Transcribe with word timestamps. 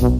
Hallo 0.00 0.12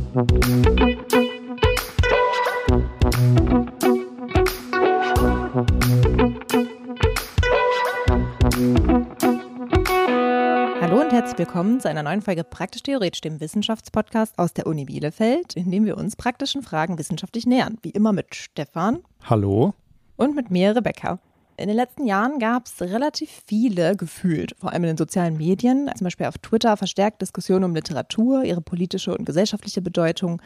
und 11.00 11.12
herzlich 11.12 11.38
willkommen 11.38 11.80
zu 11.80 11.88
einer 11.88 12.02
neuen 12.02 12.20
Folge 12.20 12.44
Praktisch 12.44 12.82
Theoretisch, 12.82 13.22
dem 13.22 13.40
Wissenschaftspodcast 13.40 14.38
aus 14.38 14.52
der 14.52 14.66
Uni 14.66 14.84
Bielefeld, 14.84 15.56
in 15.56 15.70
dem 15.70 15.86
wir 15.86 15.96
uns 15.96 16.14
praktischen 16.14 16.62
Fragen 16.62 16.98
wissenschaftlich 16.98 17.46
nähern. 17.46 17.78
Wie 17.80 17.90
immer 17.90 18.12
mit 18.12 18.34
Stefan. 18.34 18.98
Hallo. 19.22 19.72
Und 20.16 20.36
mit 20.36 20.50
mir, 20.50 20.76
Rebecca. 20.76 21.20
In 21.60 21.68
den 21.68 21.76
letzten 21.76 22.06
Jahren 22.06 22.38
gab 22.38 22.64
es 22.64 22.80
relativ 22.80 23.42
viele 23.46 23.94
gefühlt, 23.94 24.56
vor 24.58 24.72
allem 24.72 24.84
in 24.84 24.88
den 24.88 24.96
sozialen 24.96 25.36
Medien, 25.36 25.90
zum 25.94 26.06
Beispiel 26.06 26.24
auf 26.24 26.38
Twitter, 26.38 26.74
verstärkt 26.78 27.20
Diskussionen 27.20 27.64
um 27.64 27.74
Literatur, 27.74 28.44
ihre 28.44 28.62
politische 28.62 29.14
und 29.14 29.26
gesellschaftliche 29.26 29.82
Bedeutung 29.82 30.40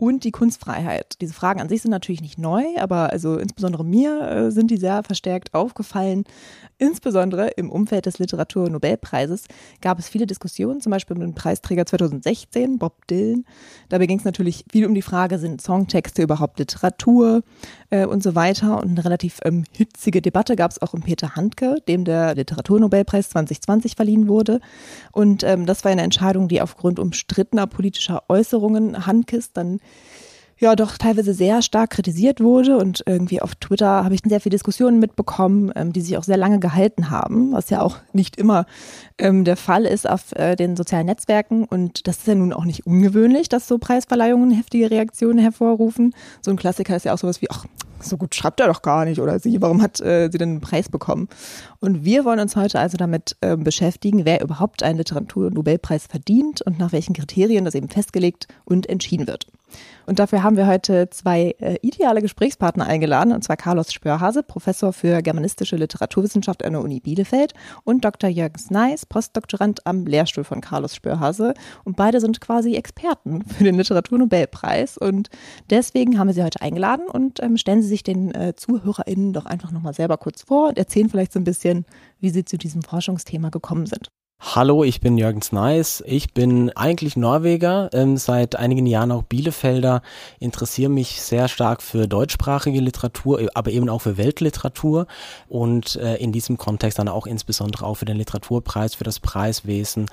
und 0.00 0.24
die 0.24 0.30
Kunstfreiheit. 0.30 1.20
Diese 1.20 1.34
Fragen 1.34 1.60
an 1.60 1.68
sich 1.68 1.82
sind 1.82 1.90
natürlich 1.90 2.22
nicht 2.22 2.38
neu, 2.38 2.62
aber 2.78 3.10
also 3.10 3.36
insbesondere 3.36 3.84
mir 3.84 4.20
äh, 4.22 4.50
sind 4.50 4.70
die 4.70 4.78
sehr 4.78 5.02
verstärkt 5.02 5.52
aufgefallen. 5.52 6.24
Insbesondere 6.78 7.48
im 7.48 7.70
Umfeld 7.70 8.06
des 8.06 8.18
Literaturnobelpreises 8.18 9.44
gab 9.82 9.98
es 9.98 10.08
viele 10.08 10.26
Diskussionen, 10.26 10.80
zum 10.80 10.90
Beispiel 10.90 11.16
mit 11.16 11.24
dem 11.24 11.34
Preisträger 11.34 11.84
2016, 11.84 12.78
Bob 12.78 13.06
Dylan. 13.08 13.44
Dabei 13.90 14.06
ging 14.06 14.18
es 14.18 14.24
natürlich 14.24 14.64
viel 14.70 14.86
um 14.86 14.94
die 14.94 15.02
Frage, 15.02 15.38
sind 15.38 15.60
Songtexte 15.60 16.22
überhaupt 16.22 16.58
Literatur 16.58 17.42
äh, 17.90 18.06
und 18.06 18.22
so 18.22 18.34
weiter. 18.34 18.78
Und 18.78 18.90
eine 18.90 19.04
relativ 19.04 19.40
ähm, 19.44 19.64
hitzige 19.72 20.22
Debatte 20.22 20.56
gab 20.56 20.70
es 20.70 20.80
auch 20.80 20.94
um 20.94 21.02
Peter 21.02 21.36
Handke, 21.36 21.76
dem 21.88 22.04
der 22.04 22.34
Literaturnobelpreis 22.34 23.30
2020 23.30 23.96
verliehen 23.96 24.28
wurde. 24.28 24.60
Und 25.12 25.42
ähm, 25.44 25.66
das 25.66 25.84
war 25.84 25.92
eine 25.92 26.02
Entscheidung, 26.02 26.48
die 26.48 26.62
aufgrund 26.62 26.98
umstrittener 26.98 27.66
politischer 27.66 28.22
Äußerungen 28.28 29.06
Handkes 29.06 29.52
dann 29.52 29.80
ja 30.60 30.76
doch 30.76 30.98
teilweise 30.98 31.34
sehr 31.34 31.62
stark 31.62 31.90
kritisiert 31.90 32.40
wurde 32.40 32.76
und 32.76 33.02
irgendwie 33.06 33.40
auf 33.40 33.54
Twitter 33.54 34.04
habe 34.04 34.14
ich 34.14 34.20
sehr 34.24 34.40
viele 34.40 34.52
Diskussionen 34.52 35.00
mitbekommen, 35.00 35.72
ähm, 35.74 35.92
die 35.92 36.02
sich 36.02 36.18
auch 36.18 36.22
sehr 36.22 36.36
lange 36.36 36.60
gehalten 36.60 37.10
haben, 37.10 37.52
was 37.52 37.70
ja 37.70 37.80
auch 37.80 37.96
nicht 38.12 38.36
immer 38.36 38.66
ähm, 39.18 39.44
der 39.44 39.56
Fall 39.56 39.86
ist 39.86 40.08
auf 40.08 40.32
äh, 40.32 40.56
den 40.56 40.76
sozialen 40.76 41.06
Netzwerken 41.06 41.64
und 41.64 42.06
das 42.06 42.18
ist 42.18 42.26
ja 42.26 42.34
nun 42.34 42.52
auch 42.52 42.64
nicht 42.64 42.86
ungewöhnlich, 42.86 43.48
dass 43.48 43.66
so 43.66 43.78
Preisverleihungen 43.78 44.50
heftige 44.50 44.90
Reaktionen 44.90 45.38
hervorrufen. 45.38 46.14
So 46.42 46.50
ein 46.50 46.56
Klassiker 46.56 46.94
ist 46.94 47.04
ja 47.04 47.14
auch 47.14 47.18
sowas 47.18 47.40
wie, 47.40 47.50
ach, 47.50 47.64
so 48.02 48.16
gut 48.16 48.34
schreibt 48.34 48.60
er 48.60 48.66
doch 48.66 48.82
gar 48.82 49.04
nicht 49.04 49.20
oder 49.20 49.38
sie, 49.38 49.60
warum 49.60 49.82
hat 49.82 50.00
äh, 50.00 50.28
sie 50.30 50.38
denn 50.38 50.50
einen 50.50 50.60
Preis 50.60 50.88
bekommen? 50.88 51.28
Und 51.80 52.04
wir 52.04 52.24
wollen 52.24 52.40
uns 52.40 52.56
heute 52.56 52.78
also 52.78 52.96
damit 52.96 53.36
äh, 53.40 53.56
beschäftigen, 53.56 54.24
wer 54.24 54.42
überhaupt 54.42 54.82
einen 54.82 54.98
Literaturnobelpreis 54.98 56.06
verdient 56.06 56.62
und 56.62 56.78
nach 56.78 56.92
welchen 56.92 57.14
Kriterien 57.14 57.64
das 57.64 57.74
eben 57.74 57.88
festgelegt 57.88 58.48
und 58.64 58.88
entschieden 58.88 59.26
wird. 59.26 59.46
Und 60.06 60.18
dafür 60.18 60.42
haben 60.42 60.56
wir 60.56 60.66
heute 60.66 61.08
zwei 61.10 61.54
äh, 61.60 61.76
ideale 61.82 62.20
Gesprächspartner 62.20 62.86
eingeladen, 62.86 63.32
und 63.32 63.44
zwar 63.44 63.56
Carlos 63.56 63.92
Spörhase, 63.92 64.42
Professor 64.42 64.92
für 64.92 65.22
germanistische 65.22 65.76
Literaturwissenschaft 65.76 66.64
an 66.64 66.72
der 66.72 66.82
Uni 66.82 67.00
Bielefeld 67.00 67.54
und 67.84 68.04
Dr. 68.04 68.28
Jürgen 68.28 68.58
Sneis, 68.58 69.06
Postdoktorand 69.06 69.86
am 69.86 70.06
Lehrstuhl 70.06 70.44
von 70.44 70.60
Carlos 70.60 70.94
Spörhase. 70.94 71.54
Und 71.84 71.96
beide 71.96 72.20
sind 72.20 72.40
quasi 72.40 72.74
Experten 72.74 73.44
für 73.44 73.64
den 73.64 73.76
Literaturnobelpreis. 73.76 74.98
Und 74.98 75.28
deswegen 75.70 76.18
haben 76.18 76.26
wir 76.26 76.34
sie 76.34 76.42
heute 76.42 76.60
eingeladen 76.60 77.06
und 77.06 77.42
ähm, 77.42 77.56
stellen 77.56 77.82
Sie 77.82 77.88
sich 77.90 78.02
den 78.02 78.34
äh, 78.34 78.54
ZuhörerInnen 78.56 79.34
doch 79.34 79.44
einfach 79.44 79.70
nochmal 79.70 79.92
selber 79.92 80.16
kurz 80.16 80.42
vor 80.42 80.68
und 80.68 80.78
erzählen 80.78 81.10
vielleicht 81.10 81.34
so 81.34 81.38
ein 81.38 81.44
bisschen, 81.44 81.84
wie 82.20 82.30
Sie 82.30 82.46
zu 82.46 82.56
diesem 82.56 82.82
Forschungsthema 82.82 83.50
gekommen 83.50 83.84
sind. 83.84 84.10
Hallo, 84.42 84.84
ich 84.84 85.00
bin 85.00 85.18
Jürgen 85.18 85.42
Sneis. 85.42 86.02
Ich 86.06 86.32
bin 86.32 86.70
eigentlich 86.70 87.14
Norweger, 87.14 87.90
ähm, 87.92 88.16
seit 88.16 88.56
einigen 88.56 88.86
Jahren 88.86 89.12
auch 89.12 89.22
Bielefelder, 89.22 90.00
interessiere 90.38 90.90
mich 90.90 91.20
sehr 91.20 91.46
stark 91.46 91.82
für 91.82 92.08
deutschsprachige 92.08 92.80
Literatur, 92.80 93.38
äh, 93.42 93.48
aber 93.54 93.70
eben 93.70 93.90
auch 93.90 94.00
für 94.00 94.16
Weltliteratur 94.16 95.06
und 95.46 95.96
äh, 95.96 96.16
in 96.16 96.32
diesem 96.32 96.56
Kontext 96.56 96.98
dann 96.98 97.08
auch 97.08 97.26
insbesondere 97.26 97.84
auch 97.84 97.96
für 97.96 98.06
den 98.06 98.16
Literaturpreis, 98.16 98.94
für 98.94 99.04
das 99.04 99.20
Preiswesen. 99.20 100.06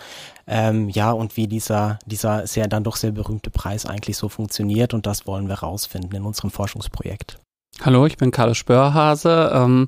Ähm, 0.46 0.90
ja, 0.90 1.12
und 1.12 1.38
wie 1.38 1.47
dieser, 1.47 1.97
dieser 2.06 2.47
sehr, 2.47 2.68
dann 2.68 2.84
doch 2.84 2.97
sehr 2.97 3.13
berühmte 3.13 3.50
Preis 3.50 3.85
eigentlich 3.85 4.18
so 4.18 4.28
funktioniert 4.28 4.94
und 4.94 5.07
das 5.07 5.25
wollen 5.25 5.47
wir 5.47 5.59
rausfinden 5.59 6.13
in 6.13 6.25
unserem 6.25 6.51
Forschungsprojekt. 6.51 7.40
Hallo, 7.83 8.07
ich 8.07 8.17
bin 8.17 8.31
Carlos 8.31 8.57
Spörhase. 8.57 9.51
Ähm, 9.53 9.88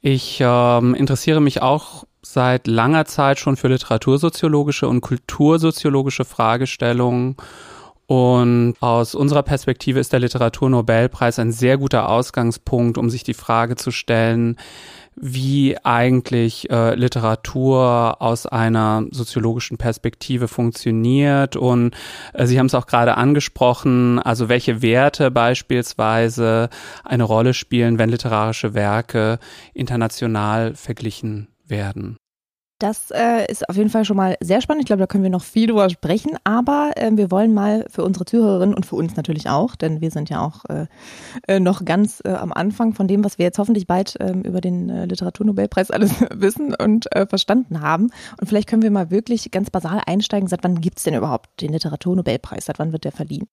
ich 0.00 0.38
ähm, 0.40 0.94
interessiere 0.94 1.42
mich 1.42 1.60
auch 1.60 2.04
seit 2.22 2.66
langer 2.66 3.04
Zeit 3.04 3.38
schon 3.38 3.56
für 3.56 3.68
literatursoziologische 3.68 4.88
und 4.88 5.02
kultursoziologische 5.02 6.24
Fragestellungen. 6.24 7.36
Und 8.06 8.76
aus 8.80 9.14
unserer 9.14 9.42
Perspektive 9.42 10.00
ist 10.00 10.14
der 10.14 10.20
Literaturnobelpreis 10.20 11.38
ein 11.38 11.52
sehr 11.52 11.76
guter 11.76 12.08
Ausgangspunkt, 12.08 12.96
um 12.96 13.10
sich 13.10 13.24
die 13.24 13.34
Frage 13.34 13.76
zu 13.76 13.90
stellen, 13.90 14.56
wie 15.20 15.76
eigentlich 15.84 16.70
äh, 16.70 16.94
Literatur 16.94 18.20
aus 18.20 18.46
einer 18.46 19.04
soziologischen 19.10 19.78
Perspektive 19.78 20.48
funktioniert. 20.48 21.56
Und 21.56 21.94
äh, 22.32 22.46
Sie 22.46 22.58
haben 22.58 22.66
es 22.66 22.74
auch 22.74 22.86
gerade 22.86 23.16
angesprochen, 23.16 24.18
also 24.18 24.48
welche 24.48 24.82
Werte 24.82 25.30
beispielsweise 25.30 26.68
eine 27.04 27.24
Rolle 27.24 27.54
spielen, 27.54 27.98
wenn 27.98 28.10
literarische 28.10 28.74
Werke 28.74 29.38
international 29.74 30.74
verglichen 30.74 31.48
werden. 31.66 32.16
Das 32.78 33.10
äh, 33.10 33.50
ist 33.50 33.68
auf 33.68 33.76
jeden 33.76 33.90
Fall 33.90 34.04
schon 34.04 34.16
mal 34.16 34.36
sehr 34.40 34.60
spannend. 34.60 34.82
Ich 34.82 34.86
glaube, 34.86 35.00
da 35.00 35.08
können 35.08 35.24
wir 35.24 35.30
noch 35.30 35.42
viel 35.42 35.66
drüber 35.66 35.90
sprechen. 35.90 36.36
Aber 36.44 36.92
äh, 36.94 37.10
wir 37.12 37.32
wollen 37.32 37.52
mal 37.52 37.84
für 37.90 38.04
unsere 38.04 38.24
Zuhörerinnen 38.24 38.74
und 38.74 38.86
für 38.86 38.94
uns 38.94 39.16
natürlich 39.16 39.48
auch, 39.48 39.74
denn 39.74 40.00
wir 40.00 40.12
sind 40.12 40.30
ja 40.30 40.40
auch 40.40 40.64
äh, 40.66 40.86
äh 41.48 41.58
noch 41.58 41.84
ganz 41.84 42.22
äh, 42.24 42.30
am 42.30 42.52
Anfang 42.52 42.94
von 42.94 43.08
dem, 43.08 43.24
was 43.24 43.36
wir 43.36 43.46
jetzt 43.46 43.58
hoffentlich 43.58 43.88
bald 43.88 44.16
ähm, 44.20 44.42
über 44.42 44.60
den 44.60 44.90
äh, 44.90 45.06
Literaturnobelpreis 45.06 45.90
alles 45.90 46.12
wissen 46.34 46.74
und 46.74 47.08
verstanden 47.28 47.80
haben. 47.80 48.10
Und 48.40 48.46
vielleicht 48.46 48.68
können 48.68 48.82
wir 48.82 48.90
mal 48.90 49.10
wirklich 49.10 49.50
ganz 49.50 49.70
basal 49.70 50.00
einsteigen. 50.06 50.48
Seit 50.48 50.62
wann 50.62 50.80
gibt 50.80 50.98
es 50.98 51.04
denn 51.04 51.14
überhaupt 51.14 51.60
den 51.60 51.72
Literaturnobelpreis? 51.72 52.66
Seit 52.66 52.78
wann 52.78 52.92
wird 52.92 53.04
der 53.04 53.12
verliehen? 53.12 53.48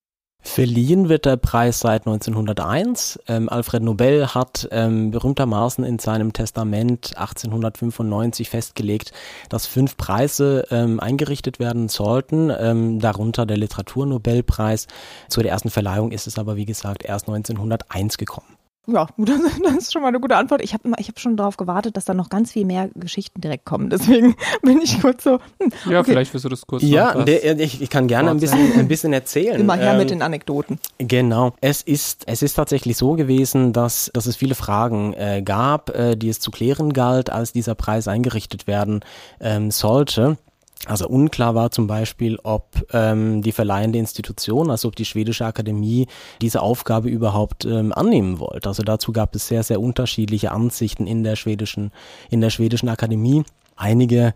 Verliehen 0.45 1.09
wird 1.09 1.25
der 1.25 1.37
Preis 1.37 1.79
seit 1.79 2.05
1901. 2.05 3.19
Ähm, 3.27 3.49
Alfred 3.49 3.81
Nobel 3.81 4.33
hat 4.35 4.69
ähm, 4.71 5.09
berühmtermaßen 5.09 5.83
in 5.83 5.97
seinem 5.99 6.33
Testament 6.33 7.17
1895 7.17 8.51
festgelegt, 8.51 9.11
dass 9.49 9.65
fünf 9.65 9.97
Preise 9.97 10.67
ähm, 10.69 10.99
eingerichtet 11.01 11.59
werden 11.59 11.89
sollten, 11.89 12.51
ähm, 12.57 12.99
darunter 12.99 13.45
der 13.45 13.57
Literaturnobelpreis. 13.57 14.87
Zu 15.29 15.41
der 15.41 15.51
ersten 15.51 15.71
Verleihung 15.71 16.11
ist 16.11 16.27
es 16.27 16.37
aber, 16.37 16.55
wie 16.55 16.65
gesagt, 16.65 17.03
erst 17.03 17.27
1901 17.27 18.17
gekommen. 18.17 18.54
Ja, 18.87 19.07
das 19.17 19.75
ist 19.77 19.93
schon 19.93 20.01
mal 20.01 20.09
eine 20.09 20.19
gute 20.19 20.35
Antwort. 20.35 20.61
Ich 20.63 20.73
habe 20.73 20.91
ich 20.97 21.07
hab 21.07 21.19
schon 21.19 21.37
darauf 21.37 21.57
gewartet, 21.57 21.97
dass 21.97 22.05
da 22.05 22.13
noch 22.13 22.29
ganz 22.29 22.51
viel 22.51 22.65
mehr 22.65 22.89
Geschichten 22.95 23.41
direkt 23.41 23.65
kommen. 23.65 23.89
Deswegen 23.89 24.35
bin 24.61 24.81
ich 24.81 25.01
kurz 25.01 25.23
so. 25.23 25.39
Hm, 25.59 25.71
okay. 25.85 25.91
Ja, 25.91 26.03
vielleicht 26.03 26.33
wirst 26.33 26.45
du 26.45 26.49
das 26.49 26.65
kurz 26.65 26.83
Ja, 26.83 27.23
der, 27.23 27.59
ich, 27.59 27.81
ich, 27.81 27.89
kann 27.89 28.07
gerne 28.07 28.29
ein 28.29 28.39
bisschen, 28.39 28.79
ein 28.79 28.87
bisschen 28.87 29.13
erzählen. 29.13 29.59
Immer 29.59 29.75
her 29.75 29.93
ähm, 29.93 29.97
mit 29.97 30.09
den 30.09 30.21
Anekdoten. 30.21 30.79
Genau. 30.97 31.53
Es 31.61 31.81
ist, 31.81 32.23
es 32.27 32.41
ist 32.41 32.53
tatsächlich 32.53 32.97
so 32.97 33.13
gewesen, 33.13 33.73
dass, 33.73 34.11
dass 34.13 34.25
es 34.25 34.35
viele 34.35 34.55
Fragen 34.55 35.13
äh, 35.13 35.41
gab, 35.43 35.89
äh, 35.89 36.15
die 36.15 36.29
es 36.29 36.39
zu 36.39 36.51
klären 36.51 36.93
galt, 36.93 37.29
als 37.29 37.53
dieser 37.53 37.75
Preis 37.75 38.07
eingerichtet 38.07 38.67
werden 38.67 39.01
ähm, 39.39 39.71
sollte. 39.71 40.37
Also 40.85 41.07
unklar 41.07 41.55
war 41.55 41.71
zum 41.71 41.87
Beispiel, 41.87 42.37
ob 42.43 42.85
ähm, 42.93 43.41
die 43.41 43.51
verleihende 43.51 43.97
Institution, 43.97 44.69
also 44.69 44.87
ob 44.87 44.95
die 44.95 45.05
schwedische 45.05 45.45
Akademie 45.45 46.07
diese 46.41 46.61
Aufgabe 46.61 47.09
überhaupt 47.09 47.65
ähm, 47.65 47.91
annehmen 47.91 48.39
wollte. 48.39 48.69
Also 48.69 48.83
dazu 48.83 49.11
gab 49.11 49.35
es 49.35 49.47
sehr, 49.47 49.63
sehr 49.63 49.81
unterschiedliche 49.81 50.51
Ansichten 50.51 51.07
in 51.07 51.23
der 51.23 51.35
schwedischen, 51.35 51.91
in 52.29 52.41
der 52.41 52.51
schwedischen 52.51 52.89
Akademie. 52.89 53.43
Einige 53.75 54.33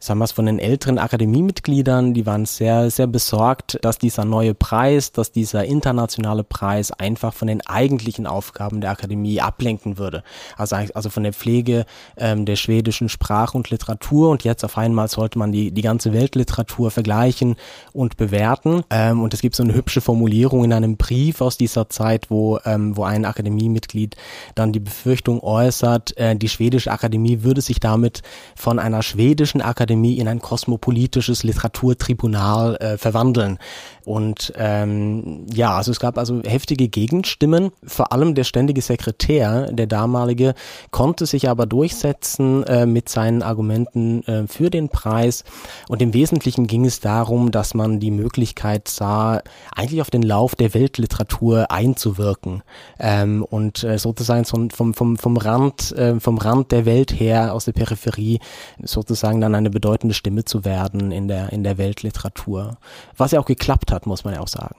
sagen 0.00 0.18
wir 0.18 0.24
es, 0.24 0.32
von 0.32 0.46
den 0.46 0.58
älteren 0.58 0.98
Akademiemitgliedern, 0.98 2.14
die 2.14 2.24
waren 2.24 2.46
sehr, 2.46 2.90
sehr 2.90 3.06
besorgt, 3.06 3.78
dass 3.82 3.98
dieser 3.98 4.24
neue 4.24 4.54
Preis, 4.54 5.12
dass 5.12 5.30
dieser 5.30 5.66
internationale 5.66 6.42
Preis 6.42 6.90
einfach 6.90 7.34
von 7.34 7.48
den 7.48 7.60
eigentlichen 7.66 8.26
Aufgaben 8.26 8.80
der 8.80 8.90
Akademie 8.90 9.42
ablenken 9.42 9.98
würde. 9.98 10.22
Also, 10.56 10.76
also 10.94 11.10
von 11.10 11.22
der 11.22 11.34
Pflege 11.34 11.84
ähm, 12.16 12.46
der 12.46 12.56
schwedischen 12.56 13.10
Sprache 13.10 13.58
und 13.58 13.68
Literatur 13.68 14.30
und 14.30 14.42
jetzt 14.42 14.64
auf 14.64 14.78
einmal 14.78 15.08
sollte 15.08 15.38
man 15.38 15.52
die, 15.52 15.70
die 15.70 15.82
ganze 15.82 16.14
Weltliteratur 16.14 16.90
vergleichen 16.90 17.56
und 17.92 18.16
bewerten. 18.16 18.82
Ähm, 18.88 19.22
und 19.22 19.34
es 19.34 19.42
gibt 19.42 19.54
so 19.54 19.62
eine 19.62 19.74
hübsche 19.74 20.00
Formulierung 20.00 20.64
in 20.64 20.72
einem 20.72 20.96
Brief 20.96 21.42
aus 21.42 21.58
dieser 21.58 21.90
Zeit, 21.90 22.30
wo, 22.30 22.58
ähm, 22.64 22.96
wo 22.96 23.04
ein 23.04 23.26
Akademiemitglied 23.26 24.16
dann 24.54 24.72
die 24.72 24.80
Befürchtung 24.80 25.40
äußert, 25.40 26.16
äh, 26.16 26.34
die 26.36 26.48
schwedische 26.48 26.90
Akademie 26.90 27.42
würde 27.42 27.60
sich 27.60 27.80
damit 27.80 28.22
von 28.56 28.78
einer 28.78 29.02
schwedischen 29.02 29.60
Akademie 29.60 29.89
Akademie 29.90 30.18
in 30.18 30.28
ein 30.28 30.40
kosmopolitisches 30.40 31.42
Literaturtribunal 31.42 32.76
äh, 32.76 32.96
verwandeln. 32.96 33.58
Und 34.04 34.52
ähm, 34.56 35.46
ja, 35.52 35.76
also 35.76 35.90
es 35.90 36.00
gab 36.00 36.16
also 36.16 36.42
heftige 36.44 36.88
Gegenstimmen. 36.88 37.70
Vor 37.84 38.12
allem 38.12 38.34
der 38.34 38.44
ständige 38.44 38.82
Sekretär, 38.82 39.70
der 39.72 39.86
damalige, 39.86 40.54
konnte 40.90 41.26
sich 41.26 41.48
aber 41.48 41.66
durchsetzen 41.66 42.62
äh, 42.64 42.86
mit 42.86 43.08
seinen 43.08 43.42
Argumenten 43.42 44.22
äh, 44.24 44.46
für 44.46 44.70
den 44.70 44.88
Preis. 44.88 45.44
Und 45.88 46.02
im 46.02 46.14
Wesentlichen 46.14 46.66
ging 46.66 46.84
es 46.84 47.00
darum, 47.00 47.50
dass 47.50 47.74
man 47.74 48.00
die 48.00 48.10
Möglichkeit 48.10 48.88
sah, 48.88 49.42
eigentlich 49.74 50.00
auf 50.00 50.10
den 50.10 50.22
Lauf 50.22 50.54
der 50.54 50.72
Weltliteratur 50.72 51.70
einzuwirken 51.70 52.62
ähm, 52.98 53.44
und 53.48 53.84
äh, 53.84 53.98
sozusagen 53.98 54.44
vom, 54.44 54.70
vom, 54.70 55.16
vom 55.18 55.36
Rand, 55.36 55.92
äh, 55.92 56.18
vom 56.20 56.38
Rand 56.38 56.72
der 56.72 56.86
Welt 56.86 57.18
her 57.18 57.54
aus 57.54 57.64
der 57.64 57.72
Peripherie 57.72 58.40
sozusagen 58.82 59.40
dann 59.40 59.54
eine 59.54 59.70
bedeutende 59.80 60.14
Stimme 60.14 60.44
zu 60.44 60.64
werden 60.66 61.10
in 61.10 61.26
der, 61.26 61.52
in 61.52 61.64
der 61.64 61.78
Weltliteratur. 61.78 62.76
Was 63.16 63.32
ja 63.32 63.40
auch 63.40 63.46
geklappt 63.46 63.92
hat, 63.92 64.06
muss 64.06 64.24
man 64.24 64.34
ja 64.34 64.40
auch 64.40 64.48
sagen. 64.48 64.76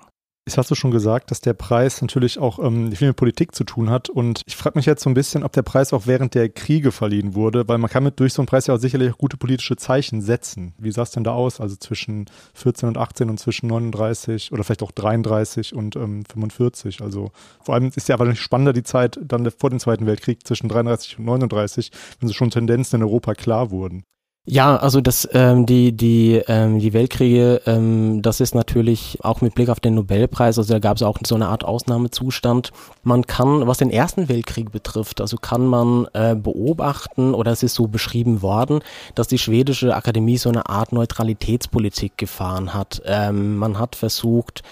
Jetzt 0.48 0.57
hast 0.57 0.71
du 0.71 0.75
schon 0.75 0.89
gesagt, 0.89 1.30
dass 1.30 1.39
der 1.39 1.53
Preis 1.53 2.01
natürlich 2.01 2.39
auch 2.39 2.57
ähm, 2.57 2.92
viel 2.94 3.09
mit 3.09 3.15
Politik 3.15 3.53
zu 3.53 3.63
tun 3.63 3.92
hat. 3.92 4.09
Und 4.09 4.42
ich 4.48 4.56
frage 4.56 4.77
mich 4.77 4.88
jetzt 4.88 5.03
so 5.03 5.09
ein 5.09 5.13
bisschen, 5.13 5.44
ob 5.44 5.53
der 5.53 5.62
Preis 5.62 5.94
auch 5.94 6.07
während 6.07 6.33
der 6.33 6.50
Kriege 6.50 6.92
verliehen 6.92 7.36
wurde, 7.36 7.68
weil 7.68 7.77
man 7.77 7.92
kann 7.92 8.03
mit 8.03 8.19
durch 8.19 8.33
so 8.33 8.42
einen 8.42 8.48
Preis 8.48 8.65
ja 8.65 8.74
auch 8.74 8.80
sicherlich 8.80 9.13
auch 9.13 9.19
gute 9.19 9.38
politische 9.38 9.75
Zeichen 9.75 10.21
setzen. 10.21 10.74
Wie 10.80 10.92
sah 10.92 11.03
es 11.03 11.12
denn 11.12 11.24
da 11.24 11.33
aus? 11.33 11.62
Also 11.62 11.75
zwischen 11.75 12.25
14 12.56 12.89
und 12.89 12.98
18 12.98 13.30
und 13.30 13.39
zwischen 13.39 13.68
39 13.68 14.51
oder 14.51 14.63
vielleicht 14.63 14.81
auch 14.81 14.92
33 14.92 15.75
und 15.75 15.95
ähm, 15.95 16.24
45. 16.25 17.01
Also 17.01 17.31
vor 17.63 17.75
allem 17.75 17.92
ist 17.95 18.09
ja 18.09 18.15
aber 18.15 18.36
spannender 18.36 18.74
die 18.74 18.83
Zeit 18.83 19.19
dann 19.24 19.50
vor 19.51 19.69
dem 19.69 19.80
Zweiten 19.80 20.07
Weltkrieg 20.07 20.45
zwischen 20.45 20.69
33 20.69 21.19
und 21.19 21.25
39, 21.25 21.92
wenn 22.19 22.27
so 22.27 22.33
schon 22.33 22.50
Tendenzen 22.50 23.00
in 23.00 23.03
Europa 23.03 23.36
klar 23.36 23.69
wurden. 23.69 24.03
Ja, 24.45 24.75
also 24.75 25.01
das, 25.01 25.29
ähm, 25.33 25.67
die, 25.67 25.91
die, 25.95 26.41
ähm, 26.47 26.79
die 26.79 26.93
Weltkriege, 26.93 27.61
ähm, 27.67 28.23
das 28.23 28.39
ist 28.39 28.55
natürlich 28.55 29.19
auch 29.21 29.41
mit 29.41 29.53
Blick 29.53 29.69
auf 29.69 29.79
den 29.79 29.93
Nobelpreis, 29.93 30.57
also 30.57 30.73
da 30.73 30.79
gab 30.79 30.97
es 30.97 31.03
auch 31.03 31.19
so 31.23 31.35
eine 31.35 31.47
Art 31.47 31.63
Ausnahmezustand. 31.63 32.71
Man 33.03 33.27
kann, 33.27 33.67
was 33.67 33.77
den 33.77 33.91
Ersten 33.91 34.29
Weltkrieg 34.29 34.71
betrifft, 34.71 35.21
also 35.21 35.38
kann 35.38 35.67
man 35.67 36.07
äh, 36.13 36.35
beobachten, 36.35 37.35
oder 37.35 37.51
es 37.51 37.61
ist 37.61 37.75
so 37.75 37.88
beschrieben 37.88 38.41
worden, 38.41 38.79
dass 39.13 39.27
die 39.27 39.38
schwedische 39.38 39.95
Akademie 39.95 40.38
so 40.38 40.49
eine 40.49 40.67
Art 40.67 40.91
Neutralitätspolitik 40.91 42.17
gefahren 42.17 42.73
hat. 42.73 42.99
Ähm, 43.05 43.57
man 43.57 43.77
hat 43.77 43.95
versucht, 43.95 44.63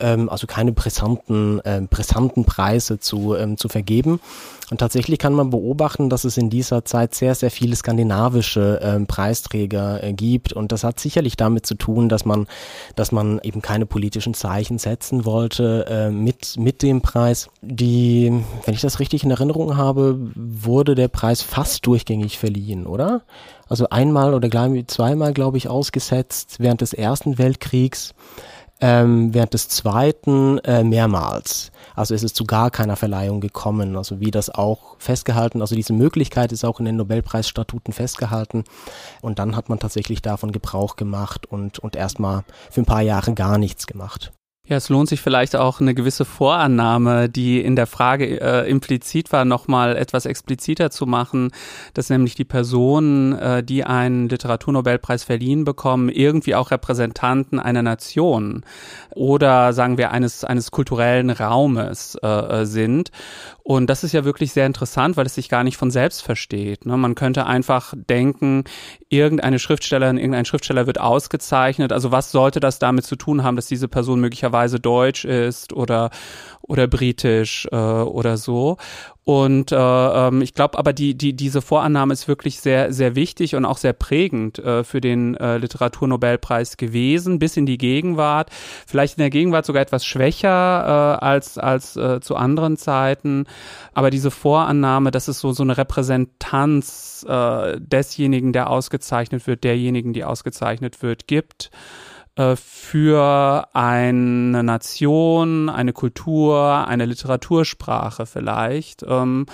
ähm, 0.00 0.28
also 0.28 0.46
keine 0.46 0.72
brisanten, 0.72 1.60
äh, 1.64 1.80
brisanten 1.88 2.44
Preise 2.44 2.98
zu, 2.98 3.34
ähm, 3.34 3.56
zu 3.56 3.68
vergeben. 3.68 4.20
Und 4.70 4.78
tatsächlich 4.78 5.18
kann 5.18 5.32
man 5.32 5.48
beobachten, 5.48 6.10
dass 6.10 6.24
es 6.24 6.36
in 6.36 6.50
dieser 6.50 6.84
Zeit 6.84 7.14
sehr, 7.14 7.34
sehr 7.34 7.50
viele 7.50 7.74
skandinavische 7.74 8.80
ähm, 8.82 9.06
Preisträger 9.06 10.04
äh, 10.04 10.12
gibt. 10.12 10.52
Und 10.52 10.72
das 10.72 10.84
hat 10.84 11.00
sicherlich 11.00 11.36
damit 11.36 11.64
zu 11.64 11.74
tun, 11.74 12.08
dass 12.08 12.26
man, 12.26 12.46
dass 12.94 13.10
man 13.10 13.40
eben 13.42 13.62
keine 13.62 13.86
politischen 13.86 14.34
Zeichen 14.34 14.78
setzen 14.78 15.24
wollte 15.24 15.86
äh, 15.88 16.10
mit, 16.10 16.56
mit 16.58 16.82
dem 16.82 17.00
Preis. 17.00 17.48
Die, 17.62 18.44
wenn 18.64 18.74
ich 18.74 18.82
das 18.82 19.00
richtig 19.00 19.24
in 19.24 19.30
Erinnerung 19.30 19.76
habe, 19.76 20.18
wurde 20.34 20.94
der 20.94 21.08
Preis 21.08 21.40
fast 21.40 21.86
durchgängig 21.86 22.38
verliehen, 22.38 22.86
oder? 22.86 23.22
Also 23.68 23.88
einmal 23.88 24.34
oder 24.34 24.48
gleich 24.48 24.86
zweimal, 24.88 25.32
glaube 25.32 25.56
ich, 25.56 25.68
ausgesetzt 25.68 26.56
während 26.58 26.80
des 26.80 26.92
Ersten 26.92 27.38
Weltkriegs 27.38 28.14
ähm, 28.80 29.34
während 29.34 29.54
des 29.54 29.68
zweiten 29.68 30.58
äh, 30.58 30.84
mehrmals. 30.84 31.72
Also 31.94 32.14
es 32.14 32.22
ist 32.22 32.36
zu 32.36 32.44
gar 32.44 32.70
keiner 32.70 32.96
Verleihung 32.96 33.40
gekommen. 33.40 33.96
Also 33.96 34.20
wie 34.20 34.30
das 34.30 34.50
auch 34.50 34.96
festgehalten, 34.98 35.60
also 35.60 35.74
diese 35.74 35.92
Möglichkeit 35.92 36.52
ist 36.52 36.64
auch 36.64 36.78
in 36.78 36.84
den 36.84 36.96
Nobelpreisstatuten 36.96 37.92
festgehalten. 37.92 38.64
Und 39.20 39.38
dann 39.38 39.56
hat 39.56 39.68
man 39.68 39.78
tatsächlich 39.78 40.22
davon 40.22 40.52
Gebrauch 40.52 40.96
gemacht 40.96 41.46
und, 41.46 41.78
und 41.78 41.96
erstmal 41.96 42.44
für 42.70 42.82
ein 42.82 42.86
paar 42.86 43.02
Jahre 43.02 43.34
gar 43.34 43.58
nichts 43.58 43.86
gemacht. 43.86 44.32
Ja, 44.68 44.76
es 44.76 44.90
lohnt 44.90 45.08
sich 45.08 45.22
vielleicht 45.22 45.56
auch 45.56 45.80
eine 45.80 45.94
gewisse 45.94 46.26
Vorannahme, 46.26 47.30
die 47.30 47.58
in 47.62 47.74
der 47.74 47.86
Frage 47.86 48.38
äh, 48.38 48.68
implizit 48.68 49.32
war, 49.32 49.46
nochmal 49.46 49.96
etwas 49.96 50.26
expliziter 50.26 50.90
zu 50.90 51.06
machen, 51.06 51.52
dass 51.94 52.10
nämlich 52.10 52.34
die 52.34 52.44
Personen, 52.44 53.32
äh, 53.32 53.62
die 53.62 53.84
einen 53.84 54.28
Literaturnobelpreis 54.28 55.24
verliehen 55.24 55.64
bekommen, 55.64 56.10
irgendwie 56.10 56.54
auch 56.54 56.70
Repräsentanten 56.70 57.58
einer 57.58 57.80
Nation 57.82 58.62
oder 59.14 59.72
sagen 59.72 59.96
wir 59.96 60.10
eines, 60.10 60.44
eines 60.44 60.70
kulturellen 60.70 61.30
Raumes 61.30 62.18
äh, 62.22 62.26
äh 62.26 62.66
sind. 62.66 63.10
Und 63.68 63.90
das 63.90 64.02
ist 64.02 64.12
ja 64.12 64.24
wirklich 64.24 64.54
sehr 64.54 64.64
interessant, 64.64 65.18
weil 65.18 65.26
es 65.26 65.34
sich 65.34 65.50
gar 65.50 65.62
nicht 65.62 65.76
von 65.76 65.90
selbst 65.90 66.22
versteht. 66.22 66.86
Ne? 66.86 66.96
Man 66.96 67.14
könnte 67.14 67.44
einfach 67.44 67.92
denken, 67.94 68.64
irgendeine 69.10 69.58
Schriftstellerin, 69.58 70.16
irgendein 70.16 70.46
Schriftsteller 70.46 70.86
wird 70.86 70.98
ausgezeichnet. 70.98 71.92
Also 71.92 72.10
was 72.10 72.32
sollte 72.32 72.60
das 72.60 72.78
damit 72.78 73.04
zu 73.04 73.14
tun 73.14 73.42
haben, 73.42 73.56
dass 73.56 73.66
diese 73.66 73.86
Person 73.86 74.20
möglicherweise 74.20 74.80
deutsch 74.80 75.26
ist 75.26 75.74
oder 75.74 76.08
oder 76.62 76.86
britisch 76.86 77.66
äh, 77.70 77.76
oder 77.76 78.38
so. 78.38 78.78
Und 79.28 79.72
äh, 79.72 79.76
ähm, 79.76 80.40
ich 80.40 80.54
glaube 80.54 80.78
aber, 80.78 80.94
die, 80.94 81.14
die, 81.14 81.34
diese 81.34 81.60
Vorannahme 81.60 82.14
ist 82.14 82.28
wirklich 82.28 82.60
sehr, 82.60 82.94
sehr 82.94 83.14
wichtig 83.14 83.56
und 83.56 83.66
auch 83.66 83.76
sehr 83.76 83.92
prägend 83.92 84.58
äh, 84.58 84.84
für 84.84 85.02
den 85.02 85.34
äh, 85.34 85.58
Literaturnobelpreis 85.58 86.78
gewesen, 86.78 87.38
bis 87.38 87.58
in 87.58 87.66
die 87.66 87.76
Gegenwart. 87.76 88.48
Vielleicht 88.86 89.18
in 89.18 89.20
der 89.20 89.28
Gegenwart 89.28 89.66
sogar 89.66 89.82
etwas 89.82 90.06
schwächer 90.06 91.18
äh, 91.20 91.24
als, 91.26 91.58
als 91.58 91.94
äh, 91.96 92.22
zu 92.22 92.36
anderen 92.36 92.78
Zeiten. 92.78 93.44
Aber 93.92 94.08
diese 94.08 94.30
Vorannahme, 94.30 95.10
dass 95.10 95.28
es 95.28 95.40
so, 95.40 95.52
so 95.52 95.62
eine 95.62 95.76
Repräsentanz 95.76 97.26
äh, 97.28 97.78
desjenigen, 97.78 98.54
der 98.54 98.70
ausgezeichnet 98.70 99.46
wird, 99.46 99.62
derjenigen, 99.62 100.14
die 100.14 100.24
ausgezeichnet 100.24 101.02
wird, 101.02 101.26
gibt 101.26 101.70
äh, 102.38 102.54
für 102.56 103.68
eine 103.72 104.62
Nation, 104.62 105.68
eine 105.68 105.92
Kultur, 105.92 106.86
eine 106.86 107.04
Literatursprache 107.04 108.26
vielleicht. 108.26 109.04
Ähm, 109.06 109.46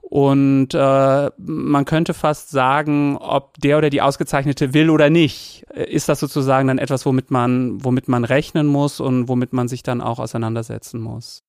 und 0.00 0.68
äh, 0.74 1.30
man 1.36 1.84
könnte 1.84 2.14
fast 2.14 2.50
sagen, 2.50 3.16
ob 3.18 3.58
der 3.58 3.78
oder 3.78 3.90
die 3.90 4.00
Ausgezeichnete 4.00 4.72
will 4.72 4.88
oder 4.90 5.10
nicht, 5.10 5.64
ist 5.74 6.08
das 6.08 6.20
sozusagen 6.20 6.68
dann 6.68 6.78
etwas, 6.78 7.04
womit 7.04 7.30
man, 7.30 7.84
womit 7.84 8.08
man 8.08 8.24
rechnen 8.24 8.66
muss 8.66 9.00
und 9.00 9.28
womit 9.28 9.52
man 9.52 9.68
sich 9.68 9.82
dann 9.82 10.00
auch 10.00 10.18
auseinandersetzen 10.18 11.00
muss. 11.00 11.42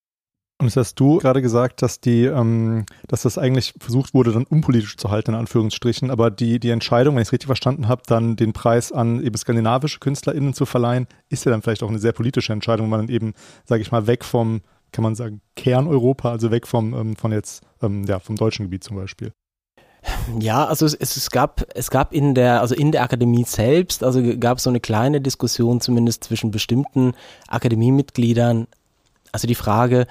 Und 0.57 0.67
jetzt 0.67 0.77
hast 0.77 0.95
du 0.95 1.17
gerade 1.17 1.41
gesagt, 1.41 1.81
dass 1.81 1.99
die, 1.99 2.23
ähm, 2.23 2.85
dass 3.07 3.23
das 3.23 3.37
eigentlich 3.37 3.73
versucht 3.77 4.13
wurde, 4.13 4.31
dann 4.31 4.45
unpolitisch 4.45 4.95
zu 4.95 5.11
halten, 5.11 5.31
in 5.31 5.37
Anführungsstrichen, 5.37 6.09
aber 6.09 6.31
die, 6.31 6.61
die 6.61 6.69
Entscheidung, 6.69 7.15
wenn 7.15 7.21
ich 7.21 7.27
es 7.27 7.33
richtig 7.33 7.47
verstanden 7.47 7.89
habe, 7.89 8.03
dann 8.07 8.37
den 8.37 8.53
Preis 8.53 8.93
an 8.93 9.21
eben 9.21 9.35
skandinavische 9.35 9.99
KünstlerInnen 9.99 10.53
zu 10.53 10.65
verleihen, 10.65 11.07
ist 11.27 11.43
ja 11.43 11.51
dann 11.51 11.61
vielleicht 11.61 11.83
auch 11.83 11.89
eine 11.89 11.99
sehr 11.99 12.13
politische 12.13 12.53
Entscheidung, 12.53 12.89
weil 12.89 12.99
man 12.99 13.09
eben, 13.09 13.33
sage 13.65 13.81
ich 13.81 13.91
mal, 13.91 14.07
weg 14.07 14.23
vom, 14.23 14.61
kann 14.93 15.03
man 15.03 15.15
sagen, 15.15 15.41
Kerneuropa, 15.57 16.31
also 16.31 16.51
weg 16.51 16.67
vom, 16.67 16.93
ähm, 16.93 17.15
von 17.17 17.33
jetzt, 17.33 17.61
ähm, 17.81 18.05
ja, 18.05 18.19
vom 18.19 18.37
deutschen 18.37 18.63
Gebiet 18.63 18.85
zum 18.85 18.95
Beispiel. 18.95 19.33
Ja, 20.39 20.65
also 20.65 20.85
es, 20.85 20.93
es 20.93 21.31
gab 21.31 21.65
es 21.73 21.89
gab 21.89 22.13
in 22.13 22.35
der 22.35 22.61
also 22.61 22.75
in 22.75 22.91
der 22.91 23.01
Akademie 23.01 23.43
selbst 23.43 24.03
also 24.03 24.21
gab 24.39 24.59
es 24.59 24.63
so 24.63 24.69
eine 24.69 24.79
kleine 24.79 25.19
Diskussion 25.19 25.81
zumindest 25.81 26.23
zwischen 26.23 26.51
bestimmten 26.51 27.13
Akademiemitgliedern. 27.47 28.67
Also 29.31 29.47
die 29.47 29.55
Frage, 29.55 30.05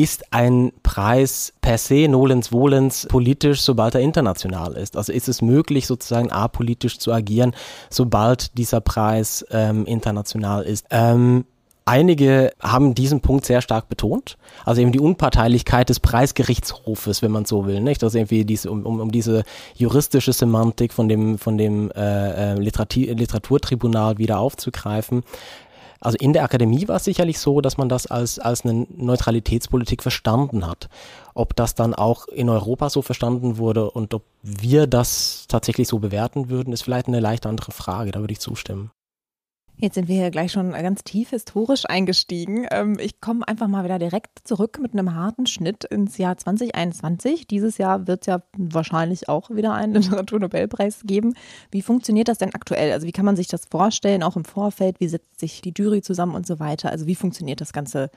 ist 0.00 0.32
ein 0.32 0.72
Preis 0.82 1.52
per 1.60 1.76
se 1.76 2.08
nolens 2.08 2.52
volens 2.52 3.06
politisch, 3.10 3.60
sobald 3.60 3.94
er 3.94 4.00
international 4.00 4.72
ist? 4.72 4.96
Also 4.96 5.12
ist 5.12 5.28
es 5.28 5.42
möglich, 5.42 5.86
sozusagen 5.86 6.30
apolitisch 6.30 6.98
zu 6.98 7.12
agieren, 7.12 7.54
sobald 7.90 8.56
dieser 8.56 8.80
Preis 8.80 9.44
ähm, 9.50 9.84
international 9.84 10.62
ist? 10.62 10.86
Ähm, 10.90 11.44
Einige 11.86 12.52
haben 12.62 12.94
diesen 12.94 13.20
Punkt 13.20 13.44
sehr 13.46 13.62
stark 13.62 13.88
betont, 13.88 14.36
also 14.64 14.80
eben 14.80 14.92
die 14.92 15.00
Unparteilichkeit 15.00 15.88
des 15.88 15.98
Preisgerichtshofes, 15.98 17.20
wenn 17.20 17.32
man 17.32 17.46
so 17.46 17.66
will, 17.66 17.80
nicht? 17.80 18.04
Also 18.04 18.16
irgendwie 18.16 18.44
diese, 18.44 18.70
um, 18.70 18.84
um, 18.84 19.10
diese 19.10 19.42
juristische 19.74 20.32
Semantik 20.32 20.92
von 20.92 21.08
dem 21.08 21.36
von 21.36 21.58
dem 21.58 21.90
äh, 21.90 22.52
äh 22.52 22.54
Literaturtribunal 22.54 24.18
wieder 24.18 24.38
aufzugreifen. 24.38 25.24
Also 26.00 26.16
in 26.18 26.32
der 26.32 26.44
Akademie 26.44 26.88
war 26.88 26.96
es 26.96 27.04
sicherlich 27.04 27.38
so, 27.38 27.60
dass 27.60 27.76
man 27.76 27.90
das 27.90 28.06
als, 28.06 28.38
als 28.38 28.64
eine 28.64 28.86
Neutralitätspolitik 28.96 30.02
verstanden 30.02 30.66
hat. 30.66 30.88
Ob 31.34 31.54
das 31.54 31.74
dann 31.74 31.94
auch 31.94 32.26
in 32.28 32.48
Europa 32.48 32.88
so 32.88 33.02
verstanden 33.02 33.58
wurde 33.58 33.90
und 33.90 34.14
ob 34.14 34.22
wir 34.42 34.86
das 34.86 35.44
tatsächlich 35.48 35.88
so 35.88 35.98
bewerten 35.98 36.48
würden, 36.48 36.72
ist 36.72 36.82
vielleicht 36.82 37.08
eine 37.08 37.20
leicht 37.20 37.44
andere 37.44 37.72
Frage. 37.72 38.12
Da 38.12 38.20
würde 38.20 38.32
ich 38.32 38.40
zustimmen. 38.40 38.90
Jetzt 39.82 39.94
sind 39.94 40.08
wir 40.08 40.16
hier 40.16 40.30
gleich 40.30 40.52
schon 40.52 40.72
ganz 40.72 41.04
tief 41.04 41.30
historisch 41.30 41.84
eingestiegen. 41.88 42.66
Ähm, 42.70 42.98
ich 43.00 43.22
komme 43.22 43.48
einfach 43.48 43.66
mal 43.66 43.82
wieder 43.82 43.98
direkt 43.98 44.46
zurück 44.46 44.78
mit 44.78 44.92
einem 44.92 45.14
harten 45.14 45.46
Schnitt 45.46 45.84
ins 45.84 46.18
Jahr 46.18 46.36
2021. 46.36 47.46
Dieses 47.46 47.78
Jahr 47.78 48.06
wird 48.06 48.20
es 48.22 48.26
ja 48.26 48.42
wahrscheinlich 48.58 49.30
auch 49.30 49.48
wieder 49.48 49.72
einen 49.72 49.94
Literaturnobelpreis 50.02 51.00
geben. 51.04 51.32
Wie 51.70 51.80
funktioniert 51.80 52.28
das 52.28 52.36
denn 52.36 52.54
aktuell? 52.54 52.92
Also 52.92 53.06
wie 53.06 53.12
kann 53.12 53.24
man 53.24 53.36
sich 53.36 53.48
das 53.48 53.64
vorstellen, 53.64 54.22
auch 54.22 54.36
im 54.36 54.44
Vorfeld? 54.44 55.00
Wie 55.00 55.08
setzt 55.08 55.40
sich 55.40 55.62
die 55.62 55.72
Jury 55.74 56.02
zusammen 56.02 56.34
und 56.34 56.46
so 56.46 56.60
weiter? 56.60 56.90
Also 56.90 57.06
wie 57.06 57.14
funktioniert 57.14 57.62
das 57.62 57.72
Ganze? 57.72 58.10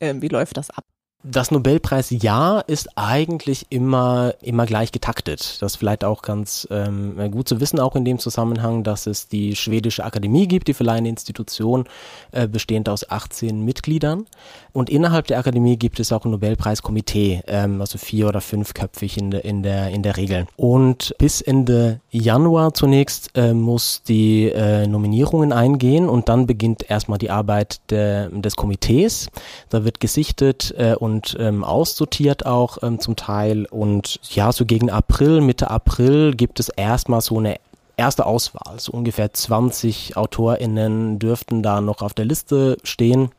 Ähm, 0.00 0.22
wie 0.22 0.28
läuft 0.28 0.56
das 0.56 0.70
ab? 0.70 0.84
Das 1.24 1.52
Nobelpreisjahr 1.52 2.68
ist 2.68 2.98
eigentlich 2.98 3.66
immer, 3.70 4.34
immer 4.42 4.66
gleich 4.66 4.90
getaktet. 4.90 5.58
Das 5.60 5.72
ist 5.72 5.76
vielleicht 5.76 6.02
auch 6.02 6.22
ganz 6.22 6.66
ähm, 6.68 7.14
gut 7.30 7.48
zu 7.48 7.60
wissen, 7.60 7.78
auch 7.78 7.94
in 7.94 8.04
dem 8.04 8.18
Zusammenhang, 8.18 8.82
dass 8.82 9.06
es 9.06 9.28
die 9.28 9.54
schwedische 9.54 10.04
Akademie 10.04 10.48
gibt, 10.48 10.66
die 10.66 10.74
verleihende 10.74 11.10
Institution, 11.10 11.84
äh, 12.32 12.48
bestehend 12.48 12.88
aus 12.88 13.08
18 13.08 13.64
Mitgliedern. 13.64 14.26
Und 14.72 14.90
innerhalb 14.90 15.28
der 15.28 15.38
Akademie 15.38 15.76
gibt 15.76 16.00
es 16.00 16.10
auch 16.10 16.24
ein 16.24 16.32
Nobelpreiskomitee, 16.32 17.42
ähm, 17.46 17.80
also 17.80 17.98
vier- 17.98 18.26
oder 18.26 18.40
fünfköpfig 18.40 19.16
in, 19.16 19.30
de, 19.30 19.42
in, 19.42 19.62
der, 19.62 19.90
in 19.90 20.02
der 20.02 20.16
Regel. 20.16 20.46
Und 20.56 21.14
bis 21.18 21.40
Ende 21.40 22.00
Januar 22.10 22.74
zunächst 22.74 23.30
äh, 23.36 23.54
muss 23.54 24.02
die 24.02 24.48
äh, 24.48 24.88
Nominierungen 24.88 25.52
eingehen 25.52 26.08
und 26.08 26.28
dann 26.28 26.48
beginnt 26.48 26.90
erstmal 26.90 27.18
die 27.18 27.30
Arbeit 27.30 27.80
de, 27.92 28.28
des 28.40 28.56
Komitees. 28.56 29.28
Da 29.68 29.84
wird 29.84 30.00
gesichtet 30.00 30.74
äh, 30.76 30.94
und 30.94 31.11
und 31.12 31.36
ähm, 31.38 31.62
aussortiert 31.62 32.46
auch 32.46 32.78
ähm, 32.82 32.98
zum 32.98 33.16
Teil. 33.16 33.66
Und 33.66 34.18
ja, 34.30 34.50
so 34.50 34.64
gegen 34.64 34.90
April, 34.90 35.40
Mitte 35.40 35.70
April 35.70 36.34
gibt 36.34 36.58
es 36.58 36.70
erstmal 36.70 37.20
so 37.20 37.38
eine 37.38 37.56
erste 37.96 38.24
Auswahl. 38.24 38.80
So 38.80 38.92
ungefähr 38.92 39.32
20 39.32 40.16
AutorInnen 40.16 41.18
dürften 41.18 41.62
da 41.62 41.80
noch 41.80 42.00
auf 42.00 42.14
der 42.14 42.24
Liste 42.24 42.78
stehen. 42.82 43.30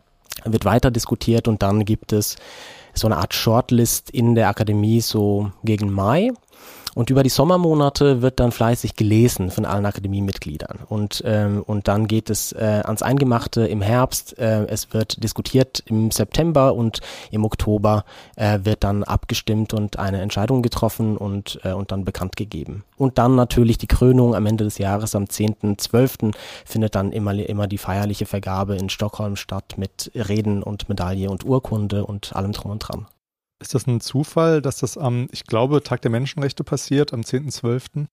Wird 0.45 0.65
weiter 0.65 0.91
diskutiert 0.91 1.47
und 1.47 1.63
dann 1.63 1.85
gibt 1.85 2.13
es 2.13 2.35
so 2.93 3.07
eine 3.07 3.17
Art 3.17 3.33
Shortlist 3.33 4.11
in 4.11 4.35
der 4.35 4.49
Akademie 4.49 5.01
so 5.01 5.51
gegen 5.63 5.91
Mai. 5.91 6.31
Und 6.95 7.09
über 7.09 7.23
die 7.23 7.29
Sommermonate 7.29 8.21
wird 8.21 8.39
dann 8.39 8.51
fleißig 8.51 8.95
gelesen 8.95 9.49
von 9.49 9.65
allen 9.65 9.85
Akademiemitgliedern. 9.85 10.79
Und, 10.87 11.23
ähm, 11.25 11.63
und 11.65 11.87
dann 11.87 12.07
geht 12.07 12.29
es 12.29 12.51
äh, 12.51 12.81
ans 12.85 13.01
Eingemachte 13.01 13.65
im 13.65 13.81
Herbst. 13.81 14.37
Äh, 14.37 14.65
es 14.67 14.93
wird 14.93 15.23
diskutiert 15.23 15.83
im 15.87 16.11
September 16.11 16.75
und 16.75 16.99
im 17.31 17.45
Oktober 17.45 18.05
äh, 18.35 18.59
wird 18.63 18.83
dann 18.83 19.03
abgestimmt 19.03 19.73
und 19.73 19.97
eine 19.97 20.21
Entscheidung 20.21 20.61
getroffen 20.61 21.17
und, 21.17 21.59
äh, 21.63 21.73
und 21.73 21.91
dann 21.91 22.05
bekannt 22.05 22.35
gegeben. 22.35 22.83
Und 22.97 23.17
dann 23.17 23.35
natürlich 23.35 23.79
die 23.79 23.87
Krönung 23.87 24.35
am 24.35 24.45
Ende 24.45 24.63
des 24.63 24.77
Jahres, 24.77 25.15
am 25.15 25.25
10.12. 25.25 26.33
findet 26.65 26.95
dann 26.95 27.11
immer, 27.11 27.33
immer 27.33 27.67
die 27.67 27.79
feierliche 27.79 28.25
Vergabe 28.25 28.75
in 28.75 28.89
Stockholm 28.89 29.35
statt 29.35 29.75
mit 29.77 30.11
Reden 30.13 30.61
und 30.61 30.89
Medaille 30.89 31.29
und 31.29 31.43
Urkunde 31.43 32.05
und 32.05 32.35
allem 32.35 32.51
drum 32.51 32.71
und 32.71 32.79
dran. 32.79 33.07
Ist 33.63 33.73
das 33.73 33.87
ein 33.87 34.01
Zufall, 34.01 34.61
dass 34.61 34.79
das 34.79 34.97
am, 34.97 35.29
ich 35.31 35.45
glaube, 35.45 35.81
Tag 35.81 36.01
der 36.01 36.11
Menschenrechte 36.11 36.65
passiert, 36.65 37.13
am 37.13 37.21
10.12.? 37.21 38.07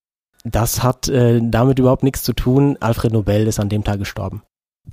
Das 0.45 0.81
hat 0.81 1.09
äh, 1.09 1.41
damit 1.43 1.77
überhaupt 1.77 2.03
nichts 2.03 2.23
zu 2.23 2.31
tun. 2.31 2.77
Alfred 2.79 3.11
Nobel 3.11 3.45
ist 3.47 3.59
an 3.59 3.67
dem 3.67 3.83
Tag 3.83 3.99
gestorben. 3.99 4.43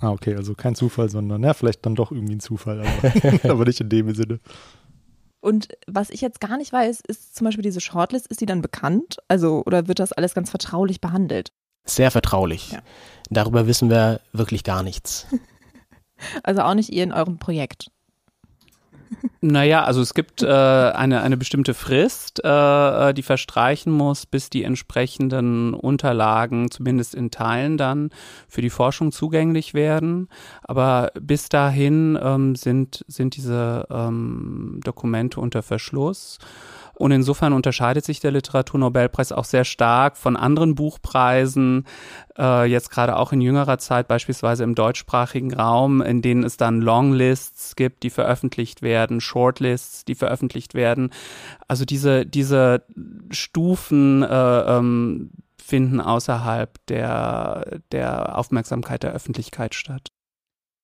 Ah, 0.00 0.10
okay, 0.10 0.34
also 0.34 0.54
kein 0.54 0.74
Zufall, 0.74 1.10
sondern 1.10 1.44
ja, 1.44 1.54
vielleicht 1.54 1.86
dann 1.86 1.94
doch 1.94 2.10
irgendwie 2.10 2.34
ein 2.34 2.40
Zufall, 2.40 2.80
aber, 2.80 3.40
aber 3.48 3.66
nicht 3.66 3.80
in 3.80 3.88
dem 3.88 4.12
Sinne. 4.16 4.40
Und 5.38 5.68
was 5.86 6.10
ich 6.10 6.22
jetzt 6.22 6.40
gar 6.40 6.56
nicht 6.56 6.72
weiß, 6.72 7.02
ist 7.06 7.36
zum 7.36 7.44
Beispiel 7.44 7.62
diese 7.62 7.80
Shortlist, 7.80 8.26
ist 8.26 8.40
die 8.40 8.46
dann 8.46 8.60
bekannt? 8.60 9.18
Also, 9.28 9.62
oder 9.64 9.86
wird 9.86 10.00
das 10.00 10.12
alles 10.12 10.34
ganz 10.34 10.50
vertraulich 10.50 11.00
behandelt? 11.00 11.52
Sehr 11.86 12.10
vertraulich. 12.10 12.72
Ja. 12.72 12.80
Darüber 13.30 13.68
wissen 13.68 13.90
wir 13.90 14.20
wirklich 14.32 14.64
gar 14.64 14.82
nichts. 14.82 15.28
Also 16.42 16.62
auch 16.62 16.74
nicht 16.74 16.90
ihr 16.90 17.04
in 17.04 17.12
eurem 17.12 17.38
Projekt. 17.38 17.92
Naja, 19.40 19.84
also 19.84 20.00
es 20.00 20.14
gibt 20.14 20.42
äh, 20.42 20.46
eine, 20.46 21.22
eine 21.22 21.36
bestimmte 21.36 21.72
Frist, 21.74 22.44
äh, 22.44 23.14
die 23.14 23.22
verstreichen 23.22 23.92
muss, 23.92 24.26
bis 24.26 24.50
die 24.50 24.64
entsprechenden 24.64 25.74
Unterlagen 25.74 26.70
zumindest 26.70 27.14
in 27.14 27.30
Teilen 27.30 27.78
dann 27.78 28.10
für 28.48 28.62
die 28.62 28.70
Forschung 28.70 29.12
zugänglich 29.12 29.74
werden. 29.74 30.28
Aber 30.62 31.12
bis 31.20 31.48
dahin 31.48 32.18
ähm, 32.20 32.56
sind, 32.56 33.04
sind 33.06 33.36
diese 33.36 33.86
ähm, 33.90 34.80
Dokumente 34.82 35.40
unter 35.40 35.62
Verschluss. 35.62 36.38
Und 36.98 37.12
insofern 37.12 37.52
unterscheidet 37.52 38.04
sich 38.04 38.18
der 38.18 38.32
Literaturnobelpreis 38.32 39.30
auch 39.30 39.44
sehr 39.44 39.64
stark 39.64 40.16
von 40.16 40.36
anderen 40.36 40.74
Buchpreisen, 40.74 41.86
äh, 42.36 42.64
jetzt 42.64 42.90
gerade 42.90 43.16
auch 43.16 43.32
in 43.32 43.40
jüngerer 43.40 43.78
Zeit, 43.78 44.08
beispielsweise 44.08 44.64
im 44.64 44.74
deutschsprachigen 44.74 45.54
Raum, 45.54 46.02
in 46.02 46.22
denen 46.22 46.42
es 46.42 46.56
dann 46.56 46.80
Longlists 46.80 47.76
gibt, 47.76 48.02
die 48.02 48.10
veröffentlicht 48.10 48.82
werden, 48.82 49.20
Shortlists, 49.20 50.04
die 50.06 50.16
veröffentlicht 50.16 50.74
werden. 50.74 51.10
Also 51.68 51.84
diese, 51.84 52.26
diese 52.26 52.82
Stufen 53.30 54.24
äh, 54.24 54.76
ähm, 54.76 55.30
finden 55.62 56.00
außerhalb 56.00 56.84
der, 56.88 57.78
der 57.92 58.36
Aufmerksamkeit 58.36 59.04
der 59.04 59.12
Öffentlichkeit 59.12 59.76
statt. 59.76 60.10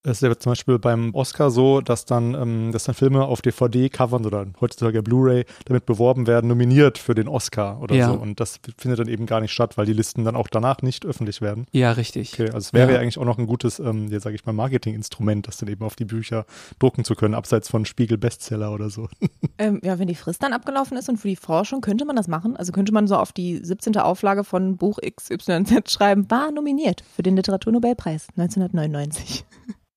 Es 0.07 0.21
ist 0.21 0.23
ja 0.23 0.39
zum 0.39 0.53
Beispiel 0.53 0.79
beim 0.79 1.15
Oscar 1.15 1.51
so, 1.51 1.81
dass 1.81 2.05
dann, 2.05 2.35
ähm, 2.35 2.73
dass 2.73 2.85
dann 2.85 2.95
Filme 2.95 3.25
auf 3.25 3.41
DVD-Covern 3.41 4.27
oder 4.27 4.47
heutzutage 4.61 5.03
Blu-ray 5.03 5.47
damit 5.65 5.87
beworben 5.87 6.27
werden, 6.27 6.49
nominiert 6.49 6.99
für 6.99 7.15
den 7.15 7.27
Oscar 7.27 7.81
oder 7.81 7.95
ja. 7.95 8.09
so. 8.09 8.15
Und 8.15 8.39
das 8.39 8.61
findet 8.77 9.01
dann 9.01 9.09
eben 9.09 9.25
gar 9.25 9.41
nicht 9.41 9.53
statt, 9.53 9.79
weil 9.79 9.87
die 9.87 9.95
Listen 9.95 10.25
dann 10.25 10.37
auch 10.37 10.49
danach 10.49 10.83
nicht 10.83 11.07
öffentlich 11.07 11.41
werden. 11.41 11.67
Ja, 11.73 11.93
richtig. 11.93 12.35
Okay, 12.35 12.49
also 12.49 12.59
es 12.59 12.73
wäre 12.75 12.89
ja. 12.89 12.97
ja 12.97 13.01
eigentlich 13.01 13.17
auch 13.17 13.25
noch 13.25 13.39
ein 13.39 13.47
gutes, 13.47 13.79
ähm, 13.79 14.09
ja, 14.11 14.21
sage 14.21 14.37
ich 14.37 14.45
mal, 14.45 14.53
Marketinginstrument, 14.53 15.49
das 15.49 15.57
dann 15.57 15.71
eben 15.71 15.83
auf 15.83 15.97
die 15.97 16.05
Bücher 16.05 16.45
drucken 16.79 17.05
zu 17.05 17.15
können, 17.15 17.35
abseits 17.35 17.71
von 17.71 17.87
Spiegel-Bestseller 17.87 18.73
oder 18.73 18.91
so. 18.91 19.09
Ähm, 19.57 19.81
ja, 19.85 20.01
wenn 20.01 20.09
die 20.09 20.17
Frist 20.17 20.43
dann 20.43 20.53
abgelaufen 20.53 20.97
ist 20.97 21.09
und 21.09 21.19
für 21.19 21.29
die 21.29 21.37
Forschung, 21.37 21.81
könnte 21.81 22.05
man 22.05 22.17
das 22.17 22.27
machen? 22.27 22.57
Also 22.57 22.73
könnte 22.73 22.93
man 22.93 23.07
so 23.07 23.17
auf 23.17 23.31
die 23.31 23.59
17. 23.63 23.97
Auflage 23.99 24.43
von 24.43 24.77
Buch 24.77 24.99
XYZ 24.99 25.93
schreiben, 25.93 26.29
war 26.29 26.51
nominiert 26.51 27.05
für 27.15 27.23
den 27.23 27.37
Literaturnobelpreis 27.37 28.27
1999. 28.37 29.45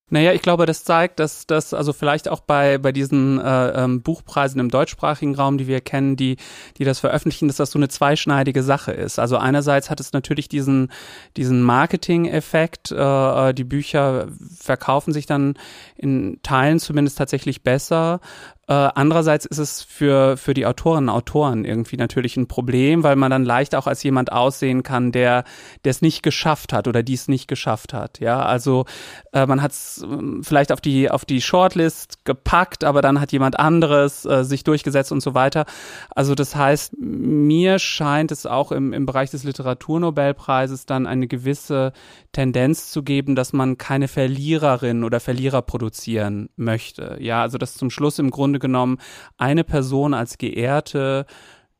Naja, 0.09 0.31
ich 0.31 0.41
glaube, 0.41 0.65
das 0.65 0.85
zeigt, 0.85 1.19
dass 1.19 1.47
das 1.47 1.73
also 1.73 1.91
vielleicht 1.91 2.29
auch 2.29 2.39
bei, 2.39 2.77
bei 2.77 2.93
diesen 2.93 3.41
äh, 3.41 3.83
ähm, 3.83 4.01
Buchpreisen 4.01 4.61
im 4.61 4.69
deutschsprachigen 4.69 5.35
Raum, 5.35 5.57
die 5.57 5.67
wir 5.67 5.81
kennen, 5.81 6.15
die, 6.15 6.37
die 6.77 6.85
das 6.85 6.99
veröffentlichen, 6.99 7.47
dass 7.47 7.57
das 7.57 7.71
so 7.71 7.79
eine 7.79 7.89
zweischneidige 7.89 8.63
Sache 8.63 8.93
ist. 8.93 9.19
Also 9.19 9.35
einerseits 9.35 9.89
hat 9.89 9.99
es 9.99 10.13
natürlich 10.13 10.47
diesen, 10.47 10.93
diesen 11.35 11.61
Marketing-Effekt. 11.61 12.91
Äh, 12.93 13.53
die 13.53 13.65
Bücher 13.65 14.29
verkaufen 14.57 15.11
sich 15.11 15.25
dann 15.25 15.55
in 15.97 16.39
Teilen 16.41 16.79
zumindest 16.79 17.17
tatsächlich 17.17 17.63
besser. 17.63 18.21
Äh, 18.67 18.73
andererseits 18.73 19.45
ist 19.45 19.59
es 19.59 19.81
für, 19.81 20.35
für 20.35 20.53
die 20.53 20.65
Autorinnen 20.65 21.09
und 21.09 21.15
Autoren 21.15 21.63
irgendwie 21.63 21.95
natürlich 21.95 22.35
ein 22.35 22.47
Problem, 22.47 23.01
weil 23.03 23.15
man 23.15 23.31
dann 23.31 23.45
leicht 23.45 23.75
auch 23.75 23.87
als 23.87 24.03
jemand 24.03 24.33
aussehen 24.33 24.83
kann, 24.83 25.13
der 25.13 25.45
es 25.83 26.01
nicht 26.01 26.21
geschafft 26.21 26.73
hat 26.73 26.87
oder 26.89 27.01
die 27.01 27.13
es 27.13 27.29
nicht 27.29 27.47
geschafft 27.47 27.93
hat. 27.93 28.19
Ja, 28.19 28.41
also 28.41 28.85
äh, 29.31 29.45
man 29.45 29.61
hat 29.61 29.71
es 29.71 30.03
äh, 30.03 30.43
vielleicht 30.43 30.73
auf 30.73 30.81
die 30.81 31.09
auf 31.09 31.23
die 31.23 31.41
Shortlist 31.41 32.25
gepackt, 32.25 32.83
aber 32.83 33.01
dann 33.01 33.21
hat 33.21 33.31
jemand 33.31 33.57
anderes 33.57 34.25
äh, 34.25 34.43
sich 34.43 34.65
durchgesetzt 34.65 35.13
und 35.13 35.21
so 35.21 35.33
weiter. 35.33 35.65
Also 36.13 36.35
das 36.35 36.55
heißt, 36.55 36.97
mir 36.99 37.79
scheint 37.79 38.33
es 38.33 38.45
auch 38.45 38.73
im, 38.73 38.91
im 38.91 39.05
Bereich 39.05 39.31
des 39.31 39.45
Literaturnobelpreises 39.45 40.85
dann 40.85 41.07
eine 41.07 41.27
gewisse 41.27 41.93
Tendenz 42.33 42.91
zu 42.91 43.01
geben, 43.01 43.35
dass 43.35 43.53
man 43.53 43.77
keine 43.77 44.09
Verliererin 44.09 45.05
oder 45.05 45.21
Verlierer 45.21 45.61
produzieren 45.61 46.49
möchte. 46.57 47.17
Ja, 47.21 47.41
also 47.41 47.57
dass 47.57 47.75
zum 47.75 47.89
Schluss 47.89 48.19
im 48.19 48.29
Grunde 48.29 48.56
Grunde 48.57 48.67
genommen 48.67 48.97
eine 49.37 49.63
Person 49.63 50.13
als 50.13 50.37
Geehrte 50.37 51.25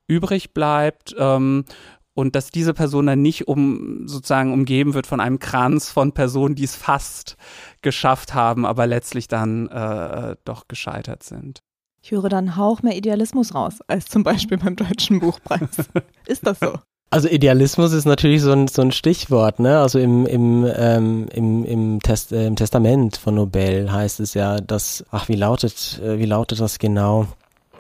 übrig 0.07 0.53
bleibt. 0.53 1.15
Ähm, 1.17 1.65
und 2.13 2.35
dass 2.35 2.49
diese 2.49 2.73
Person 2.73 3.05
dann 3.05 3.21
nicht 3.21 3.47
um 3.47 4.07
sozusagen 4.07 4.51
umgeben 4.51 4.95
wird 4.95 5.05
von 5.05 5.19
einem 5.19 5.37
Kranz 5.37 5.91
von 5.91 6.13
Personen, 6.13 6.55
die 6.55 6.63
es 6.63 6.75
fast 6.75 7.37
geschafft 7.83 8.33
haben, 8.33 8.65
aber 8.65 8.87
letztlich 8.87 9.27
dann 9.27 9.67
äh, 9.67 10.35
doch 10.43 10.67
gescheitert 10.67 11.21
sind. 11.21 11.59
Ich 12.01 12.11
höre 12.11 12.29
dann 12.29 12.55
Hauch 12.55 12.81
mehr 12.81 12.97
Idealismus 12.97 13.53
raus, 13.53 13.81
als 13.87 14.05
zum 14.05 14.23
Beispiel 14.23 14.57
beim 14.57 14.75
Deutschen 14.75 15.19
Buchpreis. 15.19 15.89
Ist 16.25 16.47
das 16.47 16.59
so? 16.59 16.79
Also 17.09 17.29
Idealismus 17.29 17.93
ist 17.93 18.05
natürlich 18.05 18.41
so 18.41 18.51
ein, 18.51 18.67
so 18.67 18.81
ein 18.81 18.91
Stichwort, 18.91 19.59
ne? 19.59 19.79
Also 19.79 19.97
im, 19.97 20.25
im, 20.25 20.69
ähm, 20.75 21.27
im, 21.33 21.63
im, 21.63 22.01
Test, 22.01 22.33
äh, 22.33 22.45
im 22.45 22.57
Testament 22.57 23.15
von 23.15 23.35
Nobel 23.35 23.91
heißt 23.91 24.19
es 24.19 24.33
ja, 24.33 24.59
dass, 24.59 25.05
ach, 25.09 25.29
wie 25.29 25.35
lautet, 25.35 26.01
äh, 26.03 26.19
wie 26.19 26.25
lautet 26.25 26.59
das 26.59 26.79
genau? 26.79 27.27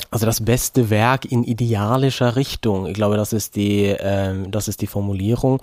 Also 0.09 0.25
das 0.25 0.43
beste 0.43 0.89
Werk 0.89 1.25
in 1.25 1.43
idealischer 1.43 2.35
Richtung. 2.35 2.87
Ich 2.87 2.93
glaube, 2.93 3.17
das 3.17 3.33
ist 3.33 3.55
die, 3.55 3.95
ähm, 3.99 4.51
das 4.51 4.67
ist 4.67 4.81
die 4.81 4.87
Formulierung. 4.87 5.61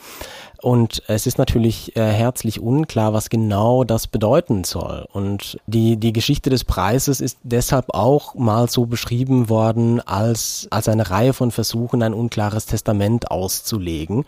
Und 0.61 1.03
es 1.09 1.27
ist 1.27 1.37
natürlich 1.37 1.95
äh, 1.97 2.11
herzlich 2.11 2.61
unklar, 2.61 3.13
was 3.13 3.29
genau 3.29 3.85
das 3.85 4.07
bedeuten 4.07 4.65
soll. 4.65 5.07
Und 5.13 5.59
die, 5.67 5.97
die 5.97 6.13
Geschichte 6.13 6.51
des 6.51 6.65
Preises 6.65 7.21
ist 7.21 7.39
deshalb 7.43 7.87
auch 7.95 8.35
mal 8.35 8.69
so 8.71 8.87
beschrieben 8.87 9.49
worden, 9.49 10.01
als, 10.01 10.69
als 10.71 10.89
eine 10.89 11.11
Reihe 11.11 11.33
von 11.33 11.51
Versuchen, 11.51 12.03
ein 12.03 12.15
unklares 12.15 12.67
Testament 12.67 13.31
auszulegen. 13.31 14.25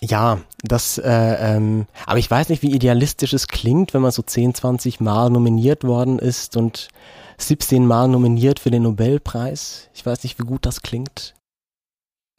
Ja, 0.00 0.38
das, 0.62 0.98
äh, 0.98 1.56
ähm, 1.56 1.86
aber 2.06 2.18
ich 2.18 2.30
weiß 2.30 2.50
nicht, 2.50 2.62
wie 2.62 2.72
idealistisch 2.72 3.32
es 3.32 3.48
klingt, 3.48 3.94
wenn 3.94 4.02
man 4.02 4.12
so 4.12 4.22
10, 4.22 4.54
20 4.54 5.00
Mal 5.00 5.28
nominiert 5.30 5.82
worden 5.82 6.20
ist 6.20 6.56
und 6.56 6.88
17 7.38 7.86
Mal 7.86 8.08
nominiert 8.08 8.60
für 8.60 8.70
den 8.70 8.82
Nobelpreis. 8.82 9.88
Ich 9.94 10.04
weiß 10.04 10.22
nicht, 10.24 10.38
wie 10.38 10.44
gut 10.44 10.66
das 10.66 10.82
klingt. 10.82 11.34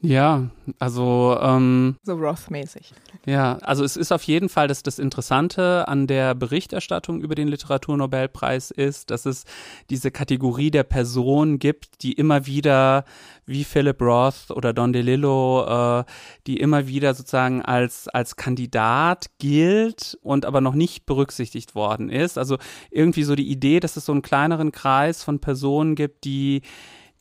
Ja, 0.02 0.48
also 0.78 1.36
ähm, 1.42 1.96
so 2.02 2.14
Roth-mäßig. 2.14 2.92
Ja, 3.26 3.58
also 3.58 3.84
es 3.84 3.98
ist 3.98 4.12
auf 4.12 4.22
jeden 4.22 4.48
Fall, 4.48 4.66
dass 4.66 4.82
das 4.82 4.98
Interessante 4.98 5.86
an 5.88 6.06
der 6.06 6.34
Berichterstattung 6.34 7.20
über 7.20 7.34
den 7.34 7.48
Literaturnobelpreis 7.48 8.70
ist, 8.70 9.10
dass 9.10 9.26
es 9.26 9.44
diese 9.90 10.10
Kategorie 10.10 10.70
der 10.70 10.84
Person 10.84 11.58
gibt, 11.58 12.02
die 12.02 12.14
immer 12.14 12.46
wieder, 12.46 13.04
wie 13.44 13.62
Philip 13.62 14.00
Roth 14.00 14.50
oder 14.50 14.72
Don 14.72 14.94
DeLillo, 14.94 16.00
äh, 16.00 16.04
die 16.46 16.58
immer 16.58 16.86
wieder 16.86 17.12
sozusagen 17.12 17.60
als, 17.60 18.08
als 18.08 18.36
Kandidat 18.36 19.26
gilt 19.38 20.18
und 20.22 20.46
aber 20.46 20.62
noch 20.62 20.74
nicht 20.74 21.04
berücksichtigt 21.04 21.74
worden 21.74 22.08
ist. 22.08 22.38
Also 22.38 22.56
irgendwie 22.90 23.24
so 23.24 23.34
die 23.34 23.50
Idee, 23.50 23.80
dass 23.80 23.98
es 23.98 24.06
so 24.06 24.12
einen 24.12 24.22
kleineren 24.22 24.72
Kreis 24.72 25.22
von 25.22 25.40
Personen 25.40 25.94
gibt, 25.94 26.24
die 26.24 26.62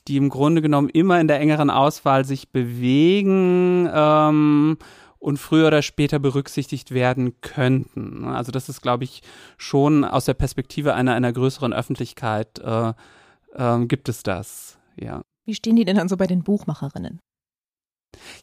die 0.09 0.17
im 0.17 0.29
Grunde 0.29 0.61
genommen 0.61 0.89
immer 0.89 1.21
in 1.21 1.27
der 1.27 1.39
engeren 1.39 1.69
Auswahl 1.69 2.25
sich 2.25 2.49
bewegen 2.49 3.87
ähm, 3.93 4.77
und 5.19 5.37
früher 5.37 5.67
oder 5.67 5.81
später 5.81 6.17
berücksichtigt 6.17 6.91
werden 6.91 7.39
könnten. 7.41 8.25
Also 8.25 8.51
das 8.51 8.69
ist, 8.69 8.81
glaube 8.81 9.03
ich, 9.03 9.21
schon 9.57 10.03
aus 10.03 10.25
der 10.25 10.33
Perspektive 10.33 10.95
einer, 10.95 11.13
einer 11.13 11.31
größeren 11.31 11.73
Öffentlichkeit 11.73 12.59
äh, 12.59 12.93
äh, 13.53 13.85
gibt 13.85 14.09
es 14.09 14.23
das, 14.23 14.79
ja. 14.99 15.21
Wie 15.45 15.55
stehen 15.55 15.75
die 15.75 15.85
denn 15.85 15.97
dann 15.97 16.09
so 16.09 16.17
bei 16.17 16.27
den 16.27 16.43
Buchmacherinnen? 16.43 17.19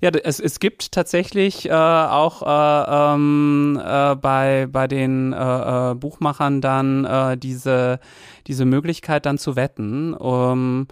Ja, 0.00 0.10
es, 0.10 0.38
es 0.38 0.60
gibt 0.60 0.92
tatsächlich 0.92 1.68
äh, 1.68 1.72
auch 1.72 2.42
äh, 2.42 3.14
ähm, 3.14 3.80
äh, 3.82 4.14
bei, 4.14 4.68
bei 4.70 4.86
den 4.86 5.32
äh, 5.32 5.90
äh, 5.90 5.94
Buchmachern 5.94 6.60
dann 6.60 7.04
äh, 7.04 7.36
diese, 7.36 7.98
diese 8.46 8.64
Möglichkeit 8.64 9.26
dann 9.26 9.38
zu 9.38 9.56
wetten. 9.56 10.14
Um, 10.14 10.86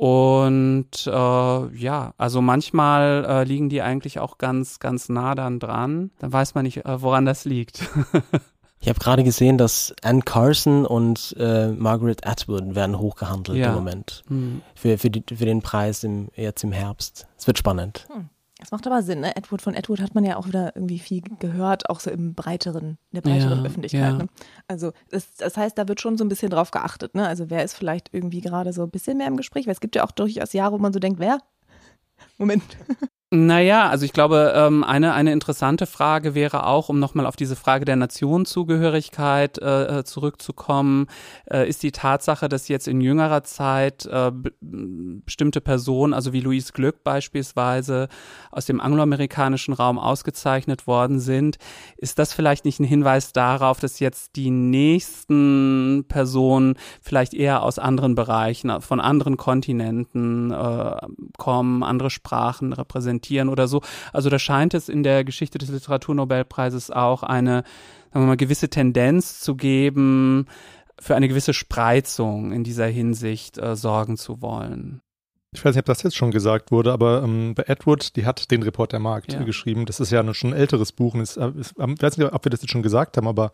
und 0.00 1.06
äh, 1.06 1.76
ja, 1.76 2.14
also 2.16 2.40
manchmal 2.40 3.22
äh, 3.28 3.44
liegen 3.44 3.68
die 3.68 3.82
eigentlich 3.82 4.18
auch 4.18 4.38
ganz, 4.38 4.78
ganz 4.78 5.10
nah 5.10 5.34
dann 5.34 5.60
dran. 5.60 6.10
Dann 6.20 6.32
weiß 6.32 6.54
man 6.54 6.64
nicht, 6.64 6.86
äh, 6.86 7.02
woran 7.02 7.26
das 7.26 7.44
liegt. 7.44 7.82
ich 8.80 8.88
habe 8.88 8.98
gerade 8.98 9.22
gesehen, 9.24 9.58
dass 9.58 9.94
Anne 10.02 10.22
Carson 10.22 10.86
und 10.86 11.36
äh, 11.38 11.72
Margaret 11.72 12.26
Atwood 12.26 12.74
werden 12.74 12.98
hochgehandelt 12.98 13.58
ja. 13.58 13.68
im 13.68 13.74
Moment. 13.74 14.24
Hm. 14.28 14.62
Für, 14.74 14.96
für, 14.96 15.10
die, 15.10 15.22
für 15.36 15.44
den 15.44 15.60
Preis 15.60 16.02
im, 16.02 16.30
jetzt 16.34 16.64
im 16.64 16.72
Herbst. 16.72 17.26
Es 17.36 17.46
wird 17.46 17.58
spannend. 17.58 18.06
Hm. 18.10 18.30
Das 18.60 18.72
macht 18.72 18.86
aber 18.86 19.02
Sinn, 19.02 19.20
ne? 19.20 19.34
Edward 19.36 19.62
von 19.62 19.74
Edward 19.74 20.00
hat 20.00 20.14
man 20.14 20.24
ja 20.24 20.36
auch 20.36 20.46
wieder 20.46 20.76
irgendwie 20.76 20.98
viel 20.98 21.22
gehört, 21.38 21.88
auch 21.88 21.98
so 21.98 22.10
im 22.10 22.34
breiteren, 22.34 22.98
in 23.10 23.14
der 23.14 23.22
breiteren 23.22 23.60
ja, 23.60 23.64
Öffentlichkeit. 23.64 24.00
Ja. 24.00 24.18
Ne? 24.18 24.26
Also 24.68 24.92
das, 25.08 25.34
das, 25.36 25.56
heißt, 25.56 25.78
da 25.78 25.88
wird 25.88 26.00
schon 26.00 26.18
so 26.18 26.24
ein 26.24 26.28
bisschen 26.28 26.50
drauf 26.50 26.70
geachtet, 26.70 27.14
ne? 27.14 27.26
Also 27.26 27.48
wer 27.48 27.64
ist 27.64 27.74
vielleicht 27.74 28.12
irgendwie 28.12 28.42
gerade 28.42 28.72
so 28.72 28.82
ein 28.82 28.90
bisschen 28.90 29.16
mehr 29.16 29.28
im 29.28 29.36
Gespräch? 29.36 29.66
Weil 29.66 29.72
es 29.72 29.80
gibt 29.80 29.96
ja 29.96 30.04
auch 30.04 30.12
durchaus 30.12 30.52
Jahre, 30.52 30.74
wo 30.74 30.78
man 30.78 30.92
so 30.92 30.98
denkt, 30.98 31.20
wer? 31.20 31.38
Moment. 32.38 32.62
Naja, 33.32 33.88
also 33.88 34.04
ich 34.04 34.12
glaube, 34.12 34.52
ähm, 34.56 34.82
eine, 34.82 35.14
eine 35.14 35.30
interessante 35.30 35.86
Frage 35.86 36.34
wäre 36.34 36.66
auch, 36.66 36.88
um 36.88 36.98
nochmal 36.98 37.26
auf 37.26 37.36
diese 37.36 37.54
Frage 37.54 37.84
der 37.84 37.94
Nationenzugehörigkeit 37.94 39.56
äh, 39.58 40.00
äh, 40.00 40.04
zurückzukommen, 40.04 41.06
äh, 41.48 41.68
ist 41.68 41.84
die 41.84 41.92
Tatsache, 41.92 42.48
dass 42.48 42.66
jetzt 42.66 42.88
in 42.88 43.00
jüngerer 43.00 43.44
Zeit 43.44 44.04
äh, 44.06 44.32
bestimmte 44.60 45.60
Personen, 45.60 46.12
also 46.12 46.32
wie 46.32 46.40
Louise 46.40 46.72
Glück 46.72 47.04
beispielsweise, 47.04 48.08
aus 48.50 48.66
dem 48.66 48.80
angloamerikanischen 48.80 49.74
Raum 49.74 50.00
ausgezeichnet 50.00 50.88
worden 50.88 51.20
sind, 51.20 51.58
ist 51.98 52.18
das 52.18 52.32
vielleicht 52.32 52.64
nicht 52.64 52.80
ein 52.80 52.84
Hinweis 52.84 53.32
darauf, 53.32 53.78
dass 53.78 54.00
jetzt 54.00 54.34
die 54.34 54.50
nächsten 54.50 56.04
Personen 56.08 56.74
vielleicht 57.00 57.34
eher 57.34 57.62
aus 57.62 57.78
anderen 57.78 58.16
Bereichen, 58.16 58.80
von 58.80 58.98
anderen 58.98 59.36
Kontinenten 59.36 60.50
äh, 60.50 60.96
kommen, 61.38 61.84
andere 61.84 62.10
Sprachen 62.10 62.72
repräsentieren? 62.72 63.19
Präsentieren 63.20 63.48
oder 63.48 63.68
so. 63.68 63.82
Also 64.12 64.30
da 64.30 64.38
scheint 64.38 64.74
es 64.74 64.88
in 64.88 65.02
der 65.02 65.24
Geschichte 65.24 65.58
des 65.58 65.68
Literaturnobelpreises 65.70 66.90
auch 66.90 67.22
eine, 67.22 67.64
sagen 68.12 68.24
wir 68.24 68.28
mal, 68.28 68.36
gewisse 68.36 68.68
Tendenz 68.68 69.40
zu 69.40 69.54
geben, 69.54 70.46
für 70.98 71.14
eine 71.14 71.28
gewisse 71.28 71.54
Spreizung 71.54 72.52
in 72.52 72.64
dieser 72.64 72.86
Hinsicht 72.86 73.58
äh, 73.58 73.74
sorgen 73.74 74.16
zu 74.16 74.42
wollen. 74.42 75.00
Ich 75.52 75.64
weiß 75.64 75.74
nicht, 75.74 75.80
ob 75.80 75.86
das 75.86 76.02
jetzt 76.02 76.16
schon 76.16 76.30
gesagt 76.30 76.70
wurde, 76.70 76.92
aber 76.92 77.22
ähm, 77.24 77.54
bei 77.54 77.64
Edward, 77.66 78.14
die 78.14 78.24
hat 78.24 78.50
den 78.50 78.62
Report 78.62 78.92
der 78.92 79.00
Markt 79.00 79.32
ja. 79.32 79.42
geschrieben. 79.42 79.84
Das 79.84 79.98
ist 79.98 80.12
ja 80.12 80.22
schon 80.34 80.50
ein 80.50 80.56
älteres 80.56 80.92
Buch. 80.92 81.14
Und 81.14 81.22
ist, 81.22 81.38
äh, 81.38 81.50
ist, 81.58 81.74
ich 81.76 82.02
weiß 82.02 82.18
nicht, 82.18 82.32
ob 82.32 82.44
wir 82.44 82.50
das 82.50 82.62
jetzt 82.62 82.70
schon 82.70 82.82
gesagt 82.82 83.16
haben, 83.16 83.26
aber 83.26 83.50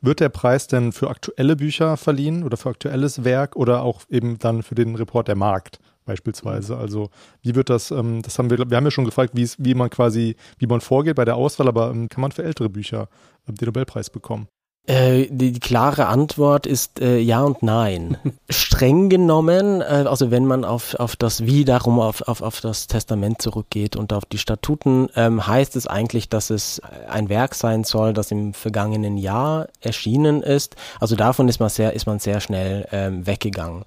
wird 0.00 0.20
der 0.20 0.28
Preis 0.28 0.66
denn 0.66 0.92
für 0.92 1.10
aktuelle 1.10 1.56
Bücher 1.56 1.96
verliehen 1.96 2.44
oder 2.44 2.56
für 2.56 2.70
aktuelles 2.70 3.24
Werk 3.24 3.56
oder 3.56 3.82
auch 3.82 4.02
eben 4.08 4.38
dann 4.38 4.62
für 4.62 4.74
den 4.74 4.94
Report 4.94 5.26
der 5.26 5.36
Markt? 5.36 5.80
Beispielsweise. 6.04 6.76
Also 6.76 7.10
wie 7.42 7.54
wird 7.54 7.70
das, 7.70 7.90
ähm, 7.90 8.22
das 8.22 8.38
haben 8.38 8.50
wir, 8.50 8.58
wir 8.58 8.76
haben 8.76 8.84
ja 8.84 8.90
schon 8.90 9.04
gefragt, 9.04 9.32
wie 9.34 9.74
man 9.74 9.90
quasi, 9.90 10.36
wie 10.58 10.66
man 10.66 10.80
vorgeht 10.80 11.16
bei 11.16 11.24
der 11.24 11.36
Auswahl, 11.36 11.68
aber 11.68 11.90
ähm, 11.90 12.08
kann 12.08 12.22
man 12.22 12.32
für 12.32 12.44
ältere 12.44 12.68
Bücher 12.68 13.08
ähm, 13.48 13.54
den 13.54 13.66
Nobelpreis 13.66 14.10
bekommen? 14.10 14.48
Äh, 14.84 15.28
die, 15.30 15.52
die, 15.52 15.60
klare 15.60 16.06
Antwort 16.06 16.66
ist 16.66 17.00
äh, 17.00 17.18
ja 17.18 17.42
und 17.42 17.62
nein. 17.62 18.16
Streng 18.50 19.08
genommen, 19.08 19.80
äh, 19.80 19.84
also 20.08 20.32
wenn 20.32 20.44
man 20.44 20.64
auf, 20.64 20.96
auf 20.96 21.14
das 21.14 21.46
Wie 21.46 21.64
darum 21.64 22.00
auf, 22.00 22.22
auf, 22.22 22.42
auf 22.42 22.60
das 22.60 22.88
Testament 22.88 23.40
zurückgeht 23.40 23.94
und 23.94 24.12
auf 24.12 24.24
die 24.24 24.38
Statuten, 24.38 25.08
ähm, 25.14 25.46
heißt 25.46 25.76
es 25.76 25.86
eigentlich, 25.86 26.28
dass 26.28 26.50
es 26.50 26.82
ein 27.08 27.28
Werk 27.28 27.54
sein 27.54 27.84
soll, 27.84 28.12
das 28.12 28.32
im 28.32 28.54
vergangenen 28.54 29.18
Jahr 29.18 29.68
erschienen 29.80 30.42
ist. 30.42 30.74
Also 30.98 31.14
davon 31.14 31.48
ist 31.48 31.60
man 31.60 31.68
sehr, 31.68 31.92
ist 31.92 32.06
man 32.06 32.18
sehr 32.18 32.40
schnell 32.40 32.88
ähm, 32.90 33.24
weggegangen. 33.24 33.84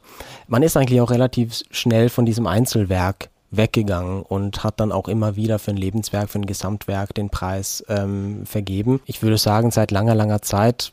Man 0.48 0.64
ist 0.64 0.78
eigentlich 0.78 1.02
auch 1.02 1.12
relativ 1.12 1.64
schnell 1.72 2.08
von 2.08 2.26
diesem 2.26 2.48
Einzelwerk 2.48 3.30
weggegangen 3.58 4.22
und 4.22 4.64
hat 4.64 4.80
dann 4.80 4.92
auch 4.92 5.08
immer 5.08 5.36
wieder 5.36 5.60
für 5.60 5.72
ein 5.72 5.78
Lebenswerk, 5.78 6.30
für 6.30 6.40
ein 6.40 6.46
Gesamtwerk 6.46 7.14
den 7.14 7.30
Preis 7.30 7.84
ähm, 7.88 8.46
vergeben. 8.46 9.02
Ich 9.06 9.22
würde 9.22 9.38
sagen, 9.38 9.72
seit 9.72 9.92
langer, 9.92 10.16
langer 10.16 10.42
Zeit 10.42 10.92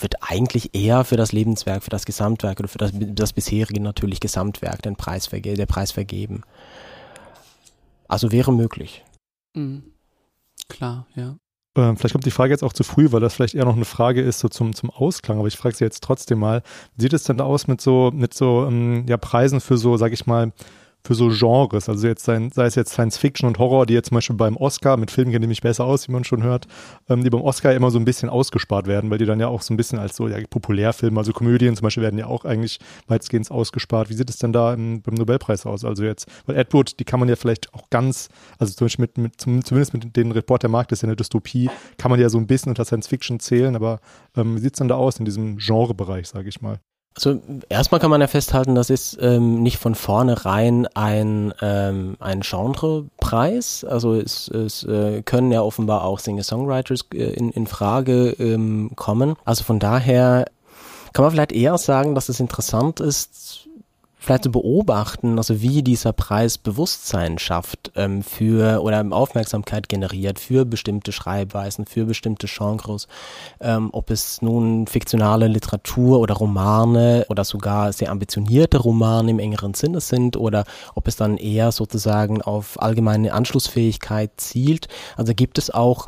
wird 0.00 0.16
eigentlich 0.20 0.74
eher 0.74 1.04
für 1.04 1.16
das 1.16 1.32
Lebenswerk, 1.32 1.82
für 1.82 1.90
das 1.90 2.04
Gesamtwerk 2.04 2.60
oder 2.60 2.68
für 2.68 2.78
das, 2.78 2.92
das 2.92 3.32
bisherige 3.32 3.80
natürlich 3.80 4.20
Gesamtwerk 4.20 4.82
den 4.82 4.96
Preis 4.96 5.26
verge 5.26 5.54
der 5.54 5.66
Preis 5.66 5.92
vergeben. 5.92 6.42
Also 8.06 8.32
wäre 8.32 8.52
möglich. 8.52 9.04
Mhm. 9.54 9.82
Klar, 10.68 11.06
ja. 11.14 11.36
Ähm, 11.76 11.96
vielleicht 11.96 12.12
kommt 12.12 12.26
die 12.26 12.30
Frage 12.30 12.52
jetzt 12.52 12.64
auch 12.64 12.72
zu 12.72 12.82
früh, 12.82 13.12
weil 13.12 13.20
das 13.20 13.34
vielleicht 13.34 13.54
eher 13.54 13.64
noch 13.64 13.76
eine 13.76 13.84
Frage 13.84 14.22
ist 14.22 14.40
so 14.40 14.48
zum, 14.48 14.74
zum 14.74 14.90
Ausklang, 14.90 15.38
aber 15.38 15.48
ich 15.48 15.56
frage 15.56 15.76
sie 15.76 15.84
jetzt 15.84 16.02
trotzdem 16.02 16.38
mal. 16.38 16.62
Wie 16.96 17.02
sieht 17.02 17.12
es 17.12 17.24
denn 17.24 17.36
da 17.36 17.44
aus 17.44 17.68
mit 17.68 17.80
so, 17.80 18.10
mit 18.12 18.34
so 18.34 18.66
ähm, 18.66 19.04
ja, 19.08 19.16
Preisen 19.16 19.60
für 19.60 19.78
so, 19.78 19.96
sag 19.96 20.12
ich 20.12 20.26
mal, 20.26 20.52
für 21.04 21.14
so 21.14 21.28
Genres, 21.28 21.88
also 21.88 22.06
jetzt 22.06 22.24
sei, 22.24 22.48
sei 22.52 22.66
es 22.66 22.74
jetzt 22.74 22.92
Science 22.92 23.16
Fiction 23.16 23.48
und 23.48 23.58
Horror, 23.58 23.86
die 23.86 23.94
jetzt 23.94 24.08
zum 24.08 24.16
Beispiel 24.16 24.36
beim 24.36 24.56
Oscar, 24.56 24.96
mit 24.96 25.10
Filmen 25.10 25.32
kenne 25.32 25.46
ich 25.46 25.48
mich 25.48 25.60
besser 25.62 25.84
aus, 25.84 26.06
wie 26.08 26.12
man 26.12 26.24
schon 26.24 26.42
hört, 26.42 26.66
ähm, 27.08 27.24
die 27.24 27.30
beim 27.30 27.40
Oscar 27.40 27.72
immer 27.72 27.90
so 27.90 27.98
ein 27.98 28.04
bisschen 28.04 28.28
ausgespart 28.28 28.86
werden, 28.86 29.10
weil 29.10 29.18
die 29.18 29.24
dann 29.24 29.40
ja 29.40 29.48
auch 29.48 29.62
so 29.62 29.72
ein 29.72 29.76
bisschen 29.76 29.98
als 29.98 30.16
so 30.16 30.28
ja, 30.28 30.38
Populärfilme, 30.48 31.18
also 31.18 31.32
Komödien 31.32 31.76
zum 31.76 31.84
Beispiel 31.84 32.02
werden 32.02 32.18
ja 32.18 32.26
auch 32.26 32.44
eigentlich 32.44 32.78
weitestgehend 33.06 33.50
ausgespart. 33.50 34.10
Wie 34.10 34.14
sieht 34.14 34.28
es 34.28 34.36
denn 34.36 34.52
da 34.52 34.74
im, 34.74 35.00
beim 35.00 35.14
Nobelpreis 35.14 35.64
aus? 35.64 35.84
Also 35.84 36.04
jetzt, 36.04 36.26
weil 36.46 36.56
Edward, 36.56 36.98
die 37.00 37.04
kann 37.04 37.20
man 37.20 37.28
ja 37.28 37.36
vielleicht 37.36 37.72
auch 37.74 37.88
ganz, 37.90 38.28
also 38.58 38.74
zum 38.74 38.86
Beispiel 38.86 39.04
mit, 39.04 39.18
mit 39.18 39.40
zumindest 39.40 39.94
mit 39.94 40.16
den 40.16 40.32
Report 40.32 40.62
der 40.62 40.70
Markt, 40.70 40.92
das 40.92 40.98
ist 40.98 41.02
ja 41.02 41.08
eine 41.08 41.16
Dystopie, 41.16 41.70
kann 41.96 42.10
man 42.10 42.20
ja 42.20 42.28
so 42.28 42.38
ein 42.38 42.46
bisschen 42.46 42.70
unter 42.70 42.84
Science 42.84 43.06
Fiction 43.06 43.40
zählen, 43.40 43.76
aber 43.76 44.00
ähm, 44.36 44.56
wie 44.56 44.60
sieht 44.60 44.74
es 44.74 44.78
denn 44.78 44.88
da 44.88 44.96
aus 44.96 45.18
in 45.18 45.24
diesem 45.24 45.56
Genrebereich, 45.56 46.28
sage 46.28 46.48
ich 46.48 46.60
mal? 46.60 46.80
Also 47.14 47.40
erstmal 47.68 48.00
kann 48.00 48.10
man 48.10 48.20
ja 48.20 48.28
festhalten, 48.28 48.76
das 48.76 48.90
ist 48.90 49.18
ähm, 49.20 49.62
nicht 49.62 49.78
von 49.78 49.96
vornherein 49.96 50.86
ein, 50.94 51.52
ähm, 51.60 52.16
ein 52.20 52.42
Genrepreis. 52.42 53.82
Also 53.84 54.14
es, 54.14 54.46
es 54.48 54.84
äh, 54.84 55.22
können 55.22 55.50
ja 55.50 55.62
offenbar 55.62 56.04
auch 56.04 56.20
Singer-Songwriters 56.20 57.06
äh, 57.12 57.24
in, 57.32 57.50
in 57.50 57.66
Frage 57.66 58.30
ähm, 58.38 58.92
kommen. 58.94 59.34
Also 59.44 59.64
von 59.64 59.80
daher 59.80 60.46
kann 61.12 61.24
man 61.24 61.32
vielleicht 61.32 61.52
eher 61.52 61.76
sagen, 61.78 62.14
dass 62.14 62.28
es 62.28 62.38
interessant 62.38 63.00
ist, 63.00 63.67
vielleicht 64.28 64.44
zu 64.44 64.52
beobachten, 64.52 65.38
also 65.38 65.62
wie 65.62 65.82
dieser 65.82 66.12
Preis 66.12 66.58
Bewusstsein 66.58 67.38
schafft 67.38 67.92
ähm, 67.96 68.22
für 68.22 68.82
oder 68.82 69.02
Aufmerksamkeit 69.10 69.88
generiert 69.88 70.38
für 70.38 70.66
bestimmte 70.66 71.12
Schreibweisen, 71.12 71.86
für 71.86 72.04
bestimmte 72.04 72.46
Genres, 72.46 73.08
ähm, 73.58 73.88
ob 73.92 74.10
es 74.10 74.42
nun 74.42 74.86
fiktionale 74.86 75.48
Literatur 75.48 76.20
oder 76.20 76.34
Romane 76.34 77.24
oder 77.30 77.42
sogar 77.42 77.90
sehr 77.94 78.10
ambitionierte 78.10 78.76
Romane 78.76 79.30
im 79.30 79.38
engeren 79.38 79.72
Sinne 79.72 80.02
sind 80.02 80.36
oder 80.36 80.64
ob 80.94 81.08
es 81.08 81.16
dann 81.16 81.38
eher 81.38 81.72
sozusagen 81.72 82.42
auf 82.42 82.82
allgemeine 82.82 83.32
Anschlussfähigkeit 83.32 84.32
zielt. 84.36 84.88
Also 85.16 85.32
gibt 85.32 85.56
es 85.56 85.70
auch 85.70 86.06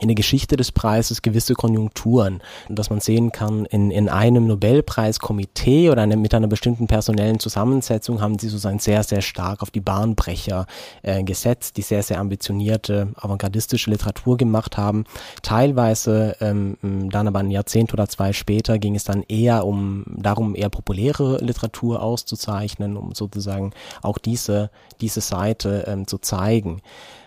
in 0.00 0.08
der 0.08 0.14
Geschichte 0.14 0.56
des 0.56 0.72
Preises 0.72 1.22
gewisse 1.22 1.54
Konjunkturen, 1.54 2.42
dass 2.68 2.90
man 2.90 3.00
sehen 3.00 3.32
kann, 3.32 3.64
in, 3.66 3.90
in 3.90 4.08
einem 4.08 4.46
Nobelpreiskomitee 4.46 5.90
oder 5.90 6.02
eine, 6.02 6.16
mit 6.16 6.34
einer 6.34 6.48
bestimmten 6.48 6.86
personellen 6.86 7.38
Zusammensetzung 7.38 8.20
haben 8.20 8.38
sie 8.38 8.48
sozusagen 8.48 8.80
sehr, 8.80 9.02
sehr 9.02 9.22
stark 9.22 9.62
auf 9.62 9.70
die 9.70 9.80
Bahnbrecher 9.80 10.66
äh, 11.02 11.22
gesetzt, 11.22 11.76
die 11.76 11.82
sehr, 11.82 12.02
sehr 12.02 12.18
ambitionierte, 12.18 13.08
avantgardistische 13.16 13.90
Literatur 13.90 14.36
gemacht 14.36 14.76
haben. 14.76 15.04
Teilweise 15.42 16.36
ähm, 16.40 16.76
dann 16.82 17.28
aber 17.28 17.40
ein 17.40 17.50
Jahrzehnt 17.50 17.92
oder 17.92 18.08
zwei 18.08 18.32
später 18.32 18.78
ging 18.78 18.96
es 18.96 19.04
dann 19.04 19.22
eher 19.22 19.66
um 19.66 20.04
darum, 20.08 20.54
eher 20.54 20.70
populäre 20.70 21.38
Literatur 21.38 22.02
auszuzeichnen, 22.02 22.96
um 22.96 23.14
sozusagen 23.14 23.72
auch 24.02 24.18
diese, 24.18 24.70
diese 25.00 25.20
Seite 25.20 25.84
ähm, 25.86 26.06
zu 26.06 26.18
zeigen. 26.18 26.82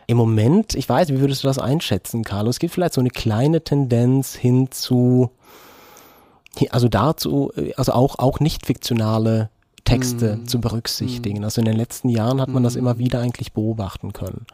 Im 0.07 0.15
Moment, 0.17 0.73
ich 0.75 0.87
weiß, 0.87 1.09
wie 1.09 1.19
würdest 1.19 1.43
du 1.43 1.47
das 1.47 1.59
einschätzen, 1.59 2.23
Carlos? 2.23 2.55
Es 2.55 2.59
gibt 2.59 2.73
vielleicht 2.73 2.93
so 2.93 3.01
eine 3.01 3.09
kleine 3.09 3.61
Tendenz 3.61 4.35
hin 4.35 4.71
zu, 4.71 5.31
also 6.69 6.87
dazu, 6.87 7.51
also 7.75 7.91
auch, 7.91 8.17
auch 8.17 8.39
nicht 8.39 8.65
fiktionale 8.65 9.49
Texte 9.83 10.37
mm. 10.37 10.47
zu 10.47 10.61
berücksichtigen. 10.61 11.41
Mm. 11.41 11.43
Also 11.43 11.59
in 11.59 11.65
den 11.65 11.75
letzten 11.75 12.07
Jahren 12.07 12.39
hat 12.39 12.47
man 12.47 12.63
mm. 12.63 12.65
das 12.65 12.77
immer 12.77 12.97
wieder 12.97 13.19
eigentlich 13.19 13.51
beobachten 13.51 14.13
können. 14.13 14.45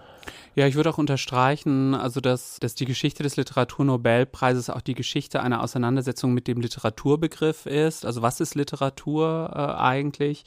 Ja, 0.56 0.68
ich 0.68 0.76
würde 0.76 0.92
auch 0.92 1.00
unterstreichen, 1.00 1.96
also 1.96 2.22
dass, 2.22 2.60
dass 2.60 2.76
die 2.76 2.86
Geschichte 2.86 3.24
des 3.24 3.38
Literaturnobelpreises 3.38 4.70
auch 4.70 4.82
die 4.82 4.94
Geschichte 4.94 5.42
einer 5.42 5.64
Auseinandersetzung 5.64 6.34
mit 6.34 6.48
dem 6.48 6.62
Literaturbegriff 6.62 7.66
ist. 7.66 8.06
Also 8.06 8.22
was 8.22 8.40
ist 8.40 8.54
Literatur 8.54 9.52
äh, 9.54 9.82
eigentlich? 9.82 10.46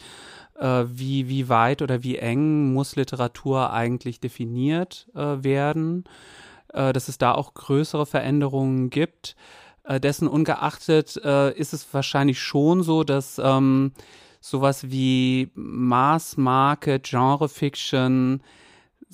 äh, 0.58 0.84
wie, 0.88 1.28
wie 1.28 1.48
weit 1.48 1.82
oder 1.82 2.02
wie 2.02 2.16
eng 2.16 2.72
muss 2.72 2.96
Literatur 2.96 3.72
eigentlich 3.72 4.20
definiert 4.20 5.06
äh, 5.14 5.42
werden, 5.42 6.04
äh, 6.72 6.92
dass 6.92 7.08
es 7.08 7.18
da 7.18 7.32
auch 7.32 7.54
größere 7.54 8.06
Veränderungen 8.06 8.90
gibt. 8.90 9.36
Äh, 9.84 10.00
dessen 10.00 10.28
ungeachtet 10.28 11.16
äh, 11.24 11.52
ist 11.52 11.72
es 11.72 11.92
wahrscheinlich 11.92 12.40
schon 12.40 12.82
so, 12.82 13.04
dass 13.04 13.40
ähm, 13.42 13.92
sowas 14.40 14.90
wie 14.90 15.50
Mass 15.54 16.36
Market, 16.36 17.04
Genre 17.04 17.48
Fiction, 17.48 18.42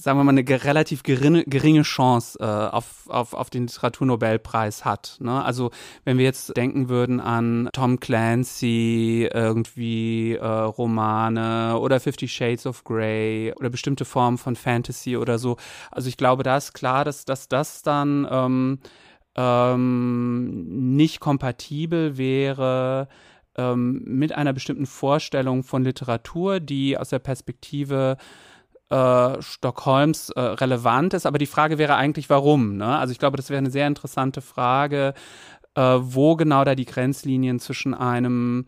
sagen 0.03 0.19
wir 0.19 0.25
mal, 0.25 0.37
eine 0.37 0.65
relativ 0.65 1.03
geringe, 1.05 1.45
geringe 1.45 1.83
Chance 1.83 2.39
äh, 2.41 2.45
auf, 2.45 3.09
auf, 3.09 3.35
auf 3.35 3.51
den 3.51 3.67
Literaturnobelpreis 3.67 4.85
hat. 4.85 5.17
Ne? 5.21 5.43
Also 5.45 5.71
wenn 6.05 6.19
wir 6.19 6.25
jetzt 6.25 6.57
denken 6.57 6.89
würden 6.89 7.21
an 7.21 7.69
Tom 7.73 8.01
Clancy, 8.01 9.29
irgendwie 9.33 10.35
äh, 10.35 10.45
Romane 10.45 11.79
oder 11.79 12.01
Fifty 12.01 12.27
Shades 12.27 12.67
of 12.67 12.85
Grey 12.85 13.53
oder 13.57 13.71
bestimmte 13.71 14.05
Formen 14.05 14.39
von 14.39 14.57
Fantasy 14.57 15.17
oder 15.17 15.39
so. 15.39 15.57
Also 15.91 16.09
ich 16.09 16.17
glaube, 16.17 16.43
da 16.43 16.57
ist 16.57 16.73
klar, 16.73 17.05
dass, 17.05 17.25
dass 17.25 17.49
das 17.49 17.83
dann 17.83 18.27
ähm, 18.29 18.79
ähm, 19.37 20.95
nicht 20.97 21.21
kompatibel 21.21 22.19
wäre 22.19 23.09
ähm, 23.57 24.03
mit 24.05 24.33
einer 24.33 24.53
bestimmten 24.53 24.87
Vorstellung 24.87 25.63
von 25.63 25.85
Literatur, 25.85 26.61
die 26.61 26.99
aus 26.99 27.11
der 27.11 27.19
Perspektive 27.19 28.17
Stockholms 29.41 30.31
äh, 30.31 30.41
relevant 30.41 31.15
ist. 31.15 31.27
Aber 31.27 31.39
die 31.39 31.47
Frage 31.47 31.79
wäre 31.79 31.97
eigentlich, 31.97 32.31
warum? 32.31 32.77
Ne? 32.77 32.87
Also 32.87 33.13
ich 33.13 33.19
glaube, 33.19 33.37
das 33.37 33.51
wäre 33.51 33.59
eine 33.59 33.71
sehr 33.71 33.87
interessante 33.87 34.41
Frage, 34.41 35.15
äh, 35.75 35.81
wo 35.81 36.37
genau 36.37 36.65
da 36.65 36.75
die 36.75 36.85
Grenzlinien 36.85 37.59
zwischen 37.59 37.95
einem 37.95 38.67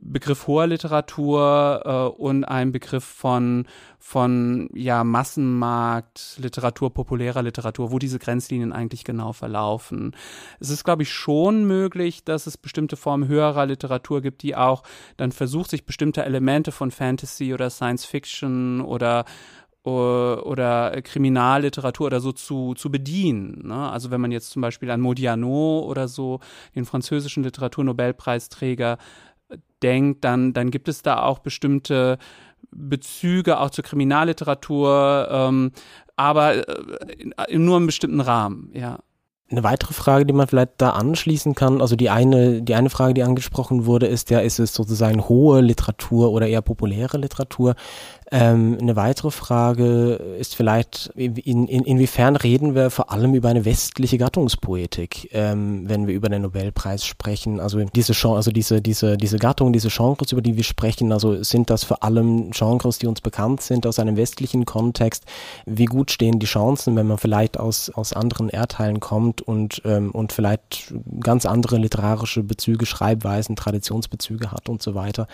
Begriff 0.00 0.46
hoher 0.46 0.66
Literatur 0.66 1.82
äh, 1.84 2.20
und 2.20 2.44
ein 2.44 2.72
Begriff 2.72 3.04
von, 3.04 3.66
von 3.98 4.68
ja, 4.74 5.04
Massenmarkt, 5.04 6.36
Literatur, 6.38 6.92
populärer 6.92 7.42
Literatur, 7.42 7.92
wo 7.92 7.98
diese 7.98 8.18
Grenzlinien 8.18 8.72
eigentlich 8.72 9.04
genau 9.04 9.32
verlaufen. 9.32 10.14
Es 10.60 10.70
ist, 10.70 10.84
glaube 10.84 11.02
ich, 11.02 11.12
schon 11.12 11.64
möglich, 11.66 12.24
dass 12.24 12.46
es 12.46 12.56
bestimmte 12.56 12.96
Formen 12.96 13.28
höherer 13.28 13.66
Literatur 13.66 14.20
gibt, 14.20 14.42
die 14.42 14.56
auch 14.56 14.82
dann 15.16 15.32
versucht, 15.32 15.70
sich 15.70 15.86
bestimmte 15.86 16.24
Elemente 16.24 16.72
von 16.72 16.90
Fantasy 16.90 17.52
oder 17.54 17.70
Science 17.70 18.04
Fiction 18.04 18.80
oder 18.80 19.24
oder 19.86 21.00
Kriminalliteratur 21.00 22.06
oder 22.06 22.20
so 22.20 22.32
zu, 22.32 22.74
zu 22.74 22.90
bedienen. 22.90 23.68
Ne? 23.68 23.88
Also 23.88 24.10
wenn 24.10 24.20
man 24.20 24.32
jetzt 24.32 24.50
zum 24.50 24.60
Beispiel 24.60 24.90
an 24.90 25.00
Modiano 25.00 25.78
oder 25.78 26.08
so, 26.08 26.40
den 26.74 26.84
französischen 26.84 27.44
Literaturnobelpreisträger, 27.44 28.98
denkt, 29.82 30.24
dann, 30.24 30.52
dann 30.52 30.70
gibt 30.70 30.88
es 30.88 31.02
da 31.02 31.22
auch 31.22 31.38
bestimmte 31.38 32.18
Bezüge 32.70 33.60
auch 33.60 33.70
zur 33.70 33.84
Kriminalliteratur, 33.84 35.28
ähm, 35.30 35.72
aber 36.16 36.68
äh, 36.68 37.58
nur 37.58 37.76
im 37.76 37.86
bestimmten 37.86 38.20
Rahmen, 38.20 38.70
ja. 38.74 38.98
Eine 39.48 39.62
weitere 39.62 39.94
Frage, 39.94 40.26
die 40.26 40.32
man 40.32 40.48
vielleicht 40.48 40.72
da 40.78 40.90
anschließen 40.90 41.54
kann, 41.54 41.80
also 41.80 41.94
die 41.94 42.10
eine, 42.10 42.62
die 42.62 42.74
eine 42.74 42.90
Frage, 42.90 43.14
die 43.14 43.22
angesprochen 43.22 43.86
wurde, 43.86 44.06
ist 44.06 44.30
ja, 44.30 44.40
ist 44.40 44.58
es 44.58 44.74
sozusagen 44.74 45.28
hohe 45.28 45.60
Literatur 45.60 46.32
oder 46.32 46.48
eher 46.48 46.62
populäre 46.62 47.16
Literatur? 47.18 47.76
Ähm, 48.32 48.76
eine 48.80 48.96
weitere 48.96 49.30
Frage 49.30 50.14
ist 50.40 50.56
vielleicht, 50.56 51.12
in, 51.14 51.36
in, 51.36 51.84
inwiefern 51.84 52.34
reden 52.34 52.74
wir 52.74 52.90
vor 52.90 53.12
allem 53.12 53.34
über 53.34 53.50
eine 53.50 53.64
westliche 53.64 54.18
Gattungspoetik, 54.18 55.28
ähm, 55.32 55.88
wenn 55.88 56.08
wir 56.08 56.14
über 56.14 56.28
den 56.28 56.42
Nobelpreis 56.42 57.04
sprechen? 57.04 57.60
Also 57.60 57.84
diese 57.84 58.14
Genre, 58.14 58.34
also 58.34 58.50
diese, 58.50 58.82
diese, 58.82 59.16
diese 59.16 59.38
Gattung, 59.38 59.72
diese 59.72 59.90
Genres, 59.90 60.32
über 60.32 60.42
die 60.42 60.56
wir 60.56 60.64
sprechen, 60.64 61.12
also 61.12 61.40
sind 61.44 61.70
das 61.70 61.84
vor 61.84 62.02
allem 62.02 62.50
Genres, 62.50 62.98
die 62.98 63.06
uns 63.06 63.20
bekannt 63.20 63.60
sind 63.60 63.86
aus 63.86 64.00
einem 64.00 64.16
westlichen 64.16 64.64
Kontext? 64.66 65.24
Wie 65.64 65.84
gut 65.84 66.10
stehen 66.10 66.40
die 66.40 66.46
Chancen, 66.46 66.96
wenn 66.96 67.06
man 67.06 67.18
vielleicht 67.18 67.60
aus, 67.60 67.90
aus 67.90 68.12
anderen 68.12 68.48
Erdteilen 68.48 68.98
kommt 68.98 69.40
und, 69.40 69.82
ähm, 69.84 70.10
und 70.10 70.32
vielleicht 70.32 70.92
ganz 71.20 71.46
andere 71.46 71.76
literarische 71.76 72.42
Bezüge, 72.42 72.86
Schreibweisen, 72.86 73.54
Traditionsbezüge 73.54 74.50
hat 74.50 74.68
und 74.68 74.82
so 74.82 74.96
weiter? 74.96 75.28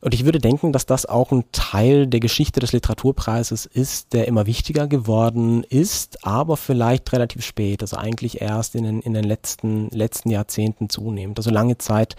Und 0.00 0.14
ich 0.14 0.24
würde 0.24 0.38
denken, 0.38 0.72
dass 0.72 0.86
das 0.86 1.06
auch 1.06 1.32
ein 1.32 1.42
Teil 1.50 2.06
der 2.06 2.20
Geschichte 2.20 2.35
Geschichte 2.36 2.60
des 2.60 2.72
Literaturpreises 2.72 3.64
ist, 3.64 4.12
der 4.12 4.28
immer 4.28 4.44
wichtiger 4.44 4.86
geworden 4.88 5.64
ist, 5.64 6.26
aber 6.26 6.58
vielleicht 6.58 7.10
relativ 7.14 7.42
spät, 7.42 7.80
also 7.80 7.96
eigentlich 7.96 8.42
erst 8.42 8.74
in 8.74 8.84
den, 8.84 9.00
in 9.00 9.14
den 9.14 9.24
letzten, 9.24 9.88
letzten 9.88 10.28
Jahrzehnten 10.28 10.90
zunehmend. 10.90 11.38
Also 11.38 11.48
lange 11.48 11.78
Zeit 11.78 12.14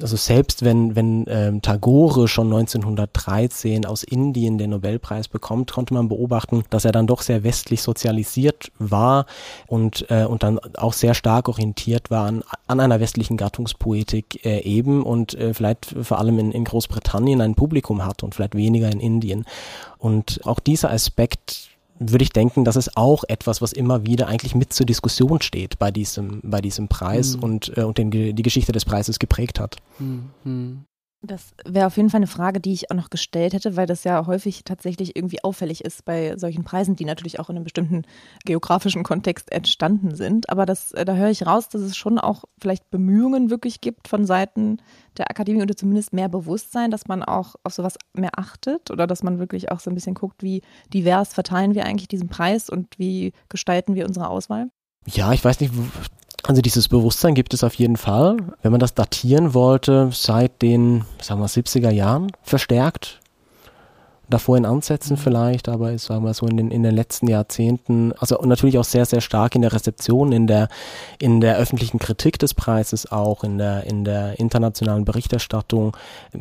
also 0.00 0.16
selbst 0.16 0.64
wenn, 0.64 0.94
wenn 0.96 1.24
ähm, 1.28 1.62
Tagore 1.62 2.28
schon 2.28 2.46
1913 2.46 3.86
aus 3.86 4.02
Indien 4.02 4.58
den 4.58 4.70
Nobelpreis 4.70 5.28
bekommt, 5.28 5.72
konnte 5.72 5.94
man 5.94 6.08
beobachten, 6.08 6.62
dass 6.70 6.84
er 6.84 6.92
dann 6.92 7.06
doch 7.06 7.22
sehr 7.22 7.42
westlich 7.42 7.82
sozialisiert 7.82 8.70
war 8.78 9.26
und, 9.66 10.06
äh, 10.10 10.24
und 10.24 10.42
dann 10.42 10.58
auch 10.76 10.92
sehr 10.92 11.14
stark 11.14 11.48
orientiert 11.48 12.10
war 12.10 12.26
an, 12.26 12.42
an 12.66 12.80
einer 12.80 13.00
westlichen 13.00 13.36
Gattungspoetik 13.36 14.44
äh, 14.44 14.60
eben 14.60 15.02
und 15.02 15.34
äh, 15.34 15.54
vielleicht 15.54 15.94
vor 16.02 16.18
allem 16.18 16.38
in, 16.38 16.52
in 16.52 16.64
Großbritannien 16.64 17.40
ein 17.40 17.54
Publikum 17.54 18.04
hat 18.04 18.22
und 18.22 18.34
vielleicht 18.34 18.54
weniger 18.54 18.90
in 18.90 19.00
Indien. 19.00 19.44
Und 19.98 20.40
auch 20.44 20.60
dieser 20.60 20.90
Aspekt 20.90 21.69
würde 22.00 22.24
ich 22.24 22.30
denken, 22.30 22.64
das 22.64 22.76
ist 22.76 22.96
auch 22.96 23.24
etwas, 23.28 23.60
was 23.60 23.72
immer 23.72 24.06
wieder 24.06 24.26
eigentlich 24.26 24.54
mit 24.54 24.72
zur 24.72 24.86
Diskussion 24.86 25.42
steht 25.42 25.78
bei 25.78 25.90
diesem, 25.90 26.40
bei 26.42 26.60
diesem 26.60 26.88
Preis 26.88 27.36
mhm. 27.36 27.42
und, 27.42 27.76
äh, 27.76 27.82
und 27.82 27.98
den, 27.98 28.10
die 28.10 28.42
Geschichte 28.42 28.72
des 28.72 28.86
Preises 28.86 29.18
geprägt 29.18 29.60
hat. 29.60 29.76
Mhm. 29.98 30.84
Das 31.22 31.52
wäre 31.66 31.86
auf 31.86 31.98
jeden 31.98 32.08
Fall 32.08 32.18
eine 32.18 32.26
Frage, 32.26 32.60
die 32.60 32.72
ich 32.72 32.90
auch 32.90 32.94
noch 32.94 33.10
gestellt 33.10 33.52
hätte, 33.52 33.76
weil 33.76 33.86
das 33.86 34.04
ja 34.04 34.26
häufig 34.26 34.64
tatsächlich 34.64 35.16
irgendwie 35.16 35.44
auffällig 35.44 35.84
ist 35.84 36.06
bei 36.06 36.38
solchen 36.38 36.64
Preisen, 36.64 36.96
die 36.96 37.04
natürlich 37.04 37.38
auch 37.38 37.50
in 37.50 37.56
einem 37.56 37.64
bestimmten 37.64 38.02
geografischen 38.46 39.02
Kontext 39.02 39.52
entstanden 39.52 40.14
sind. 40.14 40.48
Aber 40.48 40.64
das, 40.64 40.92
äh, 40.92 41.04
da 41.04 41.14
höre 41.14 41.28
ich 41.28 41.46
raus, 41.46 41.68
dass 41.68 41.82
es 41.82 41.94
schon 41.94 42.18
auch 42.18 42.44
vielleicht 42.58 42.90
Bemühungen 42.90 43.50
wirklich 43.50 43.82
gibt 43.82 44.08
von 44.08 44.24
Seiten 44.24 44.78
der 45.18 45.30
Akademie 45.30 45.60
oder 45.60 45.76
zumindest 45.76 46.14
mehr 46.14 46.30
Bewusstsein, 46.30 46.90
dass 46.90 47.06
man 47.06 47.22
auch 47.22 47.54
auf 47.64 47.74
sowas 47.74 47.98
mehr 48.14 48.38
achtet 48.38 48.90
oder 48.90 49.06
dass 49.06 49.22
man 49.22 49.38
wirklich 49.38 49.70
auch 49.70 49.80
so 49.80 49.90
ein 49.90 49.94
bisschen 49.94 50.14
guckt, 50.14 50.42
wie 50.42 50.62
divers 50.94 51.34
verteilen 51.34 51.74
wir 51.74 51.84
eigentlich 51.84 52.08
diesen 52.08 52.30
Preis 52.30 52.70
und 52.70 52.98
wie 52.98 53.34
gestalten 53.50 53.94
wir 53.94 54.06
unsere 54.06 54.28
Auswahl. 54.28 54.70
Ja, 55.06 55.32
ich 55.32 55.44
weiß 55.44 55.60
nicht, 55.60 55.72
also 56.44 56.62
dieses 56.62 56.88
Bewusstsein 56.88 57.34
gibt 57.34 57.54
es 57.54 57.64
auf 57.64 57.74
jeden 57.74 57.96
Fall. 57.96 58.38
Wenn 58.62 58.72
man 58.72 58.80
das 58.80 58.94
datieren 58.94 59.54
wollte, 59.54 60.10
seit 60.12 60.62
den, 60.62 61.04
sagen 61.20 61.40
wir, 61.40 61.48
70er 61.48 61.90
Jahren 61.90 62.32
verstärkt. 62.42 63.20
Davor 64.28 64.56
in 64.56 64.64
Ansätzen 64.64 65.16
mhm. 65.16 65.20
vielleicht, 65.20 65.68
aber 65.68 65.92
ich 65.92 66.02
sage 66.02 66.20
mal 66.20 66.34
so 66.34 66.46
in 66.46 66.56
den, 66.56 66.70
in 66.70 66.84
den 66.84 66.94
letzten 66.94 67.26
Jahrzehnten, 67.26 68.12
also 68.12 68.40
natürlich 68.44 68.78
auch 68.78 68.84
sehr, 68.84 69.04
sehr 69.04 69.20
stark 69.20 69.56
in 69.56 69.62
der 69.62 69.72
Rezeption, 69.72 70.30
in 70.30 70.46
der, 70.46 70.68
in 71.18 71.40
der 71.40 71.56
öffentlichen 71.56 71.98
Kritik 71.98 72.38
des 72.38 72.54
Preises 72.54 73.10
auch, 73.10 73.42
in 73.42 73.58
der, 73.58 73.84
in 73.84 74.04
der 74.04 74.38
internationalen 74.38 75.04
Berichterstattung, 75.04 75.96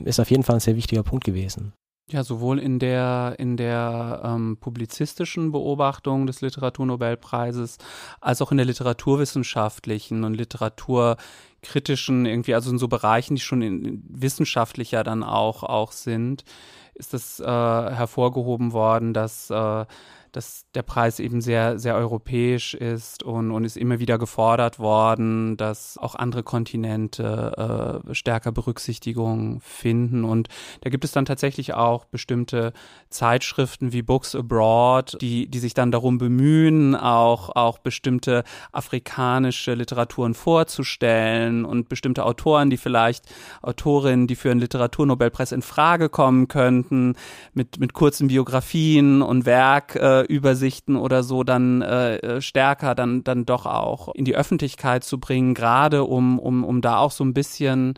ist 0.06 0.20
auf 0.20 0.30
jeden 0.30 0.44
Fall 0.44 0.58
ein 0.58 0.62
sehr 0.62 0.76
wichtiger 0.76 1.02
Punkt 1.02 1.26
gewesen. 1.26 1.74
Ja, 2.12 2.24
sowohl 2.24 2.58
in 2.58 2.80
der, 2.80 3.36
in 3.38 3.56
der 3.56 4.22
ähm, 4.24 4.58
publizistischen 4.60 5.52
Beobachtung 5.52 6.26
des 6.26 6.42
Literaturnobelpreises 6.42 7.78
als 8.20 8.42
auch 8.42 8.50
in 8.52 8.58
der 8.58 8.66
literaturwissenschaftlichen 8.66 10.24
und 10.24 10.34
literaturkritischen, 10.34 12.26
irgendwie, 12.26 12.56
also 12.56 12.72
in 12.72 12.80
so 12.80 12.88
Bereichen, 12.88 13.36
die 13.36 13.42
schon 13.42 13.62
in, 13.62 14.04
wissenschaftlicher 14.10 15.04
dann 15.04 15.22
auch, 15.22 15.62
auch 15.62 15.92
sind, 15.92 16.46
ist 16.96 17.14
es 17.14 17.40
äh, 17.40 17.46
hervorgehoben 17.46 18.74
worden, 18.74 19.14
dass, 19.14 19.52
äh, 19.52 19.86
dass 20.32 20.66
der 20.74 20.84
Preis 20.84 21.20
eben 21.20 21.42
sehr, 21.42 21.80
sehr 21.80 21.96
europäisch 21.96 22.74
ist 22.74 23.24
und, 23.24 23.52
und 23.52 23.64
ist 23.64 23.78
immer 23.78 24.00
wieder 24.00 24.18
gefordert 24.18 24.80
worden, 24.80 25.58
dass 25.58 25.98
auch 25.98 26.16
andere 26.16 26.44
Kontinente 26.44 28.04
äh, 28.08 28.14
stärker 28.14 28.52
Berücksichtigung 28.52 29.62
finden. 29.62 30.24
Und 30.24 30.48
da 30.82 30.90
gibt 30.90 31.06
es 31.06 31.12
dann 31.12 31.26
tatsächlich 31.26 31.74
auch 31.74 32.06
bestimmte 32.06 32.74
Zeitschriften 33.10 33.92
wie 33.92 34.02
Books 34.02 34.36
Abroad, 34.36 35.18
die, 35.22 35.48
die 35.48 35.60
sich 35.60 35.74
dann 35.74 35.92
darum 35.92 36.18
bemühen, 36.18 36.96
auch, 36.96 37.56
auch 37.56 37.80
bestimmte 37.80 38.44
afrikanische 38.72 39.74
Literaturen 39.74 40.34
vorzustellen 40.34 41.66
und 41.66 41.90
bestimmte 41.90 42.26
Autoren, 42.26 42.70
die 42.70 42.78
vielleicht 42.78 43.26
Autorinnen, 43.62 44.28
die 44.28 44.36
für 44.36 44.52
einen 44.52 44.60
Literaturnobelpreis 44.60 45.52
in 45.52 45.62
Frage 45.62 46.10
kommen 46.10 46.48
könnten, 46.48 47.16
mit, 47.54 47.80
mit 47.80 47.94
kurzen 47.94 48.28
Biografien 48.28 49.22
und 49.22 49.46
Werkübersichten 49.46 50.19
äh, 50.19 50.19
oder 50.96 51.24
so 51.24 51.44
dann 51.44 51.82
äh, 51.82 52.42
stärker 52.42 52.96
dann, 52.96 53.24
dann 53.24 53.46
doch 53.46 53.66
auch 53.66 54.14
in 54.16 54.26
die 54.26 54.36
Öffentlichkeit 54.36 55.04
zu 55.04 55.20
bringen, 55.20 55.54
gerade 55.54 56.04
um, 56.04 56.40
um, 56.40 56.64
um 56.64 56.82
da 56.82 56.98
auch 56.98 57.12
so 57.12 57.24
ein 57.24 57.34
bisschen 57.34 57.94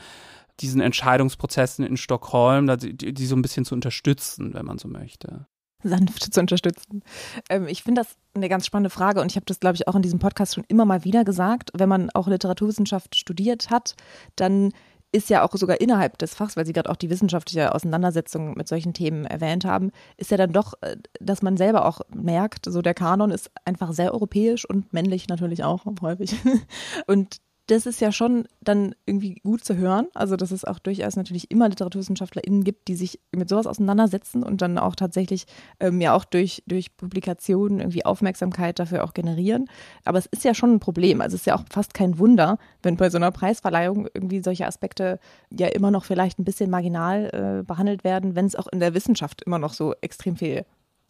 diesen 0.60 0.82
Entscheidungsprozessen 0.82 1.86
in 1.86 1.98
Stockholm, 1.98 2.68
die, 2.78 2.96
die 2.96 3.26
so 3.26 3.36
ein 3.36 3.42
bisschen 3.42 3.66
zu 3.66 3.74
unterstützen, 3.74 4.54
wenn 4.54 4.66
man 4.66 4.78
so 4.78 4.88
möchte 4.88 5.48
sanft 5.84 6.34
zu 6.34 6.40
unterstützen. 6.40 7.04
Ähm, 7.50 7.68
ich 7.68 7.84
finde 7.84 8.02
das 8.02 8.16
eine 8.34 8.50
ganz 8.50 8.66
spannende 8.66 8.90
Frage 8.90 9.22
und 9.22 9.32
ich 9.32 9.36
habe 9.36 9.46
das, 9.46 9.60
glaube 9.60 9.76
ich, 9.76 9.88
auch 9.88 9.96
in 9.96 10.02
diesem 10.02 10.20
Podcast 10.20 10.56
schon 10.56 10.64
immer 10.68 10.86
mal 10.86 11.04
wieder 11.04 11.24
gesagt. 11.24 11.72
Wenn 11.74 11.90
man 11.90 12.10
auch 12.12 12.28
Literaturwissenschaft 12.28 13.16
studiert 13.16 13.70
hat, 13.70 13.96
dann 14.36 14.74
ist 15.12 15.30
ja 15.30 15.44
auch 15.44 15.54
sogar 15.54 15.82
innerhalb 15.82 16.18
des 16.18 16.34
Fachs, 16.34 16.56
weil 16.56 16.66
Sie 16.66 16.74
gerade 16.74 16.90
auch 16.90 16.96
die 16.96 17.10
wissenschaftliche 17.10 17.76
Auseinandersetzung 17.76 18.54
mit 18.56 18.68
solchen 18.68 18.94
Themen 18.94 19.26
erwähnt 19.26 19.66
haben, 19.66 19.92
ist 20.18 20.32
ja 20.32 20.38
dann 20.38 20.54
doch, 20.54 20.74
äh, 20.82 20.98
dass 21.20 21.42
man 21.42 21.58
selber 21.58 21.86
auch 21.86 22.02
merkt, 22.14 22.66
so 22.66 22.82
der 22.82 22.94
Kanon 22.94 23.32
ist 23.32 23.52
einfach 23.66 23.92
sehr 23.94 24.14
europäisch 24.14 24.66
und 24.66 24.94
männlich 24.94 25.28
natürlich 25.28 25.64
auch 25.64 25.86
häufig. 26.02 26.36
Und 27.08 27.38
das 27.68 27.86
ist 27.86 28.02
ja 28.02 28.12
schon 28.12 28.46
dann 28.62 28.96
irgendwie 29.06 29.36
gut 29.36 29.64
zu 29.64 29.78
hören. 29.78 30.08
Also, 30.14 30.36
dass 30.36 30.52
es 30.52 30.66
auch 30.66 30.80
durchaus 30.80 31.16
natürlich 31.16 31.50
immer 31.52 31.70
LiteraturwissenschaftlerInnen 31.70 32.64
gibt, 32.64 32.88
die 32.88 32.96
sich 32.96 33.20
mit 33.32 33.50
sowas 33.50 33.68
auseinandersetzen 33.68 34.44
und 34.44 34.62
dann 34.62 34.78
auch 34.78 34.96
tatsächlich 34.96 35.46
ähm, 35.80 36.02
ja 36.02 36.14
auch 36.14 36.26
durch, 36.26 36.64
durch 36.68 36.96
Publikationen 36.98 37.80
irgendwie 37.80 38.06
Aufmerksamkeit 38.06 38.80
dafür 38.80 39.04
auch 39.04 39.14
generieren. 39.14 39.68
Aber 40.04 40.18
es 40.18 40.26
ist 40.26 40.44
ja 40.44 40.54
schon 40.54 40.74
ein 40.74 40.80
Problem. 40.80 41.22
Also, 41.22 41.36
es 41.36 41.42
ist 41.42 41.46
ja 41.46 41.56
auch 41.56 41.64
fast 41.70 41.94
kein 41.94 42.18
Wunder, 42.20 42.58
wenn 42.84 42.98
bei 42.98 43.10
so 43.10 43.18
einer 43.18 43.32
Preisverleihung 43.32 44.08
irgendwie 44.14 44.42
solche 44.44 44.68
Aspekte 44.68 45.20
ja 45.50 45.68
immer 45.68 45.92
noch 45.92 46.04
vielleicht 46.04 46.40
ein 46.40 46.46
bisschen 46.46 46.70
marginal 46.70 47.60
äh, 47.62 47.64
behandelt 47.64 48.04
werden, 48.04 48.36
wenn 48.36 48.46
es 48.46 48.56
auch 48.56 48.68
in 48.68 48.80
der 48.80 48.94
Wissenschaft 48.94 49.44
immer 49.44 49.60
noch 49.60 49.74
so 49.74 49.94
extrem 50.02 50.36
viel 50.36 50.66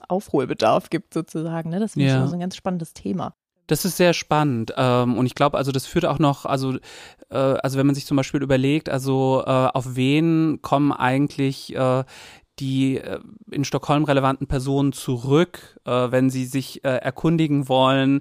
Aufholbedarf 0.08 0.90
gibt, 0.90 1.14
sozusagen. 1.14 1.70
Ne? 1.70 1.80
Das 1.80 1.94
finde 1.94 2.08
ja. 2.08 2.28
so 2.28 2.34
ein 2.34 2.40
ganz 2.40 2.56
spannendes 2.56 2.94
Thema. 2.94 3.36
Das 3.72 3.86
ist 3.86 3.96
sehr 3.96 4.12
spannend 4.12 4.74
ähm, 4.76 5.18
und 5.18 5.26
ich 5.26 5.34
glaube, 5.34 5.58
also 5.58 5.72
das 5.72 5.86
führt 5.86 6.06
auch 6.06 6.20
noch, 6.20 6.46
also 6.46 6.76
äh, 7.30 7.38
also 7.38 7.78
wenn 7.78 7.86
man 7.86 7.96
sich 7.96 8.06
zum 8.06 8.18
Beispiel 8.18 8.44
überlegt, 8.44 8.90
also 8.90 9.44
äh, 9.46 9.50
auf 9.50 9.96
wen 9.96 10.60
kommen 10.62 10.92
eigentlich 10.92 11.74
äh, 11.74 12.04
die 12.60 12.98
äh, 12.98 13.22
in 13.50 13.64
Stockholm 13.64 14.04
relevanten 14.04 14.48
Personen 14.48 14.92
zurück, 14.92 15.80
äh, 15.86 16.12
wenn 16.12 16.30
sie 16.30 16.44
sich 16.44 16.84
äh, 16.84 16.98
erkundigen 16.98 17.70
wollen, 17.70 18.20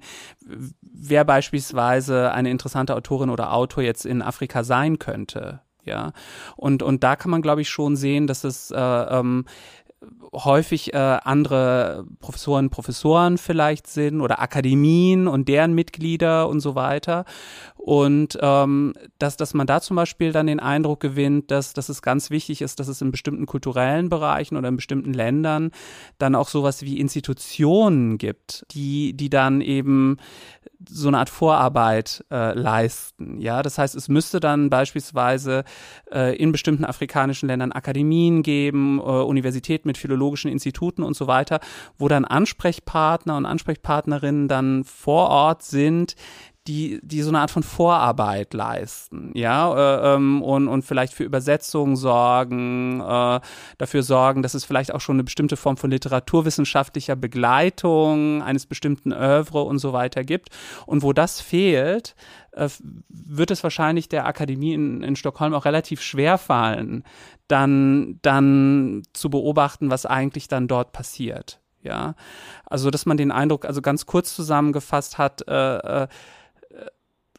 wer 0.82 1.24
beispielsweise 1.24 2.30
eine 2.30 2.50
interessante 2.50 2.94
Autorin 2.94 3.28
oder 3.28 3.52
Autor 3.52 3.82
jetzt 3.82 4.06
in 4.06 4.22
Afrika 4.22 4.62
sein 4.62 5.00
könnte. 5.00 5.62
Ja, 5.84 6.12
und, 6.56 6.84
und 6.84 7.02
da 7.02 7.16
kann 7.16 7.30
man, 7.32 7.42
glaube 7.42 7.62
ich, 7.62 7.70
schon 7.70 7.96
sehen, 7.96 8.26
dass 8.28 8.44
es 8.44 8.70
äh, 8.70 8.78
ähm, 8.78 9.46
häufig 10.32 10.94
äh, 10.94 10.96
andere 10.96 12.06
Professoren, 12.20 12.70
Professoren 12.70 13.38
vielleicht 13.38 13.86
sind 13.86 14.20
oder 14.20 14.40
Akademien 14.40 15.28
und 15.28 15.48
deren 15.48 15.74
Mitglieder 15.74 16.48
und 16.48 16.60
so 16.60 16.74
weiter. 16.74 17.24
Und 17.82 18.38
ähm, 18.42 18.92
dass, 19.18 19.38
dass 19.38 19.54
man 19.54 19.66
da 19.66 19.80
zum 19.80 19.96
Beispiel 19.96 20.32
dann 20.32 20.46
den 20.46 20.60
Eindruck 20.60 21.00
gewinnt, 21.00 21.50
dass, 21.50 21.72
dass 21.72 21.88
es 21.88 22.02
ganz 22.02 22.28
wichtig 22.28 22.60
ist, 22.60 22.78
dass 22.78 22.88
es 22.88 23.00
in 23.00 23.10
bestimmten 23.10 23.46
kulturellen 23.46 24.10
Bereichen 24.10 24.56
oder 24.56 24.68
in 24.68 24.76
bestimmten 24.76 25.14
Ländern 25.14 25.70
dann 26.18 26.34
auch 26.34 26.48
sowas 26.48 26.82
wie 26.82 27.00
Institutionen 27.00 28.18
gibt, 28.18 28.66
die, 28.72 29.14
die 29.14 29.30
dann 29.30 29.62
eben 29.62 30.18
so 30.88 31.08
eine 31.08 31.18
Art 31.18 31.30
Vorarbeit 31.30 32.24
äh, 32.30 32.52
leisten. 32.52 33.40
Ja, 33.40 33.62
das 33.62 33.78
heißt, 33.78 33.94
es 33.94 34.08
müsste 34.08 34.40
dann 34.40 34.70
beispielsweise 34.70 35.64
äh, 36.12 36.36
in 36.36 36.52
bestimmten 36.52 36.84
afrikanischen 36.84 37.48
Ländern 37.48 37.72
Akademien 37.72 38.42
geben, 38.42 38.98
äh, 38.98 39.02
Universitäten 39.02 39.88
mit 39.88 39.98
philologischen 39.98 40.50
Instituten 40.50 41.02
und 41.02 41.16
so 41.16 41.26
weiter, 41.26 41.60
wo 41.98 42.08
dann 42.08 42.24
Ansprechpartner 42.24 43.36
und 43.36 43.46
Ansprechpartnerinnen 43.46 44.48
dann 44.48 44.84
vor 44.84 45.28
Ort 45.28 45.62
sind, 45.62 46.14
die, 46.66 47.00
die 47.02 47.22
so 47.22 47.30
eine 47.30 47.40
Art 47.40 47.50
von 47.50 47.62
Vorarbeit 47.62 48.52
leisten, 48.52 49.32
ja, 49.34 49.72
äh, 49.74 50.14
ähm, 50.14 50.42
und, 50.42 50.68
und 50.68 50.82
vielleicht 50.82 51.14
für 51.14 51.24
Übersetzungen 51.24 51.96
sorgen, 51.96 53.00
äh, 53.00 53.40
dafür 53.78 54.02
sorgen, 54.02 54.42
dass 54.42 54.54
es 54.54 54.64
vielleicht 54.64 54.92
auch 54.94 55.00
schon 55.00 55.16
eine 55.16 55.24
bestimmte 55.24 55.56
Form 55.56 55.78
von 55.78 55.90
literaturwissenschaftlicher 55.90 57.16
Begleitung 57.16 58.42
eines 58.42 58.66
bestimmten 58.66 59.12
Oeuvre 59.12 59.62
und 59.62 59.78
so 59.78 59.94
weiter 59.94 60.22
gibt. 60.22 60.50
Und 60.84 61.02
wo 61.02 61.14
das 61.14 61.40
fehlt, 61.40 62.14
äh, 62.52 62.68
wird 63.08 63.50
es 63.50 63.62
wahrscheinlich 63.62 64.10
der 64.10 64.26
Akademie 64.26 64.74
in, 64.74 65.02
in 65.02 65.16
Stockholm 65.16 65.54
auch 65.54 65.64
relativ 65.64 66.02
schwer 66.02 66.36
fallen, 66.36 67.04
dann, 67.48 68.18
dann 68.20 69.02
zu 69.14 69.30
beobachten, 69.30 69.90
was 69.90 70.04
eigentlich 70.04 70.46
dann 70.46 70.68
dort 70.68 70.92
passiert. 70.92 71.58
Ja, 71.82 72.14
also 72.66 72.90
dass 72.90 73.06
man 73.06 73.16
den 73.16 73.30
Eindruck, 73.30 73.64
also 73.64 73.80
ganz 73.80 74.04
kurz 74.04 74.36
zusammengefasst 74.36 75.16
hat, 75.16 75.48
äh, 75.48 76.02
äh, 76.02 76.08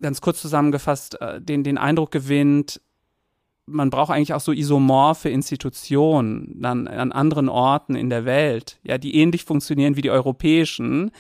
ganz 0.02 0.22
kurz 0.22 0.42
zusammengefasst 0.42 1.20
äh, 1.22 1.42
den, 1.42 1.64
den 1.64 1.78
Eindruck 1.78 2.12
gewinnt, 2.12 2.82
man 3.66 3.90
braucht 3.90 4.12
eigentlich 4.12 4.34
auch 4.34 4.42
so 4.42 4.52
isomorphe 4.52 5.30
Institutionen 5.30 6.62
dann 6.62 6.88
an 6.88 7.12
anderen 7.12 7.50
Orten 7.50 7.96
in 7.96 8.10
der 8.10 8.26
Welt, 8.26 8.80
ja, 8.84 8.98
die 8.98 9.16
ähnlich 9.16 9.46
funktionieren 9.46 9.96
wie 9.96 10.02
die 10.02 10.10
europäischen, 10.10 11.12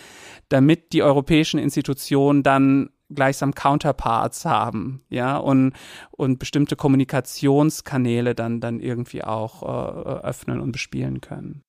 damit 0.49 0.93
die 0.93 1.03
europäischen 1.03 1.59
Institutionen 1.59 2.43
dann 2.43 2.89
gleichsam 3.13 3.53
Counterparts 3.53 4.45
haben, 4.45 5.03
ja, 5.09 5.37
und, 5.37 5.73
und 6.11 6.39
bestimmte 6.39 6.75
Kommunikationskanäle 6.75 8.35
dann, 8.35 8.61
dann 8.61 8.79
irgendwie 8.79 9.23
auch 9.23 9.63
äh, 9.63 10.27
öffnen 10.27 10.61
und 10.61 10.71
bespielen 10.71 11.21
können. 11.21 11.63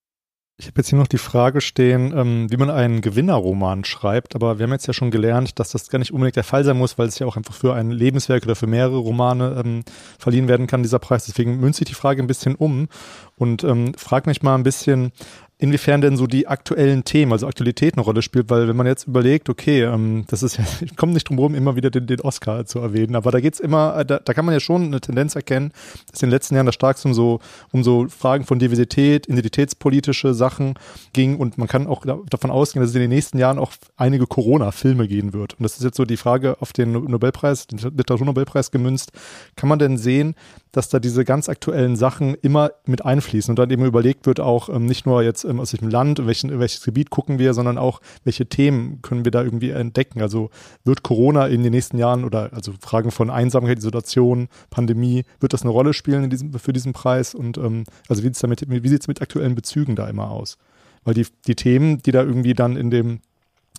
Ich 0.58 0.66
habe 0.66 0.78
jetzt 0.78 0.90
hier 0.90 0.98
noch 0.98 1.08
die 1.08 1.18
Frage 1.18 1.60
stehen, 1.60 2.16
ähm, 2.16 2.50
wie 2.50 2.56
man 2.56 2.70
einen 2.70 3.00
Gewinnerroman 3.00 3.84
schreibt, 3.84 4.34
aber 4.34 4.58
wir 4.58 4.64
haben 4.64 4.72
jetzt 4.72 4.86
ja 4.86 4.92
schon 4.92 5.10
gelernt, 5.10 5.58
dass 5.58 5.70
das 5.70 5.88
gar 5.88 5.98
nicht 5.98 6.12
unbedingt 6.12 6.36
der 6.36 6.44
Fall 6.44 6.62
sein 6.62 6.76
muss, 6.76 6.98
weil 6.98 7.08
es 7.08 7.18
ja 7.18 7.26
auch 7.26 7.36
einfach 7.36 7.54
für 7.54 7.74
ein 7.74 7.90
Lebenswerk 7.90 8.44
oder 8.44 8.54
für 8.54 8.66
mehrere 8.66 8.98
Romane 8.98 9.62
ähm, 9.64 9.82
verliehen 10.18 10.48
werden 10.48 10.66
kann, 10.66 10.82
dieser 10.82 10.98
Preis. 10.98 11.24
Deswegen 11.24 11.58
münze 11.58 11.82
ich 11.82 11.88
die 11.88 11.94
Frage 11.94 12.22
ein 12.22 12.26
bisschen 12.26 12.54
um 12.54 12.88
und 13.36 13.64
ähm, 13.64 13.94
frage 13.94 14.28
mich 14.28 14.42
mal 14.42 14.54
ein 14.54 14.62
bisschen, 14.62 15.10
inwiefern 15.58 16.00
denn 16.00 16.16
so 16.16 16.26
die 16.26 16.48
aktuellen 16.48 17.04
Themen, 17.04 17.32
also 17.32 17.46
Aktualität 17.46 17.94
eine 17.94 18.02
Rolle 18.02 18.22
spielt, 18.22 18.50
weil 18.50 18.66
wenn 18.68 18.76
man 18.76 18.86
jetzt 18.86 19.06
überlegt, 19.06 19.48
okay, 19.48 19.82
ähm, 19.82 20.24
das 20.28 20.42
ist 20.42 20.58
ja, 20.58 20.64
ich 20.80 20.96
komme 20.96 21.12
nicht 21.12 21.28
drum 21.28 21.36
herum, 21.36 21.54
immer 21.54 21.76
wieder 21.76 21.90
den, 21.90 22.06
den 22.06 22.20
Oscar 22.20 22.66
zu 22.66 22.80
erwähnen, 22.80 23.14
aber 23.14 23.30
da 23.30 23.40
geht's 23.40 23.60
immer, 23.60 23.96
äh, 23.96 24.04
da, 24.04 24.18
da 24.18 24.34
kann 24.34 24.44
man 24.44 24.54
ja 24.54 24.60
schon 24.60 24.84
eine 24.84 25.00
Tendenz 25.00 25.36
erkennen, 25.36 25.72
dass 26.10 26.22
in 26.22 26.28
den 26.28 26.32
letzten 26.32 26.54
Jahren 26.54 26.66
da 26.66 26.72
stark 26.72 26.92
um 27.04 27.14
so, 27.14 27.40
um 27.70 27.84
so 27.84 28.06
Fragen 28.08 28.44
von 28.44 28.58
Diversität, 28.58 29.28
identitätspolitische 29.28 30.34
Sachen 30.34 30.74
ging 31.12 31.36
und 31.36 31.58
man 31.58 31.68
kann 31.68 31.86
auch 31.86 32.04
davon 32.28 32.50
ausgehen, 32.50 32.82
dass 32.82 32.90
es 32.90 32.96
in 32.96 33.02
den 33.02 33.10
nächsten 33.10 33.38
Jahren 33.38 33.58
auch 33.58 33.72
einige 33.96 34.26
Corona-Filme 34.26 35.08
gehen 35.08 35.32
wird. 35.32 35.54
Und 35.54 35.62
das 35.62 35.76
ist 35.76 35.84
jetzt 35.84 35.96
so 35.96 36.04
die 36.04 36.16
Frage 36.16 36.56
auf 36.60 36.72
den 36.72 36.92
Nobelpreis, 36.92 37.66
den 37.66 37.78
Literaturnobelpreis 37.78 38.70
gemünzt. 38.70 39.12
Kann 39.56 39.68
man 39.68 39.78
denn 39.78 39.96
sehen, 39.96 40.34
dass 40.72 40.88
da 40.88 40.98
diese 40.98 41.24
ganz 41.24 41.48
aktuellen 41.50 41.96
Sachen 41.96 42.34
immer 42.34 42.72
mit 42.86 43.04
einfließen 43.04 43.52
und 43.52 43.58
dann 43.58 43.70
eben 43.70 43.84
überlegt 43.84 44.26
wird 44.26 44.40
auch 44.40 44.70
ähm, 44.70 44.86
nicht 44.86 45.06
nur 45.06 45.22
jetzt 45.22 45.44
ähm, 45.44 45.60
aus 45.60 45.72
welchem 45.74 45.88
Land, 45.88 46.18
in, 46.18 46.26
welchen, 46.26 46.50
in 46.50 46.58
welches 46.58 46.82
Gebiet 46.82 47.10
gucken 47.10 47.38
wir, 47.38 47.52
sondern 47.52 47.76
auch 47.76 48.00
welche 48.24 48.46
Themen 48.46 49.02
können 49.02 49.24
wir 49.24 49.30
da 49.30 49.42
irgendwie 49.42 49.70
entdecken. 49.70 50.22
Also 50.22 50.50
wird 50.84 51.02
Corona 51.02 51.46
in 51.46 51.62
den 51.62 51.72
nächsten 51.72 51.98
Jahren 51.98 52.24
oder 52.24 52.52
also 52.54 52.72
Fragen 52.80 53.10
von 53.10 53.28
Einsamkeit, 53.30 53.78
Isolation, 53.78 54.48
Pandemie, 54.70 55.24
wird 55.40 55.52
das 55.52 55.62
eine 55.62 55.70
Rolle 55.70 55.92
spielen 55.92 56.30
diesem, 56.30 56.54
für 56.54 56.72
diesen 56.72 56.94
Preis 56.94 57.34
und 57.34 57.58
ähm, 57.58 57.84
also 58.08 58.22
wie 58.22 58.28
sieht 58.28 58.42
es 58.42 59.00
es 59.02 59.08
mit 59.08 59.20
aktuellen 59.20 59.54
Bezügen 59.54 59.94
da 59.94 60.08
immer 60.08 60.30
aus? 60.30 60.56
Weil 61.04 61.14
die, 61.14 61.26
die 61.46 61.54
Themen, 61.54 61.98
die 61.98 62.12
da 62.12 62.22
irgendwie 62.22 62.54
dann 62.54 62.76
in 62.76 62.90
dem, 62.90 63.20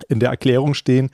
in 0.09 0.19
der 0.19 0.29
Erklärung 0.29 0.75
stehen, 0.75 1.09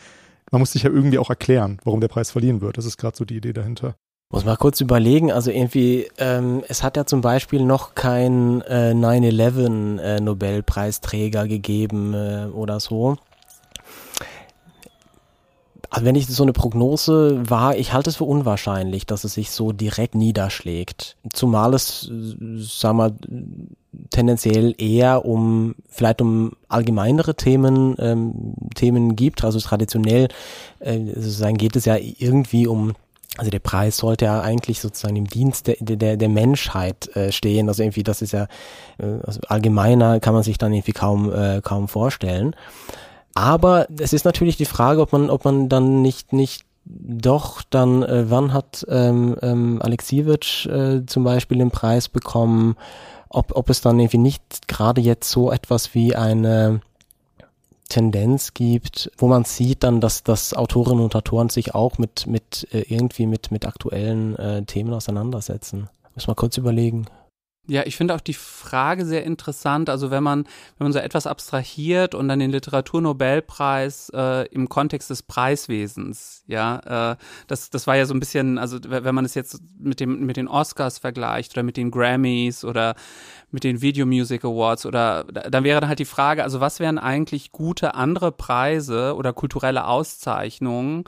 man 0.52 0.60
muss 0.60 0.72
sich 0.74 0.84
ja 0.84 0.90
irgendwie 0.90 1.20
auch 1.20 1.30
erklären, 1.30 1.80
warum 1.84 2.02
der 2.02 2.08
Preis 2.08 2.32
verliehen 2.32 2.60
wird. 2.60 2.78
Das 2.78 2.86
ist 2.86 2.98
gerade 2.98 3.16
so 3.16 3.24
die 3.24 3.38
Idee 3.38 3.54
dahinter. 3.54 3.96
Muss 4.32 4.46
mal 4.46 4.58
kurz 4.58 4.80
überlegen, 4.80 5.32
also 5.32 5.50
irgendwie, 5.50 6.08
ähm, 6.20 6.64
es 6.68 6.84
hat 6.84 6.98
ja 6.98 7.06
zum 7.08 7.22
Beispiel 7.22 7.64
noch 7.64 7.96
kein 7.96 8.62
äh, 8.62 8.92
9-11 8.92 10.00
äh, 10.00 10.20
Nobelpreisträger 10.20 11.48
gegeben 11.48 12.14
äh, 12.14 12.46
oder 12.54 12.80
so. 12.80 13.18
Also 15.90 16.06
wenn 16.06 16.14
ich 16.14 16.28
so 16.28 16.44
eine 16.44 16.54
Prognose 16.54 17.50
war, 17.50 17.76
ich 17.76 17.92
halte 17.92 18.12
es 18.12 18.18
für 18.18 18.26
unwahrscheinlich, 18.26 19.08
dass 19.08 19.24
es 19.24 19.34
sich 19.34 19.50
so 19.50 19.72
direkt 19.72 20.14
niederschlägt. 20.14 21.18
Zumal 21.34 21.74
es, 21.74 22.12
sag 22.58 22.94
mal, 22.94 23.16
tendenziell 24.12 24.76
eher 24.78 25.26
um 25.26 25.74
vielleicht 25.90 26.22
um 26.22 26.52
allgemeinere 26.68 27.34
Themen 27.34 27.96
ähm, 27.98 28.54
Themen 28.76 29.16
gibt. 29.16 29.44
Also 29.44 29.60
traditionell 29.60 30.28
äh, 30.78 31.00
sozusagen 31.16 31.58
geht 31.58 31.76
es 31.76 31.86
ja 31.86 31.96
irgendwie 31.96 32.68
um 32.68 32.94
also 33.38 33.52
der 33.52 33.60
Preis 33.60 33.98
sollte 33.98 34.26
ja 34.26 34.42
eigentlich 34.42 34.82
sozusagen 34.82 35.16
im 35.16 35.28
Dienst 35.28 35.68
der, 35.68 35.78
der, 35.80 36.18
der 36.18 36.30
Menschheit 36.30 37.16
äh, 37.16 37.32
stehen. 37.32 37.70
Also 37.70 37.84
irgendwie, 37.84 38.04
das 38.04 38.22
ist 38.22 38.34
ja 38.34 38.48
äh, 38.98 39.20
also 39.24 39.40
allgemeiner 39.48 40.20
kann 40.20 40.34
man 40.34 40.44
sich 40.44 40.58
dann 40.58 40.74
irgendwie 40.74 40.94
kaum, 40.94 41.32
äh, 41.32 41.62
kaum 41.62 41.88
vorstellen. 41.88 42.56
Aber 43.36 43.88
es 44.00 44.14
ist 44.14 44.26
natürlich 44.26 44.58
die 44.58 44.66
Frage, 44.66 45.02
ob 45.02 45.14
man, 45.14 45.30
ob 45.30 45.46
man 45.46 45.70
dann 45.70 46.02
nicht, 46.02 46.34
nicht 46.34 46.66
doch 46.86 47.62
dann, 47.70 48.04
äh, 48.04 48.30
wann 48.30 48.54
hat 48.54 48.86
ähm, 48.90 49.36
ähm, 49.42 49.80
Alexievich 49.82 50.68
äh, 50.72 51.06
zum 51.06 51.24
Beispiel 51.24 51.60
den 51.60 51.72
Preis 51.72 52.10
bekommen, 52.10 52.76
ob, 53.30 53.56
ob 53.56 53.70
es 53.70 53.82
dann 53.82 54.00
irgendwie 54.00 54.18
nicht 54.18 54.68
gerade 54.68 55.02
jetzt 55.02 55.30
so 55.30 55.52
etwas 55.52 55.94
wie 55.94 56.16
eine 56.16 56.82
Tendenz 57.90 58.54
gibt, 58.54 59.12
wo 59.18 59.28
man 59.28 59.44
sieht 59.44 59.84
dann, 59.84 60.00
dass, 60.00 60.24
dass 60.24 60.54
Autorinnen 60.54 61.04
und 61.04 61.16
Autoren 61.16 61.50
sich 61.50 61.76
auch 61.76 61.98
mit, 61.98 62.28
mit 62.28 62.68
äh, 62.72 62.82
irgendwie 62.82 63.26
mit, 63.26 63.52
mit 63.52 63.66
aktuellen 63.66 64.36
äh, 64.38 64.64
Themen 64.64 64.94
auseinandersetzen. 64.94 65.90
Muss 66.16 66.28
mal 66.28 66.36
kurz 66.36 66.58
überlegen. 66.58 67.08
Ja, 67.70 67.84
ich 67.86 67.98
finde 67.98 68.16
auch 68.16 68.20
die 68.20 68.34
Frage 68.34 69.06
sehr 69.06 69.24
interessant. 69.24 69.92
Also 69.92 70.10
wenn 70.10 70.24
man, 70.24 70.46
wenn 70.78 70.86
man 70.86 70.92
so 70.92 70.98
etwas 70.98 71.28
abstrahiert 71.28 72.16
und 72.16 72.28
dann 72.28 72.40
den 72.40 72.50
Literaturnobelpreis 72.50 74.10
äh, 74.10 74.48
im 74.48 74.70
Kontext 74.70 75.12
des 75.12 75.22
Preiswesens, 75.22 76.44
ja, 76.48 77.12
äh, 77.12 77.16
das, 77.46 77.70
das 77.70 77.86
war 77.86 77.96
ja 77.96 78.08
so 78.08 78.16
ein 78.16 78.20
bisschen, 78.20 78.58
also 78.58 78.80
wenn 78.88 79.14
man 79.14 79.24
es 79.24 79.36
jetzt 79.36 79.62
mit 79.78 80.00
dem, 80.00 80.26
mit 80.26 80.38
den 80.38 80.48
Oscars 80.48 80.98
vergleicht 80.98 81.54
oder 81.54 81.62
mit 81.62 81.78
den 81.78 81.92
Grammys 81.92 82.66
oder 82.66 82.96
mit 83.52 83.64
den 83.64 83.82
Video 83.82 84.06
Music 84.06 84.46
Awards 84.46 84.86
oder 84.86 85.24
dann 85.26 85.64
wäre 85.64 85.82
dann 85.82 85.90
halt 85.90 86.00
die 86.00 86.06
Frage, 86.06 86.44
also 86.44 86.60
was 86.60 86.80
wären 86.80 86.98
eigentlich 86.98 87.52
gute 87.52 87.96
andere 87.96 88.32
Preise 88.32 89.16
oder 89.16 89.34
kulturelle 89.34 89.86
Auszeichnungen, 89.86 91.04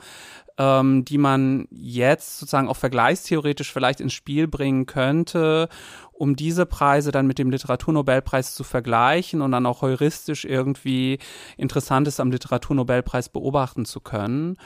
ähm, 0.58 1.04
die 1.04 1.18
man 1.18 1.66
jetzt 1.70 2.38
sozusagen 2.38 2.68
auch 2.68 2.76
vergleichstheoretisch 2.76 3.72
vielleicht 3.72 4.00
ins 4.00 4.12
Spiel 4.12 4.48
bringen 4.48 4.86
könnte, 4.86 5.68
um 6.12 6.36
diese 6.36 6.66
Preise 6.66 7.10
dann 7.10 7.26
mit 7.26 7.38
dem 7.38 7.50
Literaturnobelpreis 7.50 8.54
zu 8.54 8.64
vergleichen 8.64 9.42
und 9.42 9.52
dann 9.52 9.66
auch 9.66 9.82
heuristisch 9.82 10.44
irgendwie 10.44 11.18
Interessantes 11.56 12.20
am 12.20 12.30
Literaturnobelpreis 12.30 13.28
beobachten 13.28 13.84
zu 13.84 14.00
können. 14.00 14.56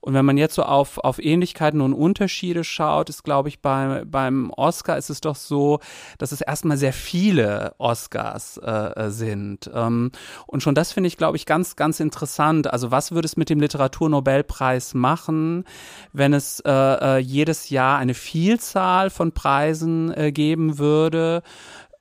Und 0.00 0.12
wenn 0.12 0.26
man 0.26 0.36
jetzt 0.36 0.54
so 0.54 0.64
auf, 0.64 0.98
auf 0.98 1.18
Ähnlichkeiten 1.18 1.80
und 1.80 1.94
Unterschiede 1.94 2.62
schaut, 2.62 3.08
ist, 3.08 3.22
glaube 3.22 3.48
ich, 3.48 3.62
bei, 3.62 4.02
beim 4.04 4.50
Oscar 4.50 4.98
ist 4.98 5.08
es 5.08 5.22
doch 5.22 5.36
so, 5.36 5.80
dass 6.18 6.30
es 6.30 6.42
erstmal 6.42 6.76
sehr 6.76 6.92
viele 6.92 7.74
Oscars 7.78 8.58
äh, 8.58 9.08
sind. 9.08 9.70
Ähm, 9.72 10.10
und 10.46 10.62
schon 10.62 10.74
das 10.74 10.92
finde 10.92 11.06
ich, 11.06 11.16
glaube 11.16 11.38
ich, 11.38 11.46
ganz, 11.46 11.76
ganz 11.76 12.00
interessant. 12.00 12.70
Also 12.70 12.90
was 12.90 13.12
würde 13.12 13.24
es 13.24 13.38
mit 13.38 13.48
dem 13.48 13.60
Literaturnobelpreis 13.60 14.92
machen, 14.92 15.64
wenn 16.12 16.34
es 16.34 16.60
äh, 16.60 16.70
äh, 16.70 17.18
jedes 17.18 17.70
Jahr 17.70 17.96
eine 17.96 18.12
Vielzahl 18.12 19.08
von 19.08 19.32
Preisen 19.32 20.12
äh, 20.12 20.32
geben 20.32 20.76
würde? 20.76 20.93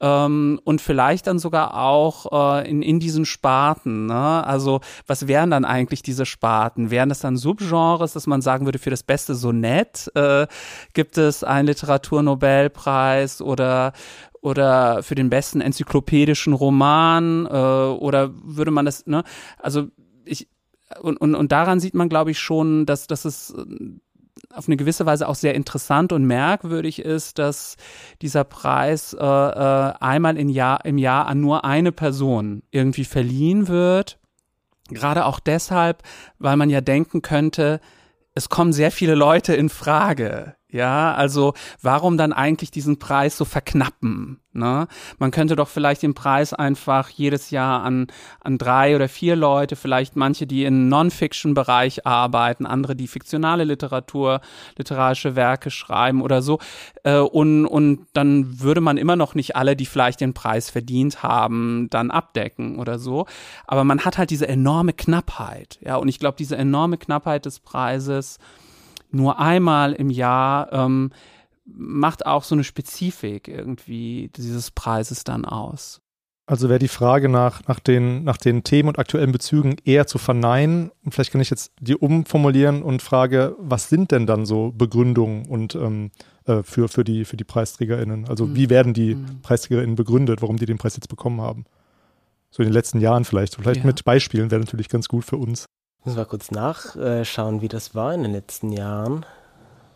Ähm, 0.04 0.60
und 0.66 0.82
vielleicht 0.82 1.28
dann 1.28 1.40
sogar 1.40 1.82
auch 1.82 2.60
äh, 2.60 2.70
in, 2.70 2.82
in 2.82 3.00
diesen 3.00 3.26
Sparten. 3.26 4.08
Ne? 4.08 4.46
Also 4.46 4.82
was 5.08 5.28
wären 5.28 5.50
dann 5.50 5.64
eigentlich 5.64 6.04
diese 6.04 6.26
Sparten? 6.26 6.92
Wären 6.92 7.08
das 7.10 7.20
dann 7.20 7.38
Subgenres, 7.38 8.12
dass 8.12 8.28
man 8.28 8.42
sagen 8.42 8.66
würde, 8.66 8.80
für 8.80 8.90
das 8.90 9.04
beste 9.04 9.34
Sonett 9.34 10.12
äh, 10.16 10.46
gibt 10.94 11.18
es 11.18 11.44
einen 11.46 11.68
Literaturnobelpreis 11.68 13.42
oder 13.42 13.94
oder 14.42 15.04
für 15.04 15.16
den 15.16 15.30
besten 15.30 15.62
enzyklopädischen 15.62 16.52
Roman 16.52 17.46
äh, 17.46 17.50
oder 17.50 18.32
würde 18.44 18.72
man 18.72 18.84
das, 18.84 19.08
ne? 19.08 19.24
Also 19.58 19.88
ich 20.26 20.50
und, 21.02 21.16
und, 21.18 21.34
und 21.34 21.52
daran 21.52 21.80
sieht 21.80 21.94
man, 21.94 22.10
glaube 22.10 22.32
ich, 22.32 22.40
schon, 22.40 22.86
dass, 22.86 23.08
dass 23.08 23.26
es 23.26 23.56
auf 24.54 24.68
eine 24.68 24.78
gewisse 24.78 25.06
Weise 25.06 25.28
auch 25.28 25.36
sehr 25.36 25.56
interessant 25.56 26.12
und 26.12 26.26
merkwürdig 26.26 27.00
ist, 27.00 27.40
dass 27.40 27.76
dieser 28.22 28.44
Preis 28.44 29.14
äh, 29.14 29.26
äh, 29.26 29.94
einmal 30.00 30.38
im 30.38 30.50
Jahr, 30.50 30.86
im 30.86 30.98
Jahr 30.98 31.28
an 31.28 31.42
nur 31.42 31.66
eine 31.66 31.92
Person 31.92 32.62
irgendwie 32.72 33.06
verliehen 33.06 33.68
wird. 33.68 34.20
Gerade 34.90 35.26
auch 35.26 35.40
deshalb, 35.40 36.04
weil 36.38 36.56
man 36.56 36.70
ja 36.70 36.82
denken 36.82 37.22
könnte, 37.22 37.80
es 38.36 38.50
kommen 38.50 38.74
sehr 38.74 38.92
viele 38.92 39.16
Leute 39.16 39.56
in 39.56 39.70
Frage. 39.70 40.56
Ja, 40.74 41.14
also 41.14 41.54
warum 41.84 42.18
dann 42.18 42.34
eigentlich 42.34 42.72
diesen 42.72 42.98
Preis 42.98 43.38
so 43.38 43.46
verknappen? 43.46 44.40
Ne? 44.54 44.88
Man 45.20 45.30
könnte 45.30 45.56
doch 45.56 45.68
vielleicht 45.68 46.02
den 46.02 46.16
Preis 46.16 46.52
einfach 46.52 47.10
jedes 47.10 47.52
Jahr 47.52 47.84
an, 47.84 48.08
an 48.40 48.58
drei 48.58 48.96
oder 48.96 49.08
vier 49.08 49.36
Leute, 49.36 49.76
vielleicht 49.76 50.16
manche, 50.16 50.48
die 50.48 50.64
im 50.64 50.90
Non-Fiction-Bereich 50.90 52.08
arbeiten, 52.08 52.66
andere, 52.66 52.96
die 52.96 53.08
fiktionale 53.08 53.66
Literatur, 53.66 54.42
literarische 54.76 55.36
Werke 55.36 55.70
schreiben 55.70 56.24
oder 56.24 56.42
so. 56.42 56.58
Äh, 57.04 57.20
und, 57.20 57.68
und 57.68 58.08
dann 58.14 58.60
würde 58.60 58.82
man 58.82 58.98
immer 58.98 59.16
noch 59.16 59.36
nicht 59.36 59.56
alle, 59.56 59.76
die 59.76 59.86
vielleicht 59.86 60.22
den 60.22 60.34
Preis 60.34 60.72
verdient 60.72 61.22
haben, 61.22 61.88
dann 61.92 62.10
abdecken 62.10 62.80
oder 62.80 62.98
so. 62.98 63.28
Aber 63.68 63.84
man 63.84 64.06
hat 64.06 64.18
halt 64.18 64.32
diese 64.32 64.48
enorme 64.48 64.94
Knappheit. 64.94 65.78
Ja, 65.82 65.98
und 65.98 66.08
ich 66.08 66.18
glaube, 66.18 66.38
diese 66.38 66.58
enorme 66.58 66.98
Knappheit 66.98 67.46
des 67.46 67.60
Preises, 67.60 68.40
nur 69.14 69.40
einmal 69.40 69.94
im 69.94 70.10
Jahr 70.10 70.72
ähm, 70.74 71.12
macht 71.66 72.26
auch 72.26 72.44
so 72.44 72.56
eine 72.56 72.64
Spezifik 72.64 73.48
irgendwie 73.48 74.30
dieses 74.36 74.72
Preises 74.72 75.24
dann 75.24 75.46
aus. 75.46 76.02
Also 76.46 76.68
wäre 76.68 76.80
die 76.80 76.90
Frage 76.90 77.30
nach, 77.30 77.66
nach, 77.68 77.80
den, 77.80 78.26
nach 78.26 78.36
den 78.36 78.66
Themen 78.66 78.90
und 78.90 79.00
aktuellen 79.00 79.32
Bezügen 79.32 79.78
eher 79.86 80.08
zu 80.08 80.18
verneinen. 80.18 80.92
Und 81.06 81.14
vielleicht 81.14 81.32
kann 81.32 81.40
ich 81.40 81.50
jetzt 81.50 81.72
die 81.80 81.96
umformulieren 81.96 82.84
und 82.84 83.02
frage, 83.02 83.56
was 83.60 83.88
sind 83.88 84.12
denn 84.12 84.26
dann 84.26 84.46
so 84.46 84.74
Begründungen 84.74 85.46
und 85.46 85.76
ähm, 85.76 86.12
äh, 86.46 86.62
für, 86.64 86.90
für, 86.90 87.06
die, 87.06 87.24
für 87.24 87.38
die 87.38 87.46
PreisträgerInnen? 87.46 88.28
Also 88.28 88.48
mhm. 88.48 88.56
wie 88.58 88.70
werden 88.70 88.94
die 88.94 89.16
mhm. 89.16 89.42
PreisträgerInnen 89.42 89.96
begründet, 89.96 90.42
warum 90.42 90.58
die 90.58 90.66
den 90.66 90.78
Preis 90.78 90.98
jetzt 90.98 91.08
bekommen 91.08 91.40
haben? 91.40 91.64
So 92.52 92.62
in 92.62 92.68
den 92.68 92.74
letzten 92.74 93.00
Jahren 93.00 93.24
vielleicht. 93.24 93.56
Vielleicht 93.56 93.80
ja. 93.80 93.86
mit 93.86 94.04
Beispielen 94.04 94.52
wäre 94.52 94.60
natürlich 94.60 94.90
ganz 94.90 95.08
gut 95.08 95.24
für 95.24 95.38
uns. 95.38 95.66
Muss 96.06 96.16
mal 96.16 96.26
kurz 96.26 96.52
nachschauen, 96.52 97.62
wie 97.62 97.70
das 97.70 97.96
war 97.96 98.14
in 98.14 98.24
den 98.24 98.34
letzten 98.34 98.72
Jahren. 98.72 99.26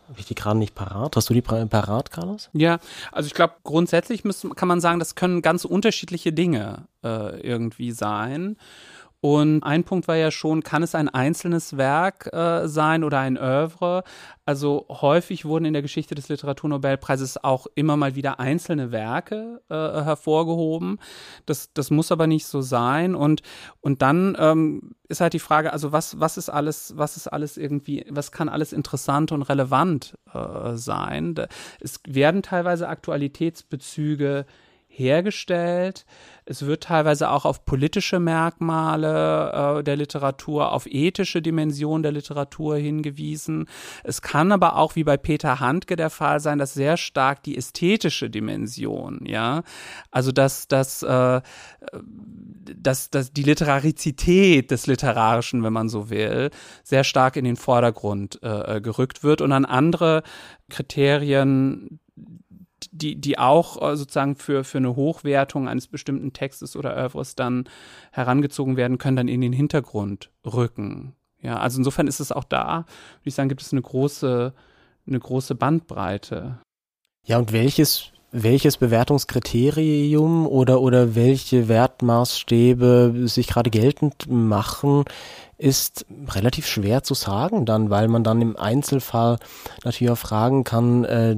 Habe 0.08 0.20
ich 0.20 0.26
die 0.26 0.36
gerade 0.36 0.58
nicht 0.58 0.74
parat? 0.74 1.18
Hast 1.18 1.30
du 1.30 1.34
die 1.34 1.42
parat, 1.42 2.12
Carlos? 2.12 2.50
Ja, 2.54 2.80
also 3.12 3.28
ich 3.28 3.34
glaube, 3.34 3.56
grundsätzlich 3.64 4.24
muss, 4.24 4.48
kann 4.56 4.70
man 4.70 4.80
sagen, 4.80 5.00
das 5.00 5.16
können 5.16 5.42
ganz 5.42 5.66
unterschiedliche 5.66 6.32
Dinge 6.32 6.88
äh, 7.04 7.42
irgendwie 7.42 7.92
sein. 7.92 8.56
Und 9.20 9.64
ein 9.64 9.84
Punkt 9.84 10.08
war 10.08 10.16
ja 10.16 10.30
schon, 10.30 10.62
kann 10.64 10.84
es 10.84 10.94
ein 10.94 11.10
einzelnes 11.10 11.76
Werk 11.76 12.32
äh, 12.34 12.68
sein 12.68 13.04
oder 13.04 13.20
ein 13.20 13.38
Oeuvre? 13.38 14.04
Also 14.46 14.86
häufig 14.90 15.44
wurden 15.44 15.66
in 15.66 15.74
der 15.74 15.82
Geschichte 15.82 16.14
des 16.14 16.30
Literaturnobelpreises 16.30 17.44
auch 17.44 17.66
immer 17.74 17.98
mal 17.98 18.16
wieder 18.16 18.40
einzelne 18.40 18.92
Werke 18.92 19.62
äh, 19.70 19.74
hervorgehoben. 19.74 21.00
Das, 21.48 21.74
das 21.74 21.90
muss 21.90 22.12
aber 22.12 22.28
nicht 22.28 22.46
so 22.46 22.62
sein. 22.62 23.16
Und, 23.16 23.42
und 23.82 24.04
dann 24.04 24.38
ähm, 24.40 24.96
ist 25.08 25.20
halt 25.20 25.34
die 25.34 25.40
Frage, 25.40 25.74
also 25.74 25.92
was, 25.92 26.20
was 26.20 26.38
ist 26.38 26.50
alles, 26.50 26.94
was 26.96 27.18
ist 27.18 27.28
alles 27.28 27.58
irgendwie, 27.58 28.06
was 28.10 28.32
kann 28.32 28.50
alles 28.50 28.72
interessant 28.72 29.32
und 29.32 29.42
relevant 29.42 30.16
äh, 30.32 30.76
sein? 30.76 31.34
Es 31.80 32.00
werden 32.08 32.44
teilweise 32.44 32.88
Aktualitätsbezüge 32.88 34.46
hergestellt. 34.98 36.06
Es 36.46 36.66
wird 36.66 36.84
teilweise 36.84 37.30
auch 37.30 37.46
auf 37.46 37.66
politische 37.66 38.20
Merkmale 38.20 39.80
äh, 39.80 39.84
der 39.84 39.98
Literatur, 39.98 40.72
auf 40.72 40.88
ethische 40.88 41.42
Dimensionen 41.42 42.04
der 42.04 42.14
Literatur 42.14 42.78
hingewiesen. 42.78 43.68
Es 44.04 44.22
kann 44.22 44.52
aber 44.52 44.78
auch, 44.78 44.96
wie 44.96 45.04
bei 45.04 45.18
Peter 45.18 45.60
Handke 45.60 45.96
der 45.96 46.10
Fall 46.10 46.40
sein, 46.40 46.58
dass 46.58 46.74
sehr 46.74 46.98
stark 46.98 47.44
die 47.44 47.58
ästhetische 47.58 48.30
Dimension, 48.30 49.26
ja, 49.26 49.64
also 50.10 50.32
dass, 50.32 50.68
dass, 50.68 51.04
äh, 51.04 51.42
dass, 52.76 53.10
dass 53.12 53.34
die 53.34 53.44
Literarizität 53.44 54.72
des 54.72 54.88
Literarischen, 54.88 55.64
wenn 55.64 55.74
man 55.74 55.90
so 55.90 56.10
will, 56.10 56.50
sehr 56.84 57.04
stark 57.04 57.36
in 57.36 57.46
den 57.46 57.58
Vordergrund 57.58 58.40
äh, 58.42 58.82
gerückt 58.82 59.24
wird 59.24 59.42
und 59.42 59.52
an 59.52 59.66
andere 59.66 60.24
Kriterien 60.70 62.00
die, 62.98 63.16
die 63.16 63.38
auch 63.38 63.82
äh, 63.82 63.96
sozusagen 63.96 64.36
für, 64.36 64.64
für 64.64 64.78
eine 64.78 64.96
Hochwertung 64.96 65.68
eines 65.68 65.88
bestimmten 65.88 66.34
Textes 66.34 66.76
oder 66.76 66.96
Oeuvres 66.96 67.36
dann 67.36 67.70
herangezogen 68.12 68.78
werden 68.78 68.98
können, 68.98 69.18
dann 69.18 69.28
in 69.28 69.42
den 69.42 69.54
Hintergrund 69.54 70.30
rücken. 70.46 71.14
Ja, 71.42 71.58
also 71.60 71.78
insofern 71.78 72.08
ist 72.08 72.20
es 72.20 72.32
auch 72.32 72.44
da, 72.44 72.78
würde 72.78 73.26
ich 73.26 73.36
sagen, 73.36 73.50
gibt 73.50 73.62
es 73.62 73.72
eine 73.72 73.82
große, 73.82 74.54
eine 75.08 75.20
große 75.20 75.56
Bandbreite. 75.56 76.60
Ja, 77.26 77.38
und 77.38 77.52
welches, 77.52 78.12
welches 78.32 78.78
Bewertungskriterium 78.78 80.48
oder, 80.48 80.82
oder 80.82 81.16
welche 81.16 81.68
Wertmaßstäbe 81.68 83.28
sich 83.28 83.48
gerade 83.48 83.70
geltend 83.70 84.26
machen, 84.30 85.06
ist 85.58 86.06
relativ 86.30 86.68
schwer 86.68 87.04
zu 87.04 87.14
sagen 87.14 87.66
dann, 87.66 87.90
weil 87.90 88.08
man 88.08 88.24
dann 88.24 88.42
im 88.42 88.58
Einzelfall 88.58 89.38
natürlich 89.84 90.12
auch 90.12 90.18
fragen 90.18 90.64
kann, 90.64 91.04
äh, 91.04 91.36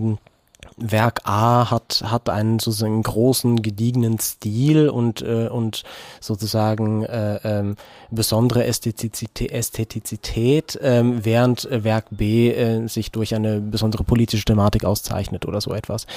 Werk 0.82 1.22
A 1.26 1.72
hat, 1.72 2.04
hat 2.06 2.30
einen 2.30 2.60
sozusagen 2.60 3.02
großen, 3.02 3.62
gediegenen 3.62 4.20
Stil 4.20 4.90
und, 4.90 5.22
äh, 5.22 5.48
und 5.48 5.84
sozusagen 6.20 7.04
äh, 7.04 7.40
ähm, 7.44 7.76
besondere 8.12 8.66
Ästhetizität, 8.66 10.80
ähm, 10.82 11.24
während 11.24 11.68
Werk 11.72 12.06
B 12.12 12.52
äh, 12.52 12.88
sich 12.88 13.12
durch 13.12 13.36
eine 13.36 13.62
besondere 13.62 14.04
politische 14.04 14.46
Thematik 14.46 14.86
auszeichnet 14.86 15.46
oder 15.46 15.62
so 15.62 15.74
etwas. 15.74 16.08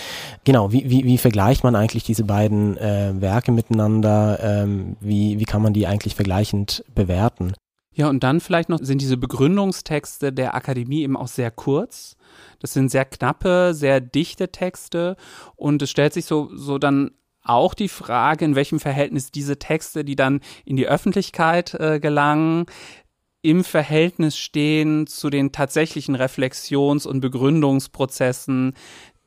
Genau, 0.44 0.72
wie, 0.72 0.88
wie, 0.88 1.04
wie 1.04 1.18
vergleicht 1.18 1.64
man 1.64 1.76
eigentlich 1.76 2.04
diese 2.04 2.24
beiden 2.24 2.76
äh, 2.76 3.12
Werke 3.14 3.52
miteinander? 3.52 4.38
Ähm, 4.42 4.96
wie, 5.00 5.38
wie 5.38 5.44
kann 5.44 5.62
man 5.62 5.72
die 5.72 5.86
eigentlich 5.86 6.14
vergleichend 6.14 6.84
bewerten? 6.94 7.52
Ja, 7.94 8.08
und 8.08 8.24
dann 8.24 8.40
vielleicht 8.40 8.70
noch 8.70 8.78
sind 8.80 9.02
diese 9.02 9.18
Begründungstexte 9.18 10.32
der 10.32 10.54
Akademie 10.54 11.02
eben 11.02 11.16
auch 11.16 11.28
sehr 11.28 11.50
kurz. 11.50 12.16
Das 12.60 12.72
sind 12.72 12.90
sehr 12.90 13.04
knappe, 13.04 13.74
sehr 13.74 14.00
dichte 14.00 14.50
Texte 14.50 15.16
und 15.56 15.82
es 15.82 15.90
stellt 15.90 16.12
sich 16.12 16.26
so, 16.26 16.50
so 16.54 16.78
dann 16.78 17.12
auch 17.44 17.74
die 17.74 17.88
Frage, 17.88 18.44
in 18.44 18.54
welchem 18.54 18.78
Verhältnis 18.78 19.30
diese 19.30 19.58
Texte, 19.58 20.04
die 20.04 20.16
dann 20.16 20.40
in 20.64 20.76
die 20.76 20.86
Öffentlichkeit 20.86 21.74
äh, 21.74 21.98
gelangen, 21.98 22.66
im 23.42 23.64
Verhältnis 23.64 24.38
stehen 24.38 25.08
zu 25.08 25.28
den 25.28 25.50
tatsächlichen 25.50 26.14
Reflexions- 26.14 27.06
und 27.06 27.20
Begründungsprozessen, 27.20 28.74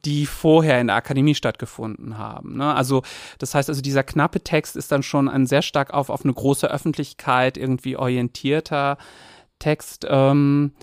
die 0.05 0.25
vorher 0.25 0.79
in 0.79 0.87
der 0.87 0.95
Akademie 0.95 1.35
stattgefunden 1.35 2.17
haben. 2.17 2.57
Ne? 2.57 2.73
Also 2.73 3.01
das 3.39 3.53
heißt 3.55 3.69
also, 3.69 3.81
dieser 3.81 4.03
knappe 4.03 4.41
Text 4.41 4.75
ist 4.75 4.91
dann 4.91 5.03
schon 5.03 5.27
ein 5.27 5.47
sehr 5.47 5.61
stark 5.61 5.93
auf, 5.93 6.09
auf 6.09 6.23
eine 6.23 6.33
große 6.33 6.69
Öffentlichkeit 6.69 7.57
irgendwie 7.57 7.97
orientierter 7.97 8.97
Text. 9.59 10.05
Ähm, 10.07 10.73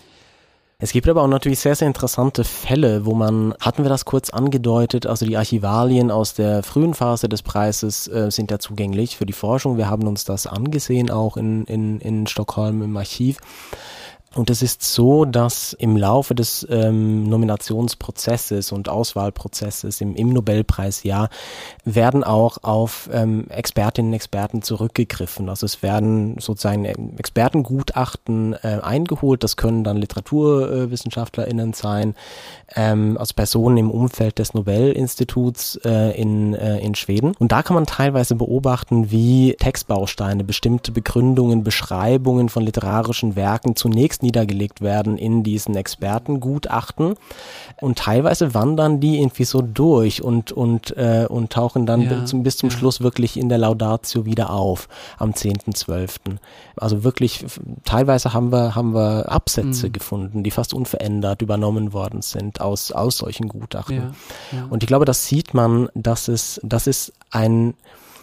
es 0.83 0.91
gibt 0.91 1.09
aber 1.09 1.23
auch 1.23 1.29
natürlich 1.29 1.61
sehr, 1.61 1.77
sehr 1.77 1.87
interessante 1.87 2.43
Fälle, 2.43 3.07
wo 3.07 3.15
man, 3.15 3.55
hatten 3.61 3.85
wir 3.85 3.89
das 3.89 4.05
kurz 4.05 4.31
angedeutet, 4.31 5.07
also 5.07 5.25
die 5.25 5.37
Archivalien 5.37 6.11
aus 6.11 6.35
der 6.35 6.65
frühen 6.65 6.93
Phase 6.93 7.29
des 7.29 7.43
Preises 7.43 8.09
äh, 8.09 8.33
sind 8.33 8.51
ja 8.51 8.59
zugänglich 8.59 9.17
für 9.17 9.25
die 9.25 9.33
Forschung. 9.33 9.77
Wir 9.77 9.89
haben 9.89 10.09
uns 10.09 10.25
das 10.25 10.49
angesehen, 10.49 11.09
auch 11.09 11.37
in, 11.37 11.67
in, 11.67 12.01
in 12.01 12.27
Stockholm 12.27 12.83
im 12.83 12.97
Archiv. 12.97 13.37
Und 14.35 14.49
es 14.49 14.63
ist 14.63 14.83
so, 14.83 15.27
dass 15.27 15.75
im 15.75 15.97
Laufe 15.97 16.35
des 16.35 16.67
ähm, 16.71 17.29
Nominationsprozesses 17.29 18.73
und 18.73 18.89
Auswahlprozesses 18.89 20.01
im, 20.01 20.15
im 20.15 20.31
Nobelpreisjahr 20.31 21.29
werden 21.85 22.25
auch 22.25 22.59
auf 22.63 23.11
ähm, 23.13 23.47
Expertinnen 23.51 24.11
und 24.11 24.15
Experten 24.15 24.63
zurückgegriffen. 24.63 25.51
Also 25.51 25.67
es 25.67 25.83
werden 25.83 26.37
sozusagen 26.39 26.87
Expertengutachten 27.19 28.55
äh, 28.55 28.79
eingeholt. 28.83 29.45
Das 29.45 29.59
können 29.59 29.85
dann 29.85 29.99
LiteraturwissenschaftlerInnen 29.99 31.75
sein, 31.75 32.15
ähm, 32.75 33.19
also 33.19 33.35
Personen 33.35 33.77
im 33.77 33.91
Umfeld 33.91 34.39
des 34.39 34.55
Nobelinstituts 34.55 35.77
äh, 35.85 36.19
in, 36.19 36.55
äh, 36.55 36.79
in 36.79 36.95
Schweden. 36.95 37.35
Und 37.39 37.53
da 37.53 37.63
kann 37.63 37.75
man 37.75 37.85
teilweise 37.85 38.35
beobachten, 38.35 39.11
wie 39.11 39.57
Textbausteine, 39.59 40.43
bestimmte 40.43 40.91
Begründungen, 40.91 41.65
Beschreibungen 41.65 42.49
von 42.49 42.63
literarischen 42.63 43.37
Werken 43.37 43.77
zunächst 43.77 44.22
niedergelegt 44.23 44.81
werden 44.81 45.19
in 45.19 45.43
diesen 45.43 45.77
Expertengutachten 45.77 47.15
und 47.81 47.99
teilweise 47.99 48.55
wandern 48.55 49.01
die 49.01 49.19
irgendwie 49.19 49.45
so 49.45 49.63
durch 49.63 50.23
und 50.23 50.53
und 50.53 50.97
äh, 50.97 51.27
und 51.29 51.53
tauchen 51.53 51.87
dann 51.87 52.03
ja, 52.03 52.15
bis, 52.15 52.33
bis 52.35 52.57
zum 52.57 52.71
ja. 52.71 52.77
Schluss 52.77 53.01
wirklich 53.01 53.37
in 53.37 53.49
der 53.49 53.59
Laudatio 53.59 54.25
wieder 54.25 54.51
auf 54.51 54.89
am 55.19 55.33
10.12. 55.33 56.37
Also 56.77 57.05
wirklich 57.05 57.45
teilweise 57.85 58.33
haben 58.33 58.53
wir 58.53 58.75
haben 58.75 58.95
wir 58.95 59.31
Absätze 59.31 59.89
mhm. 59.89 59.93
gefunden, 59.93 60.43
die 60.43 60.51
fast 60.51 60.75
unverändert 60.75 61.43
übernommen 61.43 61.93
worden 61.93 62.23
sind 62.23 62.61
aus 62.61 62.93
aus 62.93 63.19
solchen 63.19 63.49
Gutachten. 63.49 64.15
Ja, 64.53 64.67
und 64.71 64.83
ich 64.83 64.87
glaube, 64.87 65.05
das 65.05 65.27
sieht 65.27 65.55
man, 65.55 65.89
dass 65.95 66.29
es 66.29 66.61
das 66.63 66.87
ist 66.87 67.13
ein 67.31 67.75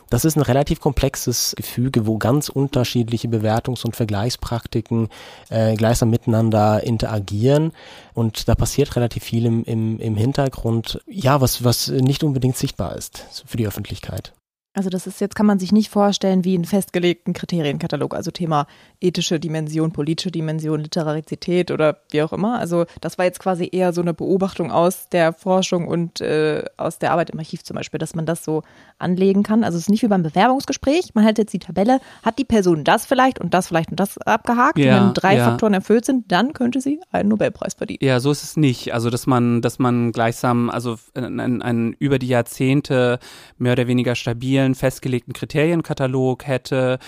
das 0.10 0.26
ist 0.26 0.36
ein 0.36 0.42
relativ 0.42 0.80
komplexes 0.80 1.54
Gefüge, 1.56 2.08
wo 2.08 2.18
ganz 2.18 2.50
unterschiedliche 2.50 3.28
Bewertungs- 3.28 3.86
und 3.86 3.96
Vergleichspraktiken 3.96 5.10
äh, 5.50 5.76
gleichsam 5.76 6.10
miteinander 6.10 6.84
interagieren. 6.84 7.72
Und 8.14 8.48
da 8.48 8.56
passiert 8.56 8.96
relativ 8.96 9.24
viel 9.24 9.46
im, 9.46 9.64
im, 9.64 10.00
im 10.00 10.16
Hintergrund, 10.16 11.02
ja, 11.08 11.42
was, 11.42 11.64
was 11.64 11.90
nicht 11.90 12.24
unbedingt 12.24 12.58
sichtbar 12.58 12.96
ist 12.96 13.44
für 13.46 13.58
die 13.58 13.68
Öffentlichkeit. 13.68 14.34
Also 14.74 14.92
das 14.92 15.08
ist 15.08 15.20
jetzt, 15.20 15.36
kann 15.36 15.48
man 15.48 15.58
sich 15.58 15.72
nicht 15.72 15.90
vorstellen 15.90 16.46
wie 16.46 16.54
einen 16.54 16.64
festgelegten 16.64 17.34
Kriterienkatalog, 17.34 18.14
also 18.14 18.30
Thema 18.30 18.68
ethische 19.02 19.40
Dimension, 19.40 19.92
politische 19.92 20.30
Dimension, 20.30 20.80
Literarizität 20.80 21.72
oder 21.72 21.98
wie 22.12 22.22
auch 22.22 22.32
immer. 22.32 22.60
Also 22.60 22.86
das 23.02 23.18
war 23.18 23.26
jetzt 23.26 23.40
quasi 23.40 23.68
eher 23.72 23.94
so 23.94 24.02
eine 24.02 24.14
Beobachtung 24.14 24.72
aus 24.72 25.10
der 25.10 25.34
Forschung 25.34 25.88
und 25.88 26.22
äh, 26.22 26.64
aus 26.78 27.00
der 27.00 27.12
Arbeit 27.14 27.32
im 27.32 27.40
Archiv 27.40 27.64
zum 27.64 27.78
Beispiel, 27.78 27.98
dass 27.98 28.14
man 28.14 28.28
das 28.28 28.44
so 28.44 28.62
anlegen 29.00 29.42
kann. 29.42 29.64
Also 29.64 29.78
es 29.78 29.86
ist 29.86 29.90
nicht 29.90 30.04
wie 30.04 30.08
beim 30.08 30.22
Bewerbungsgespräch, 30.22 31.16
man 31.16 31.26
hat 31.26 31.40
jetzt 31.40 31.54
die 31.54 31.60
Tabelle, 31.60 32.00
hat 32.22 32.38
die 32.38 32.46
Person 32.46 32.84
das 32.84 33.08
vielleicht 33.08 33.40
und 33.40 33.56
das 33.56 33.70
vielleicht 33.70 33.90
und 33.90 34.00
das 34.00 34.20
abgehakt. 34.20 34.78
Ja, 34.78 35.00
und 35.00 35.08
wenn 35.08 35.14
drei 35.16 35.38
ja. 35.38 35.46
Faktoren 35.46 35.74
erfüllt 35.74 36.06
sind, 36.06 36.32
dann 36.32 36.54
könnte 36.54 36.80
sie 36.80 37.00
einen 37.12 37.30
Nobelpreis 37.30 37.74
verdienen. 37.74 38.00
Ja, 38.04 38.20
so 38.20 38.30
ist 38.30 38.44
es 38.44 38.56
nicht. 38.56 38.94
Also 38.94 39.10
dass 39.10 39.26
man, 39.26 39.64
dass 39.64 39.80
man 39.80 40.12
gleichsam, 40.12 40.70
also 40.70 40.98
einen 41.16 41.94
über 41.94 42.20
die 42.20 42.28
Jahrzehnte 42.28 43.18
mehr 43.58 43.74
oder 43.74 43.88
weniger 43.88 44.14
stabil 44.14 44.59
stabilen, 44.60 44.76
festgelegten 44.76 45.34
Kriterienkatalog 45.34 46.46
hätte, 46.46 47.00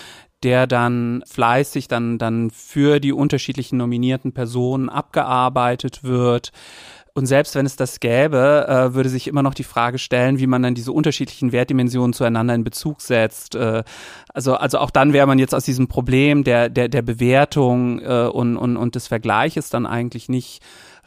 der 0.42 0.66
dann 0.66 1.22
fleißig 1.26 1.88
dann, 1.88 2.18
dann 2.18 2.50
für 2.50 2.98
die 2.98 3.12
unterschiedlichen 3.12 3.78
nominierten 3.78 4.32
Personen 4.32 4.88
abgearbeitet 4.88 6.02
wird. 6.02 6.50
Und 7.14 7.26
selbst 7.26 7.54
wenn 7.54 7.66
es 7.66 7.76
das 7.76 8.00
gäbe, 8.00 8.66
äh, 8.66 8.94
würde 8.94 9.10
sich 9.10 9.28
immer 9.28 9.42
noch 9.42 9.52
die 9.52 9.64
Frage 9.64 9.98
stellen, 9.98 10.38
wie 10.38 10.46
man 10.46 10.62
dann 10.62 10.74
diese 10.74 10.92
unterschiedlichen 10.92 11.52
Wertdimensionen 11.52 12.14
zueinander 12.14 12.54
in 12.54 12.64
Bezug 12.64 13.02
setzt. 13.02 13.54
Äh, 13.54 13.84
also, 14.32 14.54
also 14.54 14.78
auch 14.78 14.90
dann 14.90 15.12
wäre 15.12 15.26
man 15.26 15.38
jetzt 15.38 15.54
aus 15.54 15.64
diesem 15.64 15.88
Problem 15.88 16.42
der, 16.42 16.70
der, 16.70 16.88
der 16.88 17.02
Bewertung 17.02 18.00
äh, 18.00 18.28
und, 18.32 18.56
und, 18.56 18.78
und 18.78 18.94
des 18.94 19.08
Vergleiches 19.08 19.68
dann 19.68 19.84
eigentlich 19.84 20.30
nicht 20.30 20.62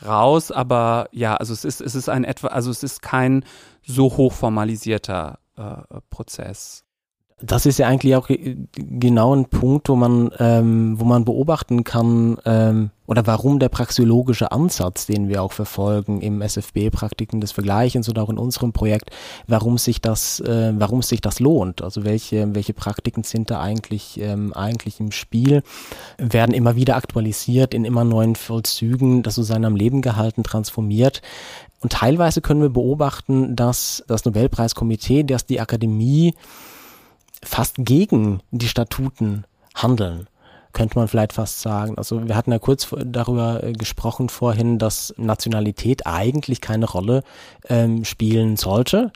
raus. 0.05 0.51
Aber 0.51 1.09
ja, 1.11 1.35
also 1.35 1.53
es 1.53 1.65
ist, 1.65 1.81
es 1.81 1.95
ist 1.95 2.07
ein 2.07 2.23
etwa, 2.23 2.47
also 2.47 2.69
es 2.69 2.83
ist 2.83 3.01
kein 3.01 3.43
so 3.81 4.15
hochformalisierter 4.15 5.39
äh, 5.57 6.01
Prozess. 6.09 6.83
Das 7.41 7.65
ist 7.65 7.79
ja 7.79 7.87
eigentlich 7.87 8.15
auch 8.15 8.29
genau 8.29 9.35
ein 9.35 9.45
Punkt, 9.45 9.89
wo 9.89 9.95
man, 9.95 10.31
ähm, 10.39 10.97
wo 10.97 11.03
man 11.03 11.25
beobachten 11.25 11.83
kann, 11.83 12.37
ähm, 12.45 12.91
oder 13.07 13.27
warum 13.27 13.59
der 13.59 13.69
praxiologische 13.69 14.51
Ansatz, 14.51 15.05
den 15.05 15.27
wir 15.27 15.43
auch 15.43 15.51
verfolgen 15.51 16.21
im 16.21 16.41
SFB-Praktiken 16.41 17.41
des 17.41 17.51
Vergleichens 17.51 18.09
oder 18.09 18.23
auch 18.23 18.29
in 18.29 18.37
unserem 18.37 18.73
Projekt, 18.73 19.11
warum 19.47 19.77
sich 19.77 20.01
das, 20.01 20.39
äh, 20.39 20.73
warum 20.75 21.01
sich 21.01 21.21
das 21.21 21.39
lohnt. 21.39 21.81
Also 21.81 22.03
welche, 22.03 22.55
welche 22.55 22.73
Praktiken 22.73 23.23
sind 23.23 23.51
da 23.51 23.61
eigentlich, 23.61 24.19
ähm, 24.19 24.53
eigentlich 24.53 24.99
im 24.99 25.11
Spiel, 25.11 25.61
werden 26.17 26.55
immer 26.55 26.75
wieder 26.75 26.95
aktualisiert 26.95 27.73
in 27.73 27.85
immer 27.85 28.03
neuen 28.03 28.35
Vollzügen, 28.35 29.21
das 29.21 29.35
so 29.35 29.43
sein 29.43 29.65
am 29.65 29.75
Leben 29.75 30.01
gehalten, 30.01 30.43
transformiert. 30.43 31.21
Und 31.85 31.91
teilweise 31.91 32.41
können 32.41 32.63
wir 32.63 32.69
beobachten, 32.69 33.55
dass 33.55 34.03
das 34.07 34.25
Nobelpreiskomitee, 34.25 35.21
dass 35.21 35.45
die 35.45 35.61
Akademie 35.61 36.33
fast 37.43 37.75
gegen 37.77 38.39
die 38.49 38.67
Statuten 38.67 39.43
handeln 39.75 40.27
könnte 40.73 40.97
man 40.97 41.07
vielleicht 41.07 41.33
fast 41.33 41.61
sagen. 41.61 41.95
Also 41.95 42.27
wir 42.27 42.35
hatten 42.35 42.51
ja 42.51 42.57
kurz 42.57 42.89
darüber 43.05 43.63
äh, 43.63 43.73
gesprochen 43.73 44.29
vorhin, 44.29 44.79
dass 44.79 45.13
Nationalität 45.15 46.07
eigentlich 46.07 46.59
keine 46.59 46.89
Rolle 46.89 47.21
ähm, 47.69 48.03
spielen 48.03 48.57
sollte. 48.57 49.13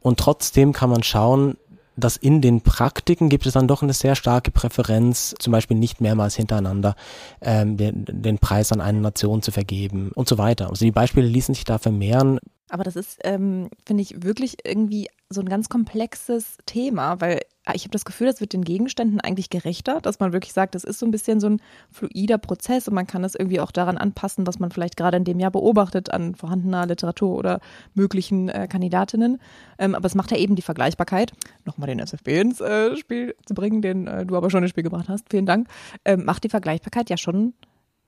Und 0.00 0.20
trotzdem 0.20 0.72
kann 0.72 0.90
man 0.90 1.02
schauen, 1.02 1.56
dass 1.96 2.16
in 2.16 2.40
den 2.40 2.60
Praktiken 2.60 3.28
gibt 3.28 3.46
es 3.46 3.52
dann 3.52 3.68
doch 3.68 3.82
eine 3.82 3.92
sehr 3.92 4.14
starke 4.14 4.50
Präferenz, 4.50 5.34
zum 5.38 5.52
Beispiel 5.52 5.76
nicht 5.76 6.00
mehrmals 6.00 6.34
hintereinander 6.34 6.96
ähm, 7.40 7.76
den, 7.76 8.04
den 8.06 8.38
Preis 8.38 8.72
an 8.72 8.80
eine 8.80 9.00
Nation 9.00 9.42
zu 9.42 9.52
vergeben 9.52 10.10
und 10.14 10.28
so 10.28 10.38
weiter. 10.38 10.70
Also 10.70 10.84
die 10.84 10.90
Beispiele 10.90 11.26
ließen 11.26 11.54
sich 11.54 11.64
da 11.64 11.78
vermehren. 11.78 12.38
Aber 12.70 12.84
das 12.84 12.96
ist, 12.96 13.18
ähm, 13.24 13.68
finde 13.86 14.02
ich, 14.02 14.22
wirklich 14.22 14.58
irgendwie 14.64 15.08
so 15.28 15.40
ein 15.40 15.48
ganz 15.48 15.68
komplexes 15.68 16.56
Thema, 16.66 17.20
weil 17.20 17.40
ich 17.72 17.84
habe 17.84 17.92
das 17.92 18.04
Gefühl, 18.04 18.26
das 18.26 18.40
wird 18.40 18.52
den 18.52 18.62
Gegenständen 18.62 19.20
eigentlich 19.20 19.48
gerechter, 19.48 20.00
dass 20.00 20.20
man 20.20 20.32
wirklich 20.32 20.52
sagt, 20.52 20.74
das 20.74 20.84
ist 20.84 20.98
so 20.98 21.06
ein 21.06 21.10
bisschen 21.10 21.40
so 21.40 21.48
ein 21.48 21.62
fluider 21.90 22.36
Prozess 22.36 22.88
und 22.88 22.94
man 22.94 23.06
kann 23.06 23.22
das 23.22 23.34
irgendwie 23.34 23.60
auch 23.60 23.70
daran 23.70 23.96
anpassen, 23.96 24.46
was 24.46 24.58
man 24.58 24.70
vielleicht 24.70 24.96
gerade 24.96 25.16
in 25.16 25.24
dem 25.24 25.40
Jahr 25.40 25.50
beobachtet 25.50 26.10
an 26.10 26.34
vorhandener 26.34 26.86
Literatur 26.86 27.36
oder 27.36 27.60
möglichen 27.94 28.50
äh, 28.50 28.68
Kandidatinnen. 28.68 29.40
Ähm, 29.78 29.94
aber 29.94 30.06
es 30.06 30.14
macht 30.14 30.30
ja 30.30 30.36
eben 30.36 30.56
die 30.56 30.62
Vergleichbarkeit, 30.62 31.32
nochmal 31.64 31.86
den 31.86 32.00
SFB 32.00 32.28
ins 32.40 32.60
äh, 32.60 32.96
Spiel 32.96 33.34
zu 33.46 33.54
bringen, 33.54 33.80
den 33.80 34.06
äh, 34.06 34.26
du 34.26 34.36
aber 34.36 34.50
schon 34.50 34.62
ins 34.62 34.70
Spiel 34.70 34.84
gebracht 34.84 35.08
hast, 35.08 35.30
vielen 35.30 35.46
Dank, 35.46 35.68
ähm, 36.04 36.24
macht 36.24 36.44
die 36.44 36.50
Vergleichbarkeit 36.50 37.08
ja 37.08 37.16
schon 37.16 37.54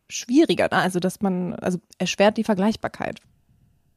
schwieriger. 0.09 0.64
Ne? 0.64 0.78
Also, 0.78 1.00
dass 1.00 1.20
man, 1.22 1.54
also 1.54 1.78
erschwert 1.98 2.36
die 2.36 2.44
Vergleichbarkeit. 2.44 3.20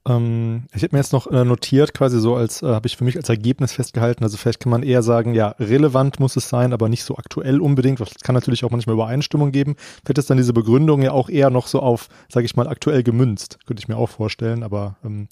Ähm, 0.10 0.64
ich 0.74 0.84
habe 0.84 0.96
mir 0.96 1.00
jetzt 1.00 1.14
noch 1.14 1.28
äh, 1.28 1.46
notiert, 1.46 1.94
quasi 1.94 2.20
so 2.20 2.36
als, 2.36 2.62
äh, 2.62 2.68
habe 2.68 2.88
ich 2.88 2.98
für 2.98 3.04
mich 3.04 3.16
als 3.16 3.30
Ergebnis 3.30 3.72
festgehalten. 3.72 4.24
Also 4.24 4.38
vielleicht 4.38 4.60
kann 4.60 4.72
man 4.72 4.84
eher 4.84 5.04
sagen, 5.04 5.34
ja, 5.34 5.56
relevant 5.60 6.20
muss 6.20 6.36
es 6.36 6.50
sein, 6.50 6.74
aber 6.74 6.90
nicht 6.90 7.04
so 7.04 7.16
aktuell 7.16 7.62
unbedingt. 7.62 8.02
Es 8.02 8.16
kann 8.16 8.36
natürlich 8.36 8.66
auch 8.66 8.72
manchmal 8.72 8.96
Übereinstimmung 8.96 9.52
geben. 9.52 9.76
Vielleicht 10.04 10.18
ist 10.18 10.30
dann 10.30 10.38
diese 10.38 10.54
Begründung 10.54 11.02
ja 11.02 11.12
auch 11.12 11.30
eher 11.30 11.50
noch 11.50 11.68
so 11.68 11.80
auf, 11.80 12.10
sage 12.28 12.46
ich 12.46 12.56
mal, 12.56 12.68
aktuell 12.68 13.04
gemünzt. 13.04 13.60
Könnte 13.66 13.82
ich 13.82 13.88
mir 13.88 13.98
auch 13.98 14.10
vorstellen, 14.10 14.64
aber 14.64 14.98
ähm, 15.06 15.30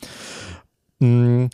Mm, 1.00 1.48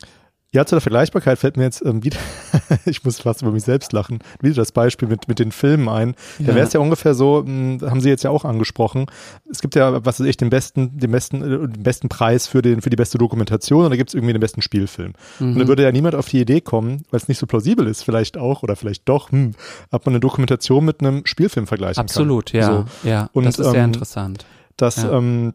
ja, 0.54 0.64
zu 0.64 0.76
der 0.76 0.80
Vergleichbarkeit 0.80 1.36
fällt 1.36 1.56
mir 1.56 1.64
jetzt 1.64 1.84
ähm, 1.84 2.04
wieder, 2.04 2.18
ich 2.84 3.04
muss 3.04 3.20
fast 3.20 3.42
über 3.42 3.50
mich 3.50 3.64
selbst 3.64 3.92
lachen, 3.92 4.20
wieder 4.40 4.54
das 4.54 4.70
Beispiel 4.70 5.08
mit, 5.08 5.26
mit 5.26 5.40
den 5.40 5.50
Filmen 5.50 5.88
ein. 5.88 6.14
Ja. 6.38 6.46
Da 6.46 6.54
wäre 6.54 6.64
es 6.64 6.72
ja 6.72 6.78
ungefähr 6.78 7.14
so, 7.14 7.42
mh, 7.44 7.80
hm, 7.80 7.90
haben 7.90 8.00
Sie 8.00 8.08
jetzt 8.08 8.22
ja 8.22 8.30
auch 8.30 8.44
angesprochen, 8.44 9.06
es 9.50 9.60
gibt 9.60 9.74
ja, 9.74 10.04
was 10.04 10.20
weiß 10.20 10.26
ich, 10.28 10.36
den 10.36 10.50
besten, 10.50 10.96
den 10.96 11.10
besten, 11.10 11.42
äh, 11.42 11.68
den 11.68 11.82
besten 11.82 12.08
Preis 12.08 12.46
für, 12.46 12.62
den, 12.62 12.82
für 12.82 12.90
die 12.90 12.96
beste 12.96 13.18
Dokumentation 13.18 13.84
und 13.84 13.90
da 13.90 13.96
gibt 13.96 14.10
es 14.10 14.14
irgendwie 14.14 14.32
den 14.32 14.40
besten 14.40 14.62
Spielfilm. 14.62 15.14
Mhm. 15.40 15.54
Und 15.54 15.58
da 15.58 15.66
würde 15.66 15.82
ja 15.82 15.90
niemand 15.90 16.14
auf 16.14 16.28
die 16.28 16.40
Idee 16.40 16.60
kommen, 16.60 17.02
weil 17.10 17.18
es 17.18 17.26
nicht 17.26 17.38
so 17.38 17.46
plausibel 17.46 17.88
ist, 17.88 18.04
vielleicht 18.04 18.38
auch 18.38 18.62
oder 18.62 18.76
vielleicht 18.76 19.08
doch, 19.08 19.32
hm, 19.32 19.54
ob 19.90 20.06
man 20.06 20.14
eine 20.14 20.20
Dokumentation 20.20 20.84
mit 20.84 21.00
einem 21.00 21.26
Spielfilm 21.26 21.66
vergleichen 21.66 22.00
Absolut, 22.00 22.52
kann. 22.52 22.60
Absolut, 22.60 22.84
ja. 22.84 23.00
So. 23.02 23.08
ja. 23.08 23.30
Und, 23.32 23.46
das 23.46 23.58
ist 23.58 23.70
sehr 23.70 23.82
ähm, 23.82 23.86
interessant. 23.86 24.46
Das, 24.76 25.02
ja. 25.02 25.18
ähm, 25.18 25.54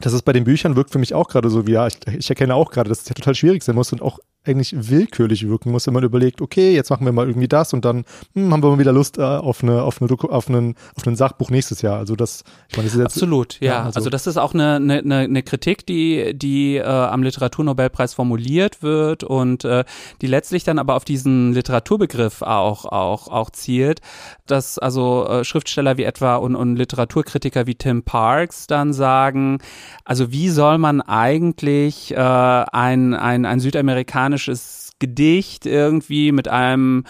das 0.00 0.12
ist 0.12 0.22
bei 0.22 0.32
den 0.32 0.44
Büchern 0.44 0.76
wirkt 0.76 0.90
für 0.90 0.98
mich 0.98 1.14
auch 1.14 1.28
gerade 1.28 1.50
so 1.50 1.66
wie, 1.66 1.72
ja, 1.72 1.86
ich, 1.86 1.98
ich 2.06 2.28
erkenne 2.30 2.54
auch 2.54 2.70
gerade, 2.70 2.88
dass 2.88 3.02
es 3.02 3.08
ja 3.08 3.14
total 3.14 3.34
schwierig 3.34 3.62
sein 3.62 3.74
muss 3.74 3.92
und 3.92 4.02
auch 4.02 4.18
eigentlich 4.46 4.88
willkürlich 4.88 5.46
wirken 5.46 5.70
muss, 5.70 5.86
wenn 5.86 5.92
man 5.92 6.02
überlegt, 6.02 6.40
okay, 6.40 6.74
jetzt 6.74 6.88
machen 6.88 7.04
wir 7.04 7.12
mal 7.12 7.28
irgendwie 7.28 7.48
das 7.48 7.74
und 7.74 7.84
dann 7.84 8.04
hm, 8.34 8.50
haben 8.50 8.62
wir 8.62 8.70
mal 8.70 8.78
wieder 8.78 8.92
Lust 8.92 9.18
äh, 9.18 9.22
auf 9.22 9.62
eine 9.62 9.82
auf 9.82 10.00
eine 10.00 10.10
auf 10.10 10.48
einen 10.48 10.76
auf 10.96 11.06
einen 11.06 11.16
Sachbuch 11.16 11.50
nächstes 11.50 11.82
Jahr. 11.82 11.98
Also 11.98 12.16
das, 12.16 12.44
ich 12.70 12.76
meine, 12.76 12.86
das 12.86 12.94
ist 12.94 13.00
jetzt, 13.00 13.16
absolut, 13.16 13.60
ja. 13.60 13.72
ja 13.72 13.82
also, 13.84 13.98
also, 13.98 14.10
das 14.10 14.26
ist 14.26 14.38
auch 14.38 14.54
eine 14.54 14.76
eine, 14.76 15.16
eine 15.16 15.42
Kritik, 15.42 15.84
die 15.84 16.32
die 16.34 16.76
äh, 16.76 16.84
am 16.84 17.22
Literaturnobelpreis 17.22 18.14
formuliert 18.14 18.82
wird 18.82 19.24
und 19.24 19.66
äh, 19.66 19.84
die 20.22 20.26
letztlich 20.26 20.64
dann 20.64 20.78
aber 20.78 20.94
auf 20.94 21.04
diesen 21.04 21.52
Literaturbegriff 21.52 22.40
auch 22.40 22.86
auch 22.86 23.28
auch 23.28 23.50
zielt, 23.50 24.00
dass 24.46 24.78
also 24.78 25.26
äh, 25.28 25.44
Schriftsteller 25.44 25.98
wie 25.98 26.04
etwa 26.04 26.36
und, 26.36 26.56
und 26.56 26.76
Literaturkritiker 26.76 27.66
wie 27.66 27.74
Tim 27.74 28.04
Parks 28.04 28.66
dann 28.66 28.94
sagen, 28.94 29.58
also 30.06 30.32
wie 30.32 30.48
soll 30.48 30.78
man 30.78 31.02
eigentlich 31.02 32.12
äh, 32.12 32.16
ein 32.16 33.12
ein 33.12 33.44
ein 33.44 33.60
Südamerikaner 33.60 34.29
amerikanisches 34.30 34.92
Gedicht 34.98 35.64
irgendwie 35.64 36.30
mit 36.30 36.46
einem 36.46 37.04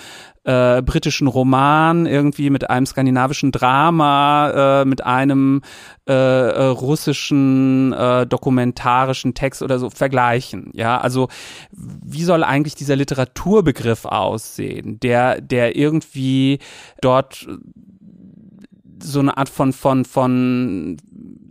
äh, 0.45 0.81
britischen 0.81 1.27
Roman, 1.27 2.07
irgendwie 2.07 2.49
mit 2.49 2.71
einem 2.71 2.87
skandinavischen 2.87 3.53
Drama, 3.53 4.83
äh, 4.83 4.85
mit 4.85 5.05
einem 5.05 5.61
äh, 6.09 6.13
äh, 6.13 6.63
russischen 6.67 7.93
äh, 7.93 8.27
dokumentarischen 8.27 9.35
Text 9.35 9.61
oder 9.61 9.79
so 9.79 9.91
vergleichen. 9.91 10.71
Ja, 10.73 10.99
also 10.99 11.29
wie 11.73 12.23
soll 12.23 12.45
eigentlich 12.45 12.77
dieser 12.77 12.97
Literaturbegriff 12.97 14.05
aussehen, 14.05 15.01
der, 15.01 15.41
der 15.41 15.77
irgendwie 15.77 16.61
dort 17.01 17.47
so 19.03 19.21
eine 19.21 19.37
Art 19.37 19.49
von, 19.49 19.73
von, 19.73 20.05
von 20.05 20.97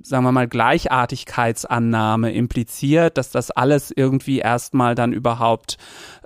sagen 0.03 0.23
wir 0.23 0.31
mal, 0.31 0.47
Gleichartigkeitsannahme 0.47 2.31
impliziert, 2.33 3.17
dass 3.17 3.31
das 3.31 3.51
alles 3.51 3.91
irgendwie 3.95 4.39
erstmal 4.39 4.95
dann 4.95 5.13
überhaupt 5.13 5.77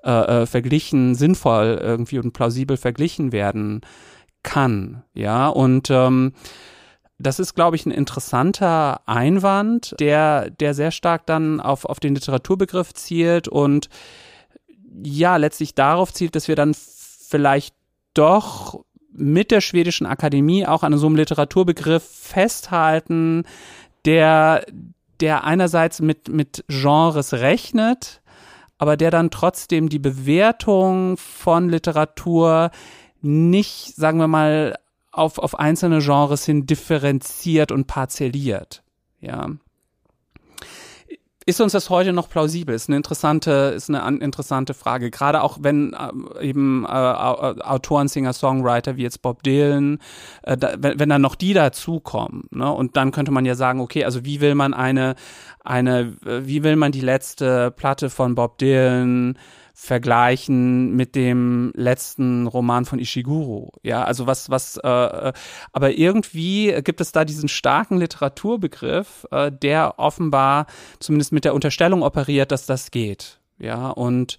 äh, 0.04 0.42
äh, 0.42 0.46
verglichen, 0.46 1.16
sinnvoll 1.16 1.80
irgendwie 1.82 2.20
und 2.20 2.34
plausibel 2.34 2.78
verglichen 2.78 3.32
werden 3.32 3.82
kann. 4.44 5.04
Ja, 5.14 5.48
und 5.48 5.90
ähm, 5.90 6.34
das 7.20 7.40
ist, 7.40 7.54
glaube 7.54 7.76
ich, 7.76 7.86
ein 7.86 7.92
interessanter 7.92 9.02
Einwand, 9.08 9.96
der, 10.00 10.50
der 10.50 10.74
sehr 10.74 10.92
stark 10.92 11.26
dann 11.26 11.60
auf, 11.60 11.86
auf 11.86 12.00
den 12.00 12.16
Literaturbegriff 12.16 12.94
zielt 12.94 13.48
und 13.48 13.90
ja, 15.04 15.38
letztlich 15.38 15.74
darauf 15.74 16.14
zielt, 16.14 16.36
dass 16.36 16.48
wir 16.48 16.56
dann 16.56 16.74
vielleicht 16.76 17.76
doch 18.14 18.84
mit 19.14 19.52
der 19.52 19.62
schwedischen 19.62 20.06
Akademie 20.06 20.66
auch 20.66 20.84
an 20.84 20.98
so 20.98 21.08
einem 21.08 21.16
Literaturbegriff 21.16 22.04
festhalten, 22.04 23.44
der, 24.06 24.66
der 25.20 25.44
einerseits 25.44 26.02
mit, 26.02 26.30
mit 26.30 26.66
Genres 26.68 27.34
rechnet, 27.34 28.22
aber 28.78 28.98
der 28.98 29.12
dann 29.12 29.32
trotzdem 29.32 29.90
die 29.90 30.00
Bewertung 30.00 31.18
von 31.18 31.70
Literatur 31.70 32.72
nicht, 33.22 33.96
sagen 33.96 34.20
wir 34.20 34.28
mal, 34.28 34.76
auf, 35.12 35.38
auf 35.38 35.58
einzelne 35.58 36.00
Genres 36.00 36.46
hin 36.46 36.66
differenziert 36.66 37.72
und 37.72 37.88
parzelliert. 37.88 38.84
Ja. 39.22 39.52
Ist 41.46 41.60
uns 41.60 41.74
das 41.74 41.90
heute 41.90 42.14
noch 42.14 42.30
plausibel? 42.30 42.74
Ist 42.74 42.90
eine 42.90 42.98
interessante, 42.98 43.74
ist 43.76 43.90
eine 43.90 44.18
interessante 44.20 44.74
Frage. 44.74 45.12
Gerade 45.12 45.42
auch 45.42 45.58
wenn 45.62 45.94
äh, 45.94 46.46
eben 46.46 46.86
äh, 46.86 46.88
Autoren, 46.88 48.08
Singer, 48.08 48.34
Songwriter 48.34 48.96
wie 48.96 49.04
jetzt 49.04 49.22
Bob 49.22 49.44
Dylan, 49.44 50.00
äh, 50.44 50.56
da, 50.58 50.76
wenn, 50.78 51.00
wenn 51.00 51.10
dann 51.10 51.22
noch 51.22 51.36
die 51.36 51.54
dazukommen, 51.54 52.44
ne? 52.52 52.72
Und 52.72 52.96
dann 52.96 53.12
könnte 53.12 53.32
man 53.32 53.46
ja 53.46 53.56
sagen, 53.56 53.82
okay, 53.82 54.06
also 54.06 54.24
wie 54.24 54.40
will 54.40 54.56
man 54.56 54.74
eine, 54.74 55.16
eine, 55.64 56.14
wie 56.22 56.64
will 56.64 56.76
man 56.76 56.92
die 56.92 57.02
letzte 57.02 57.72
Platte 57.72 58.10
von 58.10 58.36
Bob 58.36 58.58
Dylan 58.58 59.38
vergleichen 59.74 60.96
mit 60.96 61.16
dem 61.16 61.72
letzten 61.76 62.46
Roman 62.46 62.86
von 62.86 63.00
Ishiguro. 63.00 63.72
Ja, 63.82 64.04
also 64.04 64.28
was, 64.28 64.50
was, 64.52 64.78
äh, 64.78 64.88
äh, 64.88 65.34
aber 65.72 65.98
irgendwie 65.98 66.80
gibt 66.84 67.02
es 67.02 67.12
da 67.12 67.26
diesen 67.26 67.50
starken 67.50 67.98
Literaturbegriff, 67.98 69.26
äh, 69.32 69.52
der 69.52 69.96
offenbar 69.98 70.68
zumindest 71.00 71.32
mit 71.32 71.44
der 71.44 71.56
Unterstellung 71.56 72.04
operiert, 72.04 72.52
dass 72.52 72.68
das 72.68 72.92
geht. 72.92 73.40
Ja, 73.58 73.90
und 73.90 74.38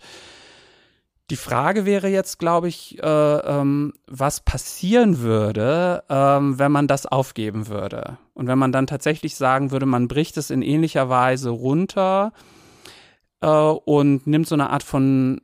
die 1.31 1.37
Frage 1.37 1.85
wäre 1.85 2.09
jetzt, 2.09 2.39
glaube 2.39 2.69
ich, 2.69 3.03
äh, 3.03 3.07
ähm, 3.07 3.95
was 4.07 4.41
passieren 4.41 5.21
würde, 5.21 6.05
ähm, 6.11 6.59
wenn 6.59 6.71
man 6.71 6.87
das 6.87 7.07
aufgeben 7.07 7.67
würde. 7.67 8.19
Und 8.35 8.47
wenn 8.47 8.59
man 8.59 8.73
dann 8.73 8.87
tatsächlich 8.87 9.35
sagen 9.35 9.71
würde, 9.71 9.87
man 9.87 10.07
bricht 10.07 10.37
es 10.37 10.51
in 10.51 10.63
ähnlicher 10.63 11.09
Weise 11.09 11.51
runter 11.51 12.33
äh, 13.45 13.47
und 13.47 14.27
nimmt 14.27 14.49
so 14.49 14.55
eine 14.55 14.71
Art 14.71 14.83
von 14.83 15.41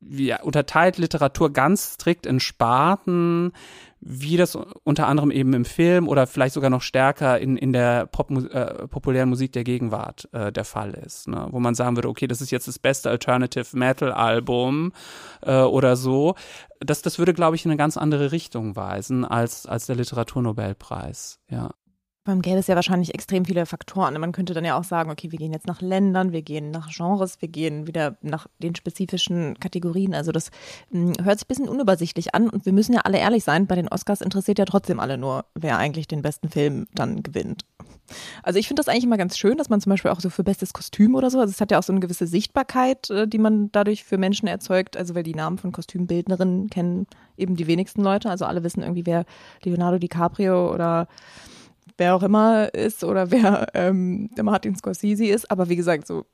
ja, 0.00 0.42
unterteilt 0.42 0.98
Literatur 0.98 1.52
ganz 1.52 1.94
strikt 1.94 2.26
in 2.26 2.38
Sparten, 2.38 3.52
wie 4.00 4.36
das 4.36 4.56
unter 4.84 5.08
anderem 5.08 5.32
eben 5.32 5.52
im 5.52 5.64
Film 5.64 6.06
oder 6.06 6.28
vielleicht 6.28 6.54
sogar 6.54 6.70
noch 6.70 6.82
stärker 6.82 7.40
in, 7.40 7.56
in 7.56 7.72
der 7.72 8.06
Pop 8.06 8.30
äh, 8.30 8.86
populären 8.86 9.28
Musik 9.28 9.52
der 9.52 9.64
Gegenwart 9.64 10.28
äh, 10.32 10.52
der 10.52 10.64
Fall 10.64 10.94
ist. 10.94 11.26
Ne? 11.26 11.48
Wo 11.50 11.58
man 11.58 11.74
sagen 11.74 11.96
würde, 11.96 12.08
okay, 12.08 12.28
das 12.28 12.40
ist 12.40 12.52
jetzt 12.52 12.68
das 12.68 12.78
beste 12.78 13.10
Alternative 13.10 13.76
Metal 13.76 14.12
Album 14.12 14.92
äh, 15.42 15.60
oder 15.60 15.96
so. 15.96 16.36
Das, 16.78 17.02
das 17.02 17.18
würde, 17.18 17.34
glaube 17.34 17.56
ich, 17.56 17.64
in 17.64 17.70
eine 17.72 17.78
ganz 17.78 17.96
andere 17.96 18.30
Richtung 18.30 18.76
weisen 18.76 19.24
als, 19.24 19.66
als 19.66 19.86
der 19.86 19.96
Literaturnobelpreis. 19.96 21.40
Ja. 21.50 21.70
Beim 22.26 22.42
gäbe 22.42 22.58
es 22.58 22.66
ja 22.66 22.74
wahrscheinlich 22.74 23.14
extrem 23.14 23.44
viele 23.44 23.66
Faktoren. 23.66 24.18
Man 24.20 24.32
könnte 24.32 24.52
dann 24.52 24.64
ja 24.64 24.76
auch 24.76 24.82
sagen, 24.82 25.12
okay, 25.12 25.30
wir 25.30 25.38
gehen 25.38 25.52
jetzt 25.52 25.68
nach 25.68 25.80
Ländern, 25.80 26.32
wir 26.32 26.42
gehen 26.42 26.72
nach 26.72 26.90
Genres, 26.92 27.40
wir 27.40 27.46
gehen 27.46 27.86
wieder 27.86 28.16
nach 28.20 28.48
den 28.58 28.74
spezifischen 28.74 29.60
Kategorien. 29.60 30.12
Also 30.12 30.32
das 30.32 30.50
hm, 30.90 31.12
hört 31.22 31.38
sich 31.38 31.46
ein 31.46 31.48
bisschen 31.48 31.68
unübersichtlich 31.68 32.34
an 32.34 32.50
und 32.50 32.66
wir 32.66 32.72
müssen 32.72 32.94
ja 32.94 33.02
alle 33.02 33.18
ehrlich 33.18 33.44
sein, 33.44 33.68
bei 33.68 33.76
den 33.76 33.88
Oscars 33.88 34.22
interessiert 34.22 34.58
ja 34.58 34.64
trotzdem 34.64 34.98
alle 34.98 35.18
nur, 35.18 35.44
wer 35.54 35.78
eigentlich 35.78 36.08
den 36.08 36.20
besten 36.20 36.48
Film 36.48 36.88
dann 36.94 37.22
gewinnt. 37.22 37.64
Also 38.42 38.58
ich 38.58 38.66
finde 38.66 38.80
das 38.80 38.88
eigentlich 38.88 39.04
immer 39.04 39.18
ganz 39.18 39.38
schön, 39.38 39.56
dass 39.56 39.68
man 39.68 39.80
zum 39.80 39.90
Beispiel 39.90 40.10
auch 40.10 40.20
so 40.20 40.28
für 40.28 40.42
bestes 40.42 40.72
Kostüm 40.72 41.14
oder 41.14 41.30
so, 41.30 41.38
also 41.38 41.52
es 41.52 41.60
hat 41.60 41.70
ja 41.70 41.78
auch 41.78 41.84
so 41.84 41.92
eine 41.92 42.00
gewisse 42.00 42.26
Sichtbarkeit, 42.26 43.08
äh, 43.10 43.28
die 43.28 43.38
man 43.38 43.70
dadurch 43.70 44.02
für 44.02 44.18
Menschen 44.18 44.48
erzeugt, 44.48 44.96
also 44.96 45.14
weil 45.14 45.22
die 45.22 45.34
Namen 45.34 45.58
von 45.58 45.70
Kostümbildnerinnen 45.70 46.70
kennen 46.70 47.06
eben 47.36 47.54
die 47.54 47.68
wenigsten 47.68 48.02
Leute, 48.02 48.30
also 48.30 48.46
alle 48.46 48.64
wissen 48.64 48.82
irgendwie, 48.82 49.06
wer 49.06 49.24
Leonardo 49.62 49.98
DiCaprio 49.98 50.72
oder 50.74 51.06
wer 51.98 52.14
auch 52.14 52.22
immer 52.22 52.72
ist 52.74 53.04
oder 53.04 53.30
wer 53.30 53.68
ähm, 53.74 54.30
der 54.36 54.44
Martin 54.44 54.76
Scorsese 54.76 55.26
ist. 55.26 55.50
Aber 55.50 55.68
wie 55.68 55.76
gesagt, 55.76 56.06
so 56.06 56.26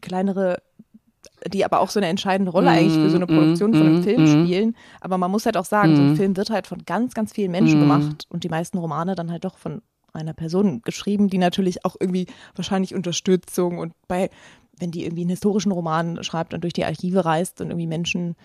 kleinere, 0.00 0.62
die 1.46 1.64
aber 1.64 1.80
auch 1.80 1.90
so 1.90 2.00
eine 2.00 2.08
entscheidende 2.08 2.52
Rolle 2.52 2.70
eigentlich 2.70 2.94
für 2.94 3.10
so 3.10 3.16
eine 3.16 3.26
mm, 3.26 3.28
Produktion 3.28 3.74
von 3.74 3.86
einem 3.86 4.00
mm, 4.00 4.04
Film 4.04 4.22
mm. 4.22 4.44
spielen. 4.44 4.76
Aber 5.00 5.18
man 5.18 5.30
muss 5.30 5.46
halt 5.46 5.56
auch 5.56 5.64
sagen, 5.64 5.96
so 5.96 6.02
ein 6.02 6.16
Film 6.16 6.36
wird 6.36 6.50
halt 6.50 6.66
von 6.66 6.84
ganz, 6.84 7.14
ganz 7.14 7.32
vielen 7.32 7.50
Menschen 7.50 7.80
gemacht 7.80 8.26
und 8.28 8.44
die 8.44 8.48
meisten 8.48 8.78
Romane 8.78 9.14
dann 9.14 9.30
halt 9.30 9.44
doch 9.44 9.58
von 9.58 9.82
einer 10.12 10.34
Person 10.34 10.82
geschrieben, 10.82 11.28
die 11.28 11.38
natürlich 11.38 11.84
auch 11.84 11.96
irgendwie 11.98 12.26
wahrscheinlich 12.54 12.94
Unterstützung 12.94 13.78
und 13.78 13.92
bei, 14.08 14.30
wenn 14.78 14.90
die 14.90 15.04
irgendwie 15.04 15.22
einen 15.22 15.30
historischen 15.30 15.72
Roman 15.72 16.22
schreibt 16.24 16.54
und 16.54 16.62
durch 16.62 16.72
die 16.72 16.84
Archive 16.84 17.24
reist 17.24 17.60
und 17.60 17.68
irgendwie 17.68 17.86
Menschen 17.86 18.36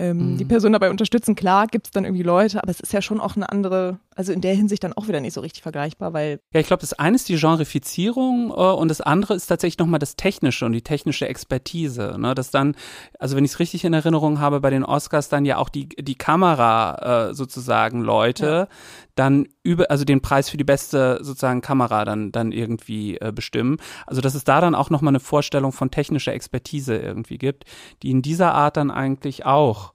ähm, 0.00 0.32
mhm. 0.32 0.36
die 0.38 0.46
Person 0.46 0.72
dabei 0.72 0.88
unterstützen. 0.88 1.34
Klar 1.34 1.66
gibt 1.66 1.86
es 1.86 1.90
dann 1.90 2.04
irgendwie 2.04 2.22
Leute, 2.22 2.62
aber 2.62 2.70
es 2.70 2.80
ist 2.80 2.92
ja 2.92 3.02
schon 3.02 3.20
auch 3.20 3.36
eine 3.36 3.50
andere, 3.50 3.98
also 4.16 4.32
in 4.32 4.40
der 4.40 4.54
Hinsicht 4.54 4.82
dann 4.82 4.94
auch 4.94 5.08
wieder 5.08 5.20
nicht 5.20 5.34
so 5.34 5.42
richtig 5.42 5.62
vergleichbar, 5.62 6.14
weil. 6.14 6.40
Ja, 6.54 6.60
ich 6.60 6.66
glaube, 6.66 6.80
das 6.80 6.94
eine 6.94 7.16
ist 7.16 7.28
die 7.28 7.36
Genrifizierung 7.36 8.50
äh, 8.50 8.54
und 8.54 8.88
das 8.88 9.02
andere 9.02 9.34
ist 9.34 9.46
tatsächlich 9.46 9.78
nochmal 9.78 9.98
das 9.98 10.16
Technische 10.16 10.64
und 10.64 10.72
die 10.72 10.80
technische 10.80 11.28
Expertise. 11.28 12.16
Ne? 12.18 12.34
Dass 12.34 12.50
dann, 12.50 12.76
also 13.18 13.36
wenn 13.36 13.44
ich 13.44 13.52
es 13.52 13.58
richtig 13.58 13.84
in 13.84 13.92
Erinnerung 13.92 14.40
habe, 14.40 14.60
bei 14.60 14.70
den 14.70 14.84
Oscars 14.84 15.28
dann 15.28 15.44
ja 15.44 15.58
auch 15.58 15.68
die, 15.68 15.90
die 15.90 16.14
Kamera 16.14 17.28
äh, 17.28 17.34
sozusagen 17.34 18.00
Leute 18.00 18.46
ja. 18.46 18.68
dann 19.16 19.48
über, 19.62 19.90
also 19.90 20.06
den 20.06 20.22
Preis 20.22 20.48
für 20.48 20.56
die 20.56 20.64
beste 20.64 21.18
sozusagen 21.20 21.60
Kamera 21.60 22.06
dann, 22.06 22.32
dann 22.32 22.52
irgendwie 22.52 23.18
äh, 23.18 23.32
bestimmen. 23.34 23.76
Also 24.06 24.22
dass 24.22 24.34
es 24.34 24.44
da 24.44 24.62
dann 24.62 24.74
auch 24.74 24.88
nochmal 24.88 25.12
eine 25.12 25.20
Vorstellung 25.20 25.72
von 25.72 25.90
technischer 25.90 26.32
Expertise 26.32 26.96
irgendwie 26.96 27.36
gibt, 27.36 27.64
die 28.02 28.10
in 28.10 28.22
dieser 28.22 28.54
Art 28.54 28.78
dann 28.78 28.90
eigentlich 28.90 29.44
auch 29.44 29.89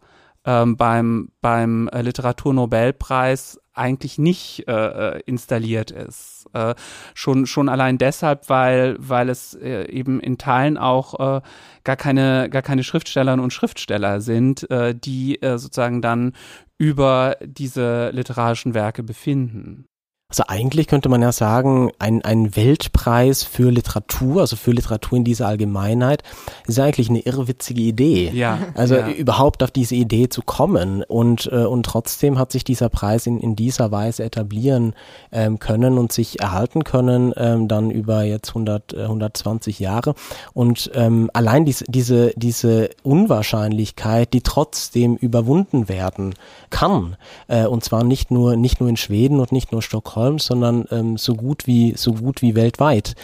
ähm, 0.45 0.77
beim, 0.77 1.29
beim 1.41 1.87
äh, 1.89 2.01
Literaturnobelpreis 2.01 3.59
eigentlich 3.73 4.17
nicht 4.17 4.67
äh, 4.67 5.17
äh, 5.17 5.21
installiert 5.25 5.91
ist. 5.91 6.45
Äh, 6.53 6.75
schon, 7.13 7.45
schon 7.45 7.67
allein 7.67 7.97
deshalb, 7.97 8.49
weil, 8.49 8.95
weil 8.99 9.29
es 9.29 9.53
äh, 9.55 9.89
eben 9.91 10.19
in 10.19 10.37
Teilen 10.37 10.77
auch 10.77 11.19
äh, 11.19 11.41
gar 11.83 11.95
keine, 11.97 12.49
gar 12.49 12.61
keine 12.61 12.83
Schriftstellerinnen 12.83 13.43
und 13.43 13.51
Schriftsteller 13.51 14.21
sind, 14.21 14.69
äh, 14.71 14.95
die 14.95 15.41
äh, 15.41 15.57
sozusagen 15.57 16.01
dann 16.01 16.33
über 16.77 17.37
diese 17.43 18.09
literarischen 18.11 18.73
Werke 18.73 19.03
befinden. 19.03 19.87
Also 20.35 20.49
eigentlich 20.49 20.87
könnte 20.87 21.07
man 21.07 21.21
ja 21.21 21.31
sagen, 21.31 21.91
ein, 21.97 22.21
ein 22.25 22.57
Weltpreis 22.57 23.43
für 23.43 23.71
Literatur, 23.71 24.41
also 24.41 24.57
für 24.57 24.71
Literatur 24.71 25.17
in 25.17 25.23
dieser 25.23 25.47
Allgemeinheit, 25.47 26.23
ist 26.67 26.77
ja 26.77 26.83
eigentlich 26.83 27.09
eine 27.09 27.19
irrwitzige 27.19 27.81
Idee. 27.81 28.31
Ja. 28.33 28.59
Also 28.73 28.95
ja. 28.95 29.07
überhaupt 29.07 29.63
auf 29.63 29.71
diese 29.71 29.95
Idee 29.95 30.27
zu 30.27 30.41
kommen 30.41 31.03
und, 31.03 31.49
äh, 31.53 31.63
und 31.63 31.83
trotzdem 31.85 32.37
hat 32.37 32.51
sich 32.51 32.65
dieser 32.65 32.89
Preis 32.89 33.27
in, 33.27 33.39
in 33.39 33.55
dieser 33.55 33.91
Weise 33.91 34.25
etablieren 34.25 34.93
ähm, 35.31 35.57
können 35.59 35.97
und 35.97 36.11
sich 36.11 36.41
erhalten 36.41 36.83
können, 36.83 37.33
ähm, 37.37 37.69
dann 37.69 37.89
über 37.89 38.23
jetzt 38.23 38.49
100, 38.49 38.91
äh, 38.91 39.03
120 39.03 39.79
Jahre. 39.79 40.15
Und 40.53 40.91
ähm, 40.95 41.29
allein 41.31 41.63
diese, 41.63 41.85
diese, 41.87 42.33
diese 42.35 42.89
Unwahrscheinlichkeit, 43.03 44.33
die 44.33 44.41
trotzdem 44.41 45.15
überwunden 45.15 45.87
werden 45.87 46.33
kann, 46.71 47.15
äh, 47.47 47.65
und 47.67 47.85
zwar 47.85 48.03
nicht 48.03 48.31
nur, 48.31 48.57
nicht 48.57 48.81
nur 48.81 48.89
in 48.89 48.97
Schweden 48.97 49.39
und 49.39 49.53
nicht 49.53 49.71
nur 49.71 49.81
Stockholm, 49.81 50.24
Stockholm, 50.25 50.39
sondern 50.39 50.85
ähm, 50.91 51.17
so 51.17 51.35
gut 51.35 51.67
wie 51.67 51.93
so 51.95 52.13
gut 52.13 52.41
wie 52.41 52.55
weltweit. 52.55 53.15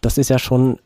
Das 0.00 0.18
ist 0.18 0.30
ja 0.30 0.38
schon 0.38 0.78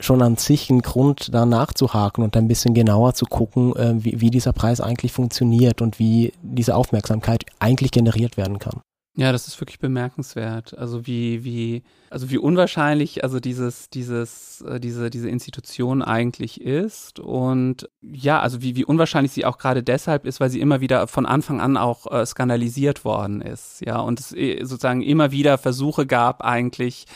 schon 0.00 0.22
an 0.22 0.36
sich 0.36 0.70
ein 0.70 0.82
Grund, 0.82 1.32
da 1.32 1.46
nachzuhaken 1.46 2.24
und 2.24 2.36
ein 2.36 2.48
bisschen 2.48 2.74
genauer 2.74 3.14
zu 3.14 3.26
gucken, 3.26 3.76
äh, 3.76 3.94
wie, 3.96 4.20
wie 4.20 4.30
dieser 4.30 4.52
Preis 4.52 4.80
eigentlich 4.80 5.12
funktioniert 5.12 5.80
und 5.80 6.00
wie 6.00 6.32
diese 6.42 6.74
Aufmerksamkeit 6.74 7.44
eigentlich 7.60 7.92
generiert 7.92 8.36
werden 8.36 8.58
kann. 8.58 8.80
Ja, 9.16 9.30
das 9.30 9.46
ist 9.46 9.60
wirklich 9.60 9.78
bemerkenswert. 9.78 10.76
Also 10.76 11.06
wie, 11.06 11.44
wie, 11.44 11.84
also 12.10 12.30
wie 12.30 12.38
unwahrscheinlich 12.38 13.22
also 13.22 13.38
dieses, 13.38 13.88
dieses, 13.88 14.60
äh, 14.62 14.80
diese, 14.80 15.08
diese 15.08 15.28
Institution 15.28 16.02
eigentlich 16.02 16.60
ist. 16.60 17.20
Und 17.20 17.88
ja, 18.02 18.40
also 18.40 18.60
wie, 18.60 18.74
wie 18.74 18.84
unwahrscheinlich 18.84 19.30
sie 19.30 19.44
auch 19.44 19.58
gerade 19.58 19.84
deshalb 19.84 20.26
ist, 20.26 20.40
weil 20.40 20.50
sie 20.50 20.60
immer 20.60 20.80
wieder 20.80 21.06
von 21.06 21.26
Anfang 21.26 21.60
an 21.60 21.76
auch 21.76 22.10
äh, 22.10 22.26
skandalisiert 22.26 23.04
worden 23.04 23.40
ist. 23.40 23.82
Ja, 23.86 24.00
und 24.00 24.18
es 24.18 24.32
äh, 24.32 24.64
sozusagen 24.64 25.02
immer 25.02 25.30
wieder 25.30 25.58
Versuche 25.58 26.06
gab, 26.06 26.42
eigentlich 26.42 27.06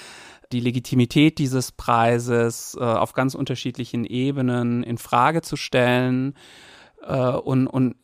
die 0.53 0.61
Legitimität 0.61 1.39
dieses 1.39 1.73
Preises 1.73 2.77
äh, 2.79 2.85
auf 2.85 3.13
ganz 3.13 3.35
unterschiedlichen 3.35 4.05
Ebenen 4.05 4.85
in 4.85 4.99
Frage 4.99 5.43
zu 5.43 5.57
stellen. 5.57 6.35
Äh, 7.03 7.33
und, 7.33 7.67
und 7.67 7.97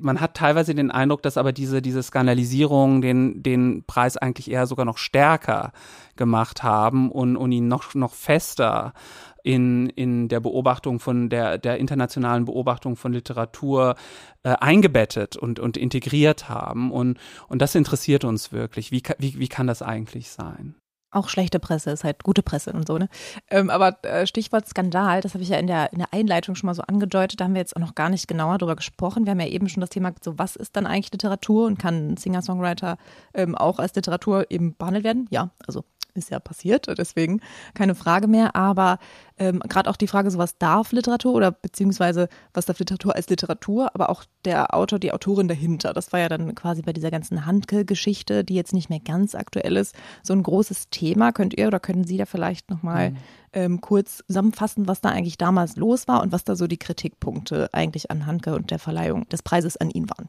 man 0.00 0.20
hat 0.20 0.34
teilweise 0.34 0.74
den 0.74 0.90
Eindruck, 0.90 1.22
dass 1.22 1.36
aber 1.36 1.52
diese, 1.52 1.82
diese 1.82 2.02
Skandalisierung 2.02 3.02
den, 3.02 3.42
den 3.42 3.84
Preis 3.86 4.16
eigentlich 4.16 4.50
eher 4.50 4.66
sogar 4.66 4.86
noch 4.86 4.98
stärker 4.98 5.72
gemacht 6.16 6.62
haben 6.62 7.10
und, 7.10 7.36
und 7.36 7.52
ihn 7.52 7.68
noch, 7.68 7.94
noch 7.94 8.14
fester 8.14 8.94
in, 9.42 9.88
in 9.90 10.28
der 10.28 10.40
Beobachtung 10.40 11.00
von 11.00 11.28
der, 11.28 11.58
der 11.58 11.78
internationalen 11.78 12.44
Beobachtung 12.44 12.96
von 12.96 13.12
Literatur 13.12 13.94
äh, 14.42 14.50
eingebettet 14.50 15.36
und, 15.36 15.60
und 15.60 15.76
integriert 15.76 16.48
haben. 16.48 16.90
Und, 16.90 17.18
und 17.48 17.62
das 17.62 17.74
interessiert 17.74 18.24
uns 18.24 18.52
wirklich. 18.52 18.90
Wie, 18.90 19.02
wie, 19.18 19.38
wie 19.38 19.48
kann 19.48 19.66
das 19.66 19.82
eigentlich 19.82 20.30
sein? 20.30 20.74
Auch 21.10 21.28
schlechte 21.28 21.58
Presse 21.58 21.90
ist 21.90 22.04
halt 22.04 22.22
gute 22.22 22.42
Presse 22.42 22.72
und 22.72 22.86
so, 22.86 22.98
ne? 22.98 23.08
Ähm, 23.50 23.70
aber 23.70 23.96
äh, 24.04 24.26
Stichwort 24.26 24.68
Skandal, 24.68 25.20
das 25.20 25.34
habe 25.34 25.42
ich 25.42 25.48
ja 25.48 25.58
in 25.58 25.66
der, 25.66 25.92
in 25.92 25.98
der 25.98 26.12
Einleitung 26.12 26.54
schon 26.54 26.66
mal 26.66 26.74
so 26.74 26.82
angedeutet, 26.82 27.40
da 27.40 27.44
haben 27.44 27.54
wir 27.54 27.60
jetzt 27.60 27.76
auch 27.76 27.80
noch 27.80 27.94
gar 27.94 28.10
nicht 28.10 28.28
genauer 28.28 28.58
drüber 28.58 28.76
gesprochen. 28.76 29.24
Wir 29.24 29.30
haben 29.30 29.40
ja 29.40 29.46
eben 29.46 29.68
schon 29.68 29.80
das 29.80 29.90
Thema, 29.90 30.12
so 30.22 30.38
was 30.38 30.56
ist 30.56 30.76
dann 30.76 30.86
eigentlich 30.86 31.12
Literatur 31.12 31.66
und 31.66 31.78
kann 31.78 32.16
Singer-Songwriter 32.16 32.98
ähm, 33.34 33.54
auch 33.54 33.78
als 33.78 33.94
Literatur 33.94 34.50
eben 34.50 34.74
behandelt 34.76 35.04
werden? 35.04 35.26
Ja, 35.30 35.50
also 35.66 35.84
ist 36.14 36.30
ja 36.30 36.40
passiert, 36.40 36.86
deswegen 36.98 37.40
keine 37.74 37.94
Frage 37.94 38.26
mehr. 38.26 38.54
Aber 38.56 38.98
ähm, 39.38 39.60
gerade 39.60 39.88
auch 39.88 39.96
die 39.96 40.06
Frage, 40.06 40.30
so 40.30 40.38
was 40.38 40.58
darf 40.58 40.92
Literatur 40.92 41.34
oder 41.34 41.50
beziehungsweise 41.52 42.28
was 42.54 42.66
darf 42.66 42.78
Literatur 42.78 43.14
als 43.14 43.28
Literatur, 43.28 43.94
aber 43.94 44.10
auch 44.10 44.24
der 44.44 44.74
Autor, 44.74 44.98
die 44.98 45.12
Autorin 45.12 45.48
dahinter. 45.48 45.92
Das 45.92 46.12
war 46.12 46.20
ja 46.20 46.28
dann 46.28 46.54
quasi 46.54 46.82
bei 46.82 46.92
dieser 46.92 47.10
ganzen 47.10 47.46
Handke-Geschichte, 47.46 48.44
die 48.44 48.54
jetzt 48.54 48.72
nicht 48.72 48.90
mehr 48.90 49.00
ganz 49.00 49.34
aktuell 49.34 49.76
ist, 49.76 49.94
so 50.22 50.32
ein 50.32 50.42
großes 50.42 50.90
Thema. 50.90 51.32
Könnt 51.32 51.56
ihr 51.56 51.66
oder 51.66 51.80
können 51.80 52.04
Sie 52.04 52.16
da 52.16 52.26
vielleicht 52.26 52.70
nochmal 52.70 53.10
mhm. 53.10 53.16
ähm, 53.52 53.80
kurz 53.80 54.22
zusammenfassen, 54.26 54.88
was 54.88 55.00
da 55.00 55.10
eigentlich 55.10 55.38
damals 55.38 55.76
los 55.76 56.08
war 56.08 56.22
und 56.22 56.32
was 56.32 56.44
da 56.44 56.56
so 56.56 56.66
die 56.66 56.78
Kritikpunkte 56.78 57.68
eigentlich 57.72 58.10
an 58.10 58.26
Handke 58.26 58.54
und 58.54 58.70
der 58.70 58.78
Verleihung 58.78 59.28
des 59.28 59.42
Preises 59.42 59.76
an 59.76 59.90
ihn 59.90 60.08
waren? 60.10 60.28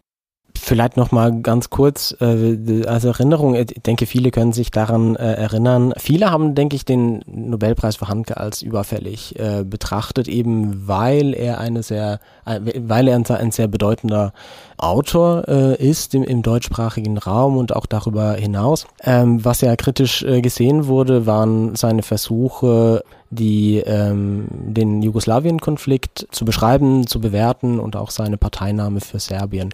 Vielleicht 0.62 0.97
noch 0.97 1.12
mal 1.12 1.41
ganz 1.41 1.70
kurz 1.70 2.16
äh, 2.20 2.86
als 2.86 3.05
Erinnerung. 3.05 3.55
Ich 3.55 3.68
denke, 3.86 4.05
viele 4.05 4.30
können 4.32 4.51
sich 4.51 4.72
daran 4.72 5.16
äh, 5.16 5.34
erinnern. 5.34 5.93
Viele 5.97 6.32
haben, 6.32 6.53
denke 6.53 6.76
ich, 6.76 6.86
den 6.86 7.22
Nobelpreis 7.26 7.95
für 7.95 8.07
Handke 8.07 8.38
als 8.38 8.62
überfällig 8.62 9.39
äh, 9.39 9.64
betrachtet, 9.64 10.28
eben 10.28 10.88
weil 10.88 11.34
er 11.34 11.60
eine 11.60 11.82
sehr, 11.82 12.20
äh, 12.45 12.60
weil 12.76 13.07
er 13.07 13.16
ein, 13.16 13.26
ein, 13.26 13.51
sehr 13.51 13.68
bedeutender 13.68 14.34
Autor 14.78 15.47
äh, 15.47 15.76
ist 15.76 16.14
im, 16.14 16.24
im, 16.24 16.41
deutschsprachigen 16.41 17.18
Raum 17.18 17.57
und 17.57 17.76
auch 17.76 17.86
darüber 17.86 18.34
hinaus. 18.34 18.86
Ähm, 19.03 19.43
was 19.43 19.62
ja 19.62 19.76
kritisch 19.76 20.24
äh, 20.24 20.41
gesehen 20.41 20.88
wurde, 20.88 21.26
waren 21.26 21.76
seine 21.76 22.03
Versuche, 22.03 23.03
die 23.30 23.78
ähm, 23.78 24.47
den 24.49 25.01
Jugoslawien-Konflikt 25.01 26.28
zu 26.32 26.45
beschreiben, 26.45 27.07
zu 27.07 27.22
bewerten 27.22 27.80
und 27.80 27.95
auch 27.95 28.12
seine 28.12 28.38
Parteinahme 28.38 29.01
für 29.01 29.20
Serbien 29.20 29.74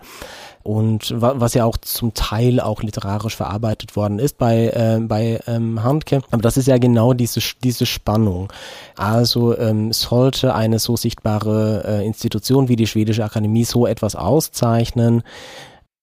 und 0.65 1.13
was 1.15 1.53
ja 1.53 1.63
auch 1.63 1.77
zum 1.77 2.15
Teil 2.15 2.59
auch 2.59 2.81
literarisch 2.81 3.35
verarbeitet 3.35 3.95
worden 3.95 4.17
ist 4.17 4.39
bei, 4.39 4.69
äh, 4.69 4.99
bei 4.99 5.39
ähm, 5.45 5.83
Handke. 5.83 6.23
Aber 6.31 6.41
das 6.41 6.57
ist 6.57 6.67
ja 6.67 6.79
genau 6.79 7.13
diese, 7.13 7.39
diese 7.63 7.85
Spannung. 7.85 8.51
Also 8.97 9.55
ähm, 9.59 9.93
sollte 9.93 10.55
eine 10.55 10.79
so 10.79 10.97
sichtbare 10.97 11.83
äh, 11.85 12.05
Institution 12.05 12.67
wie 12.67 12.77
die 12.77 12.87
Schwedische 12.87 13.23
Akademie 13.23 13.63
so 13.63 13.85
etwas 13.85 14.15
auszeichnen, 14.15 15.21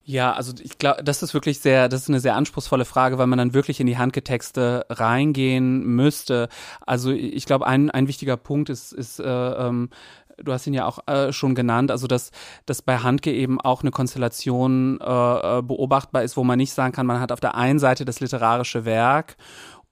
ja, 0.05 0.33
also 0.33 0.53
ich 0.61 0.79
glaube, 0.79 1.05
das 1.05 1.23
ist 1.23 1.33
wirklich 1.33 1.61
sehr, 1.61 1.89
das 1.89 2.03
ist 2.03 2.09
eine 2.09 2.19
sehr 2.19 2.35
anspruchsvolle 2.35 2.85
Frage, 2.85 3.19
weil 3.19 3.29
man 3.29 3.39
dann 3.39 3.55
wirklich 3.55 3.79
in 3.79 3.87
die 3.87 3.99
Handgetexte 3.99 4.85
reingehen 4.91 5.85
müsste. 5.85 6.49
Also 6.85 7.13
ich 7.13 7.47
glaube, 7.47 7.69
ein, 7.69 7.89
ein 7.89 8.09
wichtiger 8.09 8.37
Punkt 8.37 8.69
ist, 8.69 8.93
ist 8.93 9.21
äh, 9.21 9.25
ähm, 9.25 9.91
du 10.39 10.53
hast 10.53 10.67
ihn 10.67 10.75
ja 10.75 10.87
auch 10.87 11.07
äh, 11.07 11.33
schon 11.33 11.55
genannt, 11.55 11.91
also 11.91 12.07
dass, 12.07 12.31
dass 12.67 12.83
bei 12.83 12.99
Handke 12.99 13.33
eben 13.33 13.61
auch 13.61 13.83
eine 13.83 13.91
Konstellation 13.91 15.01
äh, 15.01 15.59
äh, 15.59 15.63
beobachtbar 15.63 16.23
ist, 16.23 16.37
wo 16.37 16.45
man 16.45 16.59
nicht 16.59 16.73
sagen 16.73 16.93
kann, 16.93 17.07
man 17.07 17.21
hat 17.21 17.33
auf 17.33 17.41
der 17.41 17.55
einen 17.55 17.79
Seite 17.79 18.05
das 18.05 18.21
literarische 18.21 18.85
Werk 18.85 19.37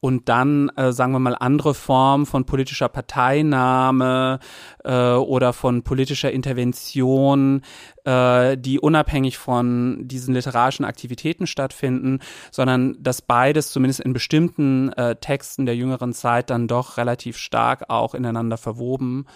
und 0.01 0.29
dann, 0.31 0.71
äh, 0.77 0.93
sagen 0.93 1.13
wir 1.13 1.19
mal, 1.19 1.37
andere 1.39 1.75
Formen 1.75 2.25
von 2.25 2.47
politischer 2.47 2.89
Parteinahme 2.89 4.41
äh, 4.83 5.13
oder 5.13 5.53
von 5.53 5.83
politischer 5.83 6.33
Intervention, 6.33 7.61
äh, 8.05 8.57
die 8.57 8.81
unabhängig 8.81 9.37
von 9.37 10.09
diesen 10.09 10.33
literarischen 10.35 10.87
Aktivitäten 10.87 11.47
stattfinden, 11.47 12.21
sondern 12.51 12.97
dass 12.99 13.21
beides 13.21 13.71
zumindest 13.73 14.01
in 14.01 14.15
bestimmten 14.15 14.91
äh, 14.95 15.17
Texten 15.17 15.67
der 15.67 15.77
jüngeren 15.77 16.15
Zeit 16.15 16.49
dann 16.49 16.67
doch 16.67 16.97
relativ 16.97 17.37
stark 17.37 17.85
auch 17.89 18.15
ineinander 18.15 18.57
verwoben 18.57 19.27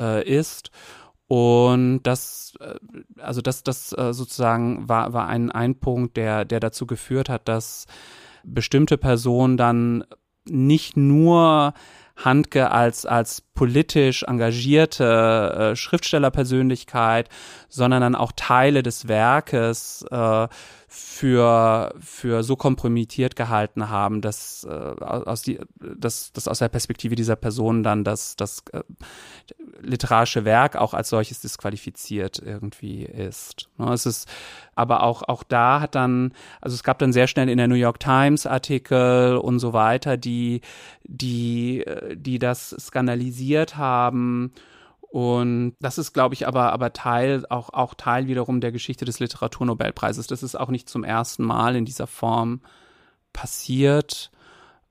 äh, 0.00 0.26
ist. 0.26 0.70
Und 1.26 2.02
das, 2.02 2.54
äh, 2.60 2.74
also 3.20 3.42
das, 3.42 3.62
das 3.62 3.92
äh, 3.92 4.14
sozusagen 4.14 4.88
war, 4.88 5.12
war 5.12 5.26
ein, 5.26 5.50
ein 5.50 5.74
Punkt, 5.74 6.16
der, 6.16 6.44
der 6.44 6.60
dazu 6.60 6.86
geführt 6.86 7.28
hat, 7.28 7.48
dass 7.48 7.86
bestimmte 8.44 8.98
Personen 8.98 9.56
dann 9.56 10.04
nicht 10.46 10.96
nur 10.96 11.74
Handke 12.16 12.70
als, 12.70 13.06
als 13.06 13.40
politisch 13.40 14.22
engagierte 14.22 15.72
äh, 15.72 15.76
Schriftstellerpersönlichkeit, 15.76 17.28
sondern 17.68 18.02
dann 18.02 18.14
auch 18.14 18.32
Teile 18.36 18.82
des 18.82 19.08
Werkes 19.08 20.04
äh, 20.10 20.48
für, 20.96 21.92
für 21.98 22.44
so 22.44 22.54
kompromittiert 22.54 23.34
gehalten 23.34 23.88
haben, 23.88 24.20
dass, 24.20 24.62
äh, 24.62 24.70
aus 24.70 25.42
die, 25.42 25.58
dass, 25.80 26.32
dass 26.32 26.46
aus 26.46 26.60
der 26.60 26.68
Perspektive 26.68 27.16
dieser 27.16 27.34
Person 27.34 27.82
dann 27.82 28.04
das, 28.04 28.36
das 28.36 28.62
äh, 28.72 28.82
literarische 29.80 30.44
Werk 30.44 30.76
auch 30.76 30.94
als 30.94 31.08
solches 31.08 31.40
disqualifiziert 31.40 32.38
irgendwie 32.38 33.02
ist. 33.02 33.68
Ne, 33.76 33.92
es 33.92 34.06
ist 34.06 34.28
aber 34.76 35.02
auch, 35.02 35.22
auch 35.24 35.42
da 35.42 35.80
hat 35.80 35.96
dann, 35.96 36.32
also 36.60 36.74
es 36.76 36.84
gab 36.84 37.00
dann 37.00 37.12
sehr 37.12 37.26
schnell 37.26 37.48
in 37.48 37.58
der 37.58 37.66
New 37.66 37.74
York 37.74 37.98
Times 37.98 38.46
Artikel 38.46 39.36
und 39.36 39.58
so 39.58 39.72
weiter, 39.72 40.16
die, 40.16 40.60
die, 41.02 41.80
äh, 41.84 42.16
die 42.16 42.38
das 42.38 42.70
skandalisiert 42.78 43.76
haben 43.76 44.52
und 45.14 45.76
das 45.78 45.96
ist, 45.96 46.12
glaube 46.12 46.34
ich, 46.34 46.48
aber, 46.48 46.72
aber 46.72 46.92
Teil, 46.92 47.46
auch, 47.48 47.70
auch 47.70 47.94
Teil 47.94 48.26
wiederum 48.26 48.60
der 48.60 48.72
Geschichte 48.72 49.04
des 49.04 49.20
Literaturnobelpreises. 49.20 50.26
Das 50.26 50.42
ist 50.42 50.56
auch 50.56 50.70
nicht 50.70 50.88
zum 50.88 51.04
ersten 51.04 51.44
Mal 51.44 51.76
in 51.76 51.84
dieser 51.84 52.08
Form 52.08 52.62
passiert. 53.32 54.32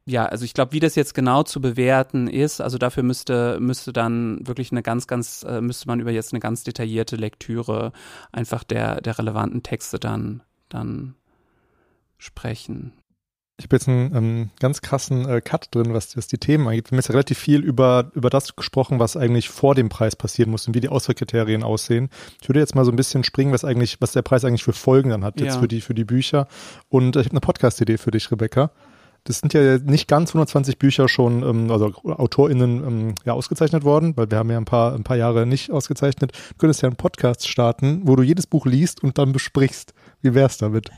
ja, 0.05 0.25
also 0.25 0.45
ich 0.45 0.53
glaube, 0.53 0.71
wie 0.71 0.79
das 0.79 0.95
jetzt 0.95 1.13
genau 1.13 1.43
zu 1.43 1.59
bewerten 1.59 2.27
ist, 2.29 2.61
also 2.61 2.77
dafür 2.77 3.03
müsste, 3.03 3.59
müsste 3.59 3.91
dann 3.91 4.47
wirklich 4.47 4.71
eine 4.71 4.81
ganz, 4.81 5.07
ganz, 5.07 5.43
äh, 5.43 5.59
müsste 5.59 5.89
man 5.89 5.99
über 5.99 6.11
jetzt 6.11 6.31
eine 6.31 6.39
ganz 6.39 6.63
detaillierte 6.63 7.17
Lektüre 7.17 7.91
einfach 8.31 8.63
der, 8.63 9.01
der 9.01 9.19
relevanten 9.19 9.61
Texte 9.61 9.99
dann, 9.99 10.41
dann 10.69 11.15
sprechen. 12.17 12.93
Ich 13.57 13.65
habe 13.65 13.75
jetzt 13.75 13.87
einen 13.87 14.15
ähm, 14.15 14.49
ganz 14.59 14.81
krassen 14.81 15.29
äh, 15.29 15.39
Cut 15.39 15.67
drin, 15.75 15.93
was, 15.93 16.17
was 16.17 16.25
die 16.27 16.39
Themen 16.39 16.67
angeht. 16.67 16.87
Wir 16.89 16.95
haben 16.95 16.99
jetzt 16.99 17.11
relativ 17.11 17.37
viel 17.37 17.61
über, 17.61 18.09
über 18.15 18.31
das 18.31 18.55
gesprochen, 18.55 18.97
was 18.99 19.15
eigentlich 19.15 19.49
vor 19.49 19.75
dem 19.75 19.89
Preis 19.89 20.15
passieren 20.15 20.49
muss 20.49 20.67
und 20.67 20.73
wie 20.73 20.79
die 20.81 20.89
Auswahlkriterien 20.89 21.61
aussehen. 21.61 22.09
Ich 22.41 22.49
würde 22.49 22.59
jetzt 22.61 22.73
mal 22.73 22.83
so 22.83 22.91
ein 22.91 22.95
bisschen 22.95 23.23
springen, 23.23 23.51
was 23.53 23.63
eigentlich, 23.63 24.01
was 24.01 24.11
der 24.11 24.23
Preis 24.23 24.43
eigentlich 24.43 24.63
für 24.63 24.73
Folgen 24.73 25.11
dann 25.11 25.23
hat, 25.23 25.39
jetzt 25.39 25.53
Ja. 25.55 25.59
für 25.61 25.67
die, 25.67 25.81
für 25.81 25.93
die 25.93 26.03
Bücher. 26.03 26.47
Und 26.89 27.15
äh, 27.15 27.19
ich 27.19 27.25
habe 27.27 27.33
eine 27.33 27.41
Podcast-Idee 27.41 27.99
für 27.99 28.09
dich, 28.09 28.31
Rebecca. 28.31 28.71
Das 29.23 29.39
sind 29.39 29.53
ja 29.53 29.77
nicht 29.77 30.07
ganz 30.07 30.31
120 30.31 30.79
Bücher 30.79 31.07
schon, 31.07 31.43
ähm, 31.43 31.69
also 31.71 31.93
AutorInnen 32.03 32.83
ähm, 32.85 33.15
ja 33.23 33.33
ausgezeichnet 33.33 33.83
worden, 33.83 34.17
weil 34.17 34.31
wir 34.31 34.39
haben 34.39 34.49
ja 34.49 34.57
ein 34.57 34.65
paar, 34.65 34.95
ein 34.95 35.03
paar 35.03 35.15
Jahre 35.15 35.45
nicht 35.45 35.69
ausgezeichnet. 35.69 36.31
Du 36.49 36.55
könntest 36.57 36.81
ja 36.81 36.89
einen 36.89 36.97
Podcast 36.97 37.47
starten, 37.47 38.01
wo 38.05 38.15
du 38.15 38.23
jedes 38.23 38.47
Buch 38.47 38.65
liest 38.65 39.03
und 39.03 39.19
dann 39.19 39.31
besprichst. 39.31 39.93
Wie 40.21 40.33
wär's 40.33 40.57
damit? 40.57 40.89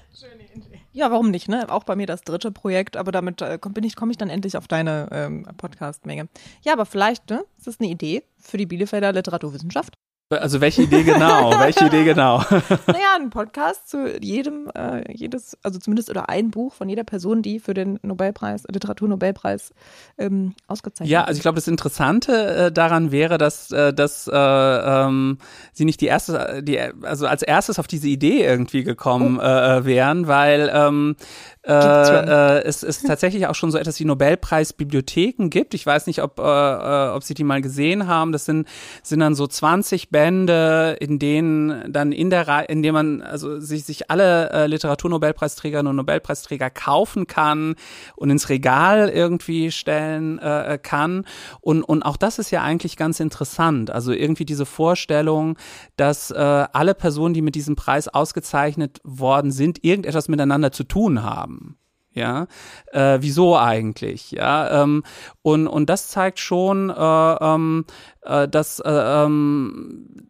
Ja, 0.96 1.12
warum 1.12 1.30
nicht, 1.30 1.50
ne? 1.50 1.70
Auch 1.70 1.84
bei 1.84 1.98
mir 1.98 2.08
das 2.08 2.22
dritte 2.22 2.54
Projekt, 2.54 2.96
aber 2.96 3.12
damit 3.12 3.42
äh, 3.42 3.58
komme 3.60 3.76
ich, 3.84 3.98
komm 3.98 4.12
ich 4.12 4.18
dann 4.18 4.30
endlich 4.30 4.56
auf 4.56 4.66
deine 4.70 5.10
ähm, 5.12 5.46
Podcast-Menge. 5.58 6.30
Ja, 6.62 6.72
aber 6.72 6.86
vielleicht, 6.86 7.30
ne? 7.30 7.44
Ist 7.58 7.68
das 7.68 7.82
eine 7.82 7.90
Idee 7.90 8.24
für 8.38 8.56
die 8.56 8.66
Bielefelder 8.66 9.12
Literaturwissenschaft? 9.12 9.98
Also 10.30 10.60
welche 10.60 10.82
Idee 10.82 11.04
genau? 11.04 11.52
welche 11.60 11.86
Idee 11.86 12.04
genau? 12.04 12.38
Naja, 12.88 13.16
ein 13.16 13.30
Podcast 13.30 13.88
zu 13.88 14.18
jedem, 14.20 14.72
äh, 14.74 15.04
jedes, 15.14 15.56
also 15.62 15.78
zumindest 15.78 16.10
oder 16.10 16.30
ein 16.30 16.50
Buch 16.50 16.74
von 16.74 16.90
jeder 16.90 17.04
Person, 17.04 17.44
die 17.44 17.60
für 17.60 17.76
den 17.76 18.00
Nobelpreis, 18.02 18.64
Literaturnobelpreis 18.68 19.72
ähm, 20.18 20.56
ausgezeichnet 20.66 21.12
Ja, 21.12 21.26
also 21.26 21.38
ich 21.38 21.44
glaube, 21.44 21.58
das 21.58 21.68
Interessante 21.68 22.56
äh, 22.56 22.72
daran 22.72 23.12
wäre, 23.12 23.38
dass, 23.38 23.72
äh, 23.72 23.94
dass 23.94 24.28
äh, 24.28 24.36
ähm, 24.36 25.38
sie 25.74 25.86
nicht 25.86 26.02
die 26.02 26.08
erste, 26.08 26.64
die, 26.64 26.80
also 26.80 27.28
als 27.28 27.44
erstes 27.44 27.78
auf 27.78 27.86
diese 27.86 28.08
Idee 28.08 28.44
irgendwie 28.44 28.84
gekommen 28.84 29.40
äh, 29.40 29.86
wären, 29.86 30.26
weil 30.26 30.72
ähm, 30.74 31.18
äh, 31.68 31.72
äh, 31.72 32.64
es, 32.64 32.84
es 32.84 33.02
tatsächlich 33.02 33.48
auch 33.48 33.56
schon 33.56 33.72
so 33.72 33.78
etwas 33.78 34.00
wie 34.00 34.06
Nobelpreisbibliotheken 34.06 35.50
gibt. 35.50 35.74
Ich 35.74 35.86
weiß 35.86 36.06
nicht, 36.06 36.22
ob, 36.22 36.40
äh, 36.40 36.44
äh, 36.44 37.10
ob 37.10 37.24
Sie 37.24 37.34
die 37.34 37.44
mal 37.44 37.62
gesehen 37.62 38.08
haben. 38.08 38.32
Das 38.32 38.46
sind, 38.46 38.68
sind 39.02 39.20
dann 39.20 39.34
so 39.34 39.48
20 39.48 40.10
Bände, 40.16 40.96
in 41.02 41.20
denen 41.20 41.92
dann 41.92 42.14
in 42.14 42.30
der 42.30 42.48
Reihe, 42.48 42.68
in 42.68 42.82
denen 42.82 42.94
man 42.94 43.22
also 43.22 43.60
sich, 43.60 43.84
sich 43.84 44.10
alle 44.10 44.50
äh, 44.50 44.66
Literaturnobelpreisträgerinnen 44.66 45.90
und 45.90 45.98
Nobelpreisträger 45.98 46.70
kaufen 46.70 47.28
kann 47.28 47.76
und 48.16 48.30
ins 48.30 48.48
Regal 48.48 49.10
irgendwie 49.10 49.72
stellen 49.72 50.40
äh, 50.40 50.80
kann. 50.82 51.26
Und, 51.60 51.84
und 51.84 52.04
auch 52.04 52.16
das 52.16 52.40
ist 52.40 52.50
ja 52.50 52.64
eigentlich 52.64 52.96
ganz 52.96 53.20
interessant. 53.20 53.92
Also 53.92 54.14
irgendwie 54.14 54.46
diese 54.46 54.66
Vorstellung, 54.66 55.58
dass 55.98 56.32
äh, 56.32 56.38
alle 56.38 56.94
Personen, 56.94 57.34
die 57.34 57.42
mit 57.42 57.56
diesem 57.56 57.76
Preis 57.76 58.08
ausgezeichnet 58.08 59.02
worden 59.04 59.52
sind, 59.52 59.84
irgendetwas 59.84 60.30
miteinander 60.30 60.72
zu 60.72 60.86
tun 60.86 61.24
haben. 61.24 61.78
Ja, 62.16 62.48
äh, 62.94 63.18
wieso 63.22 63.58
eigentlich? 63.58 64.32
Ja, 64.32 64.84
ähm, 64.84 65.04
und 65.42 65.68
und 65.68 65.90
das 65.90 66.08
zeigt 66.08 66.40
schon, 66.40 66.90
äh, 66.90 66.94
ähm, 66.94 67.86
äh, 68.22 68.48
dass 68.48 68.80
äh, 68.80 68.90
ähm, 68.90 70.30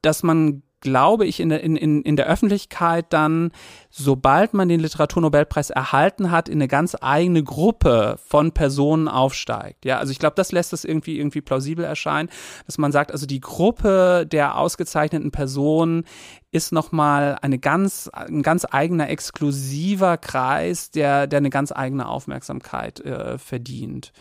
dass 0.00 0.22
man 0.22 0.62
glaube 0.84 1.26
ich, 1.26 1.40
in 1.40 1.50
in, 1.50 2.02
in 2.02 2.16
der 2.16 2.26
Öffentlichkeit 2.26 3.06
dann, 3.08 3.50
sobald 3.90 4.54
man 4.54 4.68
den 4.68 4.80
Literaturnobelpreis 4.80 5.70
erhalten 5.70 6.30
hat, 6.30 6.48
in 6.48 6.58
eine 6.58 6.68
ganz 6.68 6.96
eigene 7.00 7.42
Gruppe 7.42 8.18
von 8.24 8.52
Personen 8.52 9.08
aufsteigt. 9.08 9.84
Ja, 9.84 9.98
also 9.98 10.12
ich 10.12 10.20
glaube, 10.20 10.36
das 10.36 10.52
lässt 10.52 10.72
es 10.72 10.84
irgendwie, 10.84 11.18
irgendwie 11.18 11.40
plausibel 11.40 11.84
erscheinen, 11.84 12.28
dass 12.66 12.78
man 12.78 12.92
sagt, 12.92 13.10
also 13.10 13.26
die 13.26 13.40
Gruppe 13.40 14.26
der 14.30 14.56
ausgezeichneten 14.56 15.32
Personen 15.32 16.04
ist 16.52 16.70
nochmal 16.70 17.38
eine 17.42 17.58
ganz, 17.58 18.08
ein 18.12 18.42
ganz 18.42 18.66
eigener, 18.70 19.08
exklusiver 19.08 20.18
Kreis, 20.18 20.90
der, 20.90 21.26
der 21.26 21.38
eine 21.38 21.50
ganz 21.50 21.72
eigene 21.72 22.06
Aufmerksamkeit 22.06 23.00
äh, 23.00 23.38
verdient. 23.38 24.12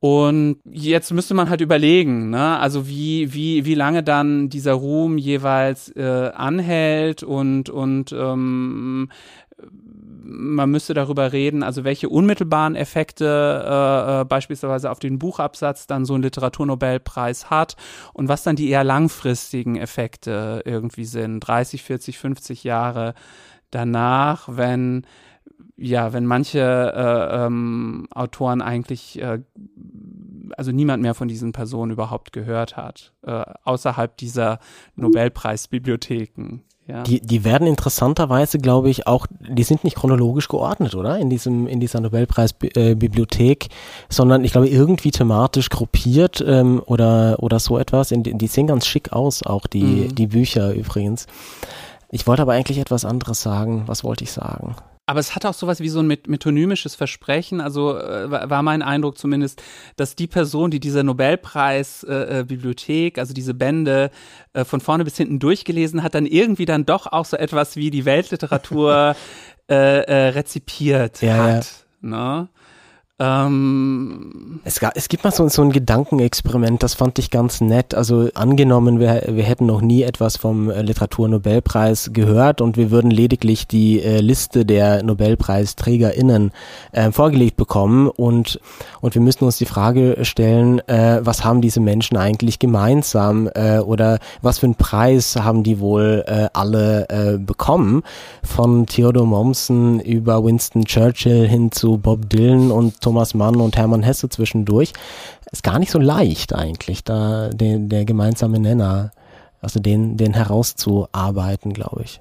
Und 0.00 0.58
jetzt 0.64 1.12
müsste 1.12 1.34
man 1.34 1.50
halt 1.50 1.60
überlegen, 1.60 2.30
ne? 2.30 2.58
also 2.58 2.86
wie, 2.86 3.34
wie, 3.34 3.64
wie 3.64 3.74
lange 3.74 4.04
dann 4.04 4.48
dieser 4.48 4.74
Ruhm 4.74 5.18
jeweils 5.18 5.88
äh, 5.96 6.30
anhält 6.34 7.24
und, 7.24 7.68
und 7.68 8.12
ähm, 8.12 9.08
man 10.22 10.70
müsste 10.70 10.94
darüber 10.94 11.32
reden, 11.32 11.64
also 11.64 11.82
welche 11.82 12.08
unmittelbaren 12.10 12.76
Effekte 12.76 13.24
äh, 13.26 14.20
äh, 14.20 14.24
beispielsweise 14.24 14.90
auf 14.90 15.00
den 15.00 15.18
Buchabsatz 15.18 15.88
dann 15.88 16.04
so 16.04 16.14
ein 16.14 16.22
Literaturnobelpreis 16.22 17.50
hat 17.50 17.76
und 18.12 18.28
was 18.28 18.44
dann 18.44 18.54
die 18.54 18.68
eher 18.68 18.84
langfristigen 18.84 19.76
Effekte 19.76 20.62
irgendwie 20.64 21.06
sind, 21.06 21.40
30, 21.40 21.82
40, 21.82 22.18
50 22.18 22.62
Jahre 22.62 23.14
danach, 23.70 24.48
wenn 24.52 25.06
ja, 25.76 26.12
wenn 26.12 26.26
manche 26.26 26.58
äh, 26.60 27.46
ähm, 27.46 28.08
Autoren 28.12 28.62
eigentlich, 28.62 29.20
äh, 29.22 29.40
also 30.56 30.72
niemand 30.72 31.02
mehr 31.02 31.14
von 31.14 31.28
diesen 31.28 31.52
Personen 31.52 31.92
überhaupt 31.92 32.32
gehört 32.32 32.76
hat, 32.76 33.12
äh, 33.22 33.44
außerhalb 33.64 34.16
dieser 34.16 34.58
Nobelpreisbibliotheken. 34.96 36.60
Ja. 36.88 37.02
Die, 37.02 37.20
die 37.20 37.44
werden 37.44 37.66
interessanterweise, 37.68 38.58
glaube 38.58 38.88
ich, 38.88 39.06
auch, 39.06 39.26
die 39.30 39.62
sind 39.62 39.84
nicht 39.84 39.96
chronologisch 39.96 40.48
geordnet, 40.48 40.94
oder? 40.94 41.18
In 41.18 41.28
diesem, 41.28 41.66
in 41.66 41.80
dieser 41.80 42.00
Nobelpreisbibliothek, 42.00 43.68
sondern 44.08 44.42
ich 44.42 44.52
glaube 44.52 44.68
irgendwie 44.70 45.10
thematisch 45.10 45.68
gruppiert 45.68 46.42
ähm, 46.46 46.82
oder, 46.86 47.36
oder 47.42 47.58
so 47.58 47.76
etwas. 47.78 48.10
In, 48.10 48.22
die 48.22 48.46
sehen 48.46 48.66
ganz 48.66 48.86
schick 48.86 49.12
aus, 49.12 49.42
auch 49.42 49.66
die, 49.66 49.82
Mhm. 49.82 50.14
die 50.14 50.26
Bücher 50.28 50.72
übrigens. 50.72 51.26
Ich 52.10 52.26
wollte 52.26 52.40
aber 52.40 52.52
eigentlich 52.54 52.78
etwas 52.78 53.04
anderes 53.04 53.42
sagen. 53.42 53.82
Was 53.86 54.02
wollte 54.02 54.24
ich 54.24 54.32
sagen? 54.32 54.74
Aber 55.08 55.20
es 55.20 55.34
hat 55.34 55.46
auch 55.46 55.54
sowas 55.54 55.80
wie 55.80 55.88
so 55.88 56.00
ein 56.00 56.06
met- 56.06 56.28
metonymisches 56.28 56.94
Versprechen. 56.94 57.62
Also 57.62 57.96
äh, 57.98 58.30
wa- 58.30 58.50
war 58.50 58.62
mein 58.62 58.82
Eindruck 58.82 59.16
zumindest, 59.16 59.62
dass 59.96 60.14
die 60.16 60.26
Person, 60.26 60.70
die 60.70 60.80
diese 60.80 61.02
Nobelpreis-Bibliothek, 61.02 62.40
äh, 62.40 62.44
Bibliothek, 62.44 63.18
also 63.18 63.32
diese 63.32 63.54
Bände 63.54 64.10
äh, 64.52 64.64
von 64.66 64.80
vorne 64.82 65.04
bis 65.04 65.16
hinten 65.16 65.38
durchgelesen 65.38 66.02
hat, 66.02 66.14
dann 66.14 66.26
irgendwie 66.26 66.66
dann 66.66 66.84
doch 66.84 67.06
auch 67.06 67.24
so 67.24 67.38
etwas 67.38 67.76
wie 67.76 67.90
die 67.90 68.04
Weltliteratur 68.04 69.16
äh, 69.70 69.74
äh, 69.74 70.28
rezipiert 70.28 71.22
Ja, 71.22 71.36
hat. 71.38 71.86
Ne? 72.02 72.48
Ähm, 73.20 74.60
Es, 74.62 74.78
ga, 74.78 74.92
es 74.94 75.08
gibt 75.08 75.24
mal 75.24 75.32
so, 75.32 75.48
so 75.48 75.62
ein 75.62 75.72
Gedankenexperiment, 75.72 76.84
das 76.84 76.94
fand 76.94 77.18
ich 77.18 77.30
ganz 77.30 77.60
nett. 77.60 77.92
Also 77.92 78.28
angenommen, 78.34 79.00
wir, 79.00 79.22
wir 79.26 79.42
hätten 79.42 79.66
noch 79.66 79.80
nie 79.80 80.02
etwas 80.02 80.36
vom 80.36 80.70
äh, 80.70 80.82
Literaturnobelpreis 80.82 82.10
gehört 82.12 82.60
und 82.60 82.76
wir 82.76 82.92
würden 82.92 83.10
lediglich 83.10 83.66
die 83.66 84.00
äh, 84.00 84.20
Liste 84.20 84.64
der 84.64 85.02
NobelpreisträgerInnen 85.02 86.52
äh, 86.92 87.10
vorgelegt 87.10 87.56
bekommen 87.56 88.06
und, 88.08 88.60
und 89.00 89.14
wir 89.14 89.22
müssten 89.22 89.44
uns 89.44 89.58
die 89.58 89.66
Frage 89.66 90.18
stellen, 90.22 90.78
äh, 90.88 91.18
was 91.22 91.44
haben 91.44 91.60
diese 91.60 91.80
Menschen 91.80 92.16
eigentlich 92.16 92.60
gemeinsam 92.60 93.50
äh, 93.52 93.78
oder 93.78 94.20
was 94.42 94.60
für 94.60 94.66
einen 94.66 94.76
Preis 94.76 95.34
haben 95.34 95.64
die 95.64 95.80
wohl 95.80 96.24
äh, 96.26 96.48
alle 96.52 97.08
äh, 97.08 97.38
bekommen? 97.38 98.04
Von 98.44 98.86
Theodor 98.86 99.26
Mommsen 99.26 99.98
über 99.98 100.44
Winston 100.44 100.84
Churchill 100.84 101.48
hin 101.48 101.72
zu 101.72 101.98
Bob 101.98 102.30
Dylan 102.30 102.70
und 102.70 103.07
Thomas 103.08 103.32
Mann 103.32 103.56
und 103.56 103.74
Hermann 103.74 104.02
Hesse 104.02 104.28
zwischendurch. 104.28 104.92
Ist 105.50 105.62
gar 105.62 105.78
nicht 105.78 105.90
so 105.90 105.98
leicht 105.98 106.54
eigentlich, 106.54 107.04
da 107.04 107.48
den, 107.48 107.88
der 107.88 108.04
gemeinsame 108.04 108.58
Nenner, 108.58 109.12
also 109.62 109.80
den, 109.80 110.18
den 110.18 110.34
herauszuarbeiten, 110.34 111.72
glaube 111.72 112.02
ich. 112.04 112.20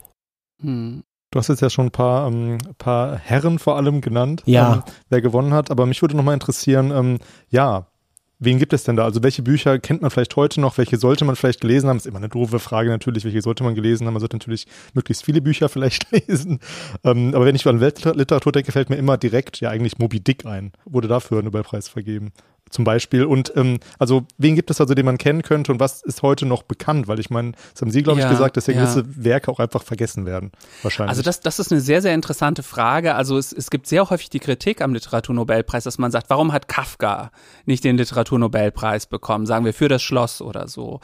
hm. 0.62 1.04
Du 1.30 1.40
hast 1.40 1.50
jetzt 1.50 1.62
ja 1.62 1.70
schon 1.70 1.88
ein 1.88 1.92
paar, 1.92 2.30
ähm, 2.30 2.58
paar 2.78 3.18
Herren 3.18 3.60
vor 3.60 3.76
allem 3.76 4.00
genannt, 4.00 4.44
Ja. 4.46 4.76
ähm, 4.76 4.84
wer 5.10 5.22
gewonnen 5.22 5.54
hat. 5.54 5.70
Aber 5.72 5.86
mich 5.86 6.02
würde 6.02 6.16
nochmal 6.16 6.36
interessieren, 6.36 6.90
ähm, 6.92 7.18
ja, 7.50 7.88
wen 8.40 8.60
gibt 8.60 8.74
es 8.74 8.84
denn 8.84 8.96
da? 8.96 9.04
Also 9.04 9.24
welche 9.24 9.42
Bücher 9.42 9.80
kennt 9.80 10.02
man 10.02 10.12
vielleicht 10.12 10.36
heute 10.36 10.62
noch? 10.62 10.78
Welche 10.78 10.98
sollte 10.98 11.26
man 11.26 11.36
vielleicht 11.36 11.62
gelesen 11.62 11.90
haben? 11.90 11.98
Ist 11.98 12.06
immer 12.06 12.18
eine 12.18 12.30
doofe 12.30 12.60
Frage 12.60 12.90
natürlich. 12.90 13.24
Welche 13.26 13.42
sollte 13.42 13.64
man 13.64 13.76
gelesen 13.76 14.06
haben? 14.06 14.14
Man 14.14 14.20
sollte 14.20 14.36
natürlich 14.36 14.68
möglichst 14.94 15.24
viele 15.26 15.42
Bücher 15.42 15.70
vielleicht 15.78 16.12
lesen. 16.12 16.60
Ähm, 17.04 17.34
aber 17.34 17.46
wenn 17.46 17.56
ich 17.56 17.66
an 17.68 17.80
Weltliteratur 17.80 18.52
denke, 18.52 18.72
fällt 18.72 18.90
mir 18.90 18.98
immer 18.98 19.18
direkt 19.18 19.60
ja 19.60 19.70
eigentlich 19.70 19.98
Moby 19.98 20.20
Dick 20.20 20.46
ein. 20.46 20.72
Wurde 20.86 21.08
dafür 21.08 21.40
ein 21.40 21.46
Nobelpreis 21.46 21.90
vergeben. 21.90 22.32
Zum 22.70 22.86
Beispiel. 22.86 23.26
Und 23.26 23.54
ähm, 23.56 23.80
also 24.00 24.26
wen 24.38 24.56
gibt 24.56 24.70
es 24.70 24.82
also, 24.82 24.94
den 24.94 25.06
man 25.06 25.18
kennen 25.18 25.42
könnte 25.42 25.72
und 25.72 25.80
was 25.80 26.02
ist 26.02 26.22
heute 26.22 26.46
noch 26.46 26.64
bekannt? 26.64 27.08
Weil 27.08 27.20
ich 27.20 27.30
meine, 27.30 27.54
das 27.74 27.82
haben 27.82 27.92
Sie, 27.92 28.04
glaube 28.04 28.20
ich, 28.20 28.26
ja, 28.26 28.32
gesagt, 28.32 28.58
dass 28.58 28.68
ja 28.68 28.74
gewisse 28.74 29.04
Werke 29.24 29.52
auch 29.52 29.60
einfach 29.60 29.84
vergessen 29.84 30.26
werden. 30.26 30.52
Wahrscheinlich. 30.84 31.10
Also 31.10 31.22
das, 31.22 31.40
das 31.42 31.60
ist 31.60 31.72
eine 31.72 31.82
sehr, 31.82 32.02
sehr 32.02 32.14
interessante 32.14 32.64
Frage. 32.64 33.16
Also 33.16 33.38
es, 33.38 33.54
es 33.54 33.70
gibt 33.70 33.88
sehr 33.88 34.10
häufig 34.10 34.30
die 34.30 34.40
Kritik 34.40 34.82
am 34.82 34.94
Literaturnobelpreis, 34.94 35.84
dass 35.84 35.98
man 35.98 36.12
sagt, 36.12 36.30
warum 36.30 36.54
hat 36.54 36.68
Kafka 36.68 37.32
nicht 37.66 37.84
den 37.84 37.98
Literaturnobelpreis 37.98 39.08
bekommen? 39.08 39.46
Sagen 39.46 39.66
wir 39.66 39.74
für 39.74 39.88
das 39.88 40.02
Schloss 40.02 40.42
oder 40.42 40.68
so. 40.68 41.00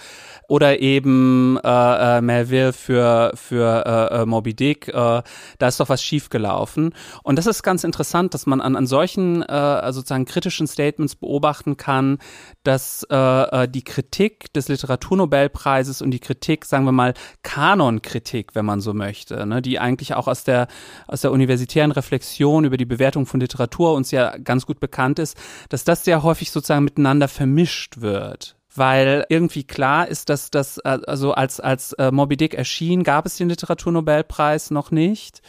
Oder 0.48 0.80
eben 0.80 1.58
äh, 1.64 2.18
äh, 2.18 2.22
Melville 2.22 2.74
für, 2.74 3.32
für 3.36 3.86
äh, 3.86 4.22
äh, 4.22 4.26
Moby 4.26 4.54
Dick. 4.54 4.88
Äh, 4.88 4.92
da 4.94 5.68
ist 5.68 5.80
doch 5.80 5.90
was 5.90 6.04
schiefgelaufen. 6.04 6.94
Und 7.24 7.38
das 7.38 7.48
ist 7.48 7.64
ganz 7.64 7.84
interessant, 7.84 8.34
dass 8.34 8.46
man 8.46 8.62
an, 8.62 8.76
an 8.76 8.88
solchen 8.88 9.42
äh, 9.44 9.92
sozusagen 9.92 10.26
kritischen 10.26 10.68
Statements 10.68 11.16
beobachtet, 11.16 11.53
beobachten 11.54 11.78
kann, 11.78 12.18
dass 12.64 13.06
äh, 13.10 13.16
äh, 13.16 13.68
die 13.68 13.84
Kritik 13.84 14.52
des 14.54 14.68
Literaturnobelpreises 14.68 16.02
und 16.02 16.12
die 16.12 16.20
Kritik, 16.20 16.66
sagen 16.66 16.86
wir 16.86 16.92
mal, 16.92 17.14
Kanonkritik, 17.44 18.56
wenn 18.56 18.66
man 18.66 18.82
so 18.82 18.94
möchte, 18.94 19.46
ne, 19.46 19.62
die 19.62 19.80
eigentlich 19.80 20.16
auch 20.16 20.28
aus 20.28 20.44
der, 20.44 20.68
aus 21.08 21.22
der 21.22 21.32
universitären 21.32 21.92
Reflexion 21.92 22.66
über 22.66 22.78
die 22.78 22.86
Bewertung 22.86 23.26
von 23.26 23.40
Literatur 23.40 23.94
uns 23.94 24.12
ja 24.12 24.38
ganz 24.38 24.66
gut 24.66 24.80
bekannt 24.80 25.20
ist, 25.20 25.38
dass 25.70 25.84
das 25.84 26.04
sehr 26.04 26.24
häufig 26.24 26.52
sozusagen 26.52 26.86
miteinander 26.86 27.28
vermischt 27.28 28.02
wird. 28.02 28.56
Weil 28.76 29.26
irgendwie 29.30 29.66
klar 29.66 30.08
ist, 30.08 30.30
dass 30.30 30.50
das 30.50 30.80
äh, 30.80 30.98
also 31.06 31.34
als 31.34 31.60
als 31.60 31.94
äh, 31.94 32.10
Moby 32.10 32.38
Dick 32.38 32.56
erschien, 32.56 33.04
gab 33.04 33.28
es 33.28 33.38
den 33.38 33.50
Literaturnobelpreis 33.50 34.72
noch 34.72 34.90
nicht 34.90 35.44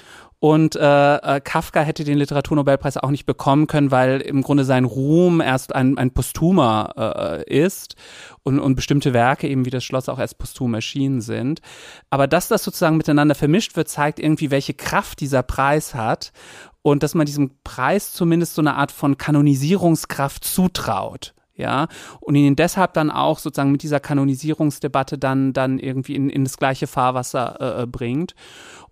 und 0.45 0.77
äh, 0.77 1.17
äh, 1.17 1.41
Kafka 1.41 1.81
hätte 1.81 2.05
den 2.05 2.19
Literaturnobelpreis 2.19 2.99
auch 2.99 3.09
nicht 3.09 3.25
bekommen 3.25 3.67
können, 3.67 3.91
weil 3.91 4.21
im 4.21 4.43
Grunde 4.43 4.65
sein 4.65 4.85
Ruhm 4.85 5.41
erst 5.41 5.75
ein, 5.75 5.97
ein 5.97 6.11
Posthumer 6.11 7.45
äh, 7.49 7.51
ist 7.51 7.97
und, 8.43 8.59
und 8.59 8.75
bestimmte 8.75 9.15
Werke 9.15 9.49
eben 9.49 9.65
wie 9.65 9.71
das 9.71 9.85
Schloss 9.85 10.11
auch 10.11 10.19
erst 10.19 10.37
posthum 10.37 10.75
erschienen 10.75 11.23
sind. 11.23 11.63
Aber 12.11 12.27
dass 12.27 12.49
das 12.49 12.63
sozusagen 12.63 12.99
miteinander 12.99 13.35
vermischt 13.35 13.75
wird, 13.75 13.89
zeigt 13.89 14.21
irgendwie, 14.21 14.51
welche 14.51 14.75
Kraft 14.75 15.23
dieser 15.23 15.43
Preis 15.43 15.95
hat 15.95 16.35
und 16.83 17.03
dass 17.03 17.15
man 17.15 17.25
diesem 17.25 17.53
Preis 17.65 18.13
zumindest 18.13 18.55
so 18.55 18.61
eine 18.61 18.75
Art 18.75 18.93
von 18.93 19.17
Kanonisierungskraft 19.17 20.45
zutraut 20.45 21.33
ja, 21.57 21.87
und 22.21 22.35
ihn 22.35 22.57
deshalb 22.57 22.95
dann 22.95 23.11
auch 23.11 23.39
sozusagen 23.39 23.71
mit 23.71 23.83
dieser 23.83 24.01
Kanonisierungsdebatte 24.01 25.19
dann, 25.19 25.53
dann 25.53 25.79
irgendwie 25.79 26.17
in, 26.17 26.29
in 26.29 26.45
das 26.45 26.57
gleiche 26.57 26.89
Fahrwasser 26.89 27.57
äh, 27.61 27.83
äh 27.83 27.87
bringt. 27.87 28.35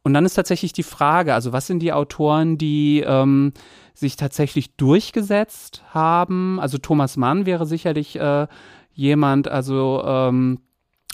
Und 0.05 0.15
dann 0.15 0.25
ist 0.25 0.35
tatsächlich 0.35 0.73
die 0.73 0.83
Frage, 0.83 1.33
also 1.33 1.53
was 1.53 1.67
sind 1.67 1.79
die 1.79 1.93
Autoren, 1.93 2.59
die 2.59 3.05
ähm, 3.07 3.53
sich 3.95 4.17
tatsächlich 4.17 4.75
durchgesetzt 4.77 5.85
haben? 5.91 6.59
Also 6.59 6.79
Thomas 6.79 7.17
Mann 7.17 7.47
wäre 7.47 7.67
sicherlich 7.67 8.19
äh, 8.19 8.49
jemand, 8.93 9.49
also 9.49 10.03
ähm, 10.05 10.61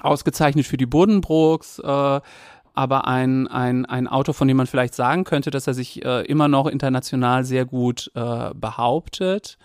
ausgezeichnet 0.01 0.67
für 0.67 0.79
die 0.79 0.87
Buddenbrooks, 0.87 1.81
äh, 1.81 2.21
aber 2.75 3.09
ein, 3.09 3.49
ein, 3.49 3.85
ein 3.87 4.07
Autor, 4.07 4.35
von 4.35 4.49
dem 4.49 4.57
man 4.57 4.69
vielleicht 4.69 4.95
sagen 4.95 5.25
könnte, 5.25 5.51
dass 5.51 5.67
er 5.67 5.75
sich 5.75 6.05
äh, 6.05 6.23
immer 6.23 6.49
noch 6.49 6.67
international 6.67 7.45
sehr 7.45 7.67
gut 7.67 8.11
äh, 8.15 8.51
behauptet. 8.55 9.59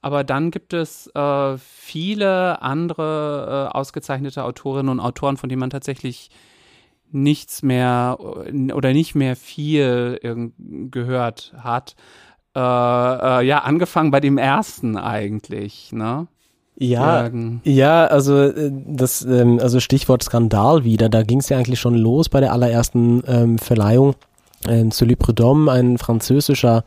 Aber 0.00 0.22
dann 0.22 0.50
gibt 0.50 0.72
es 0.72 1.08
äh, 1.14 1.58
viele 1.58 2.62
andere 2.62 3.70
äh, 3.72 3.76
ausgezeichnete 3.76 4.44
Autorinnen 4.44 4.90
und 4.90 5.00
Autoren, 5.00 5.36
von 5.36 5.48
denen 5.48 5.60
man 5.60 5.70
tatsächlich 5.70 6.30
nichts 7.14 7.62
mehr 7.62 8.18
oder 8.74 8.92
nicht 8.92 9.14
mehr 9.14 9.36
viel 9.36 10.20
gehört 10.90 11.54
hat. 11.56 11.96
Äh, 12.56 12.60
äh, 12.60 13.46
ja, 13.46 13.58
angefangen 13.58 14.10
bei 14.10 14.20
dem 14.20 14.38
ersten 14.38 14.96
eigentlich, 14.96 15.90
ne? 15.92 16.28
Ja, 16.76 17.30
ja, 17.62 18.06
also 18.06 18.42
äh, 18.42 18.70
das, 18.86 19.22
ähm, 19.22 19.60
also 19.60 19.78
Stichwort 19.78 20.24
Skandal 20.24 20.82
wieder. 20.84 21.08
Da 21.08 21.22
ging 21.22 21.38
es 21.38 21.48
ja 21.48 21.56
eigentlich 21.56 21.78
schon 21.78 21.94
los 21.94 22.28
bei 22.28 22.40
der 22.40 22.52
allerersten 22.52 23.22
ähm, 23.26 23.58
Verleihung. 23.58 24.14
Ähm, 24.68 24.90
Sully 24.90 25.14
Prudhomme, 25.14 25.70
ein 25.70 25.98
französischer 25.98 26.84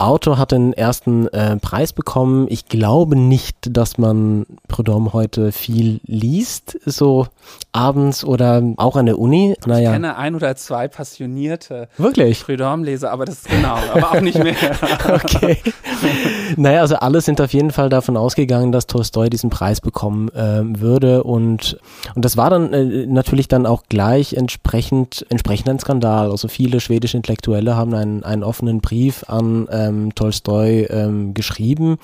Autor 0.00 0.38
hat 0.38 0.52
den 0.52 0.72
ersten 0.72 1.28
äh, 1.28 1.56
Preis 1.56 1.92
bekommen. 1.92 2.46
Ich 2.48 2.66
glaube 2.66 3.16
nicht, 3.16 3.76
dass 3.76 3.98
man 3.98 4.46
Prudhomme 4.68 5.12
heute 5.12 5.52
viel 5.52 6.00
liest, 6.04 6.78
so 6.86 7.26
abends 7.72 8.24
oder 8.24 8.62
auch 8.76 8.96
an 8.96 9.06
der 9.06 9.18
Uni. 9.18 9.54
Naja. 9.66 9.90
Ich 9.90 9.94
kenne 9.94 10.16
ein 10.16 10.34
oder 10.34 10.56
zwei 10.56 10.88
passionierte 10.88 11.88
Wirklich? 11.98 12.44
Prudhomme-Leser, 12.44 13.10
aber 13.10 13.26
das 13.26 13.36
ist 13.36 13.48
genau, 13.48 13.76
aber 13.94 14.12
auch 14.12 14.20
nicht 14.20 14.42
mehr. 14.42 14.54
okay. 15.08 15.58
naja, 16.60 16.80
also 16.80 16.96
alle 16.96 17.20
sind 17.20 17.40
auf 17.40 17.52
jeden 17.52 17.72
Fall 17.72 17.88
davon 17.88 18.16
ausgegangen, 18.16 18.70
dass 18.70 18.86
Tolstoi 18.86 19.28
diesen 19.28 19.50
Preis 19.50 19.80
bekommen 19.80 20.28
äh, 20.28 20.62
würde 20.80 21.24
und, 21.24 21.78
und 22.14 22.24
das 22.24 22.36
war 22.36 22.50
dann 22.50 22.72
äh, 22.72 23.06
natürlich 23.06 23.48
dann 23.48 23.66
auch 23.66 23.82
gleich 23.88 24.34
entsprechend, 24.34 25.26
entsprechend 25.28 25.68
ein 25.68 25.78
Skandal. 25.78 26.30
Also 26.30 26.48
viele 26.48 26.80
schwedische 26.80 27.16
Intellektuelle 27.16 27.76
haben 27.76 27.92
einen, 27.94 28.22
einen 28.22 28.44
offenen 28.44 28.80
Brief 28.80 29.24
an 29.28 29.66
äh, 29.68 29.80
ähm, 29.80 30.14
Tolstoi 30.14 30.86
ähm, 30.90 31.34
geschrieben 31.34 31.98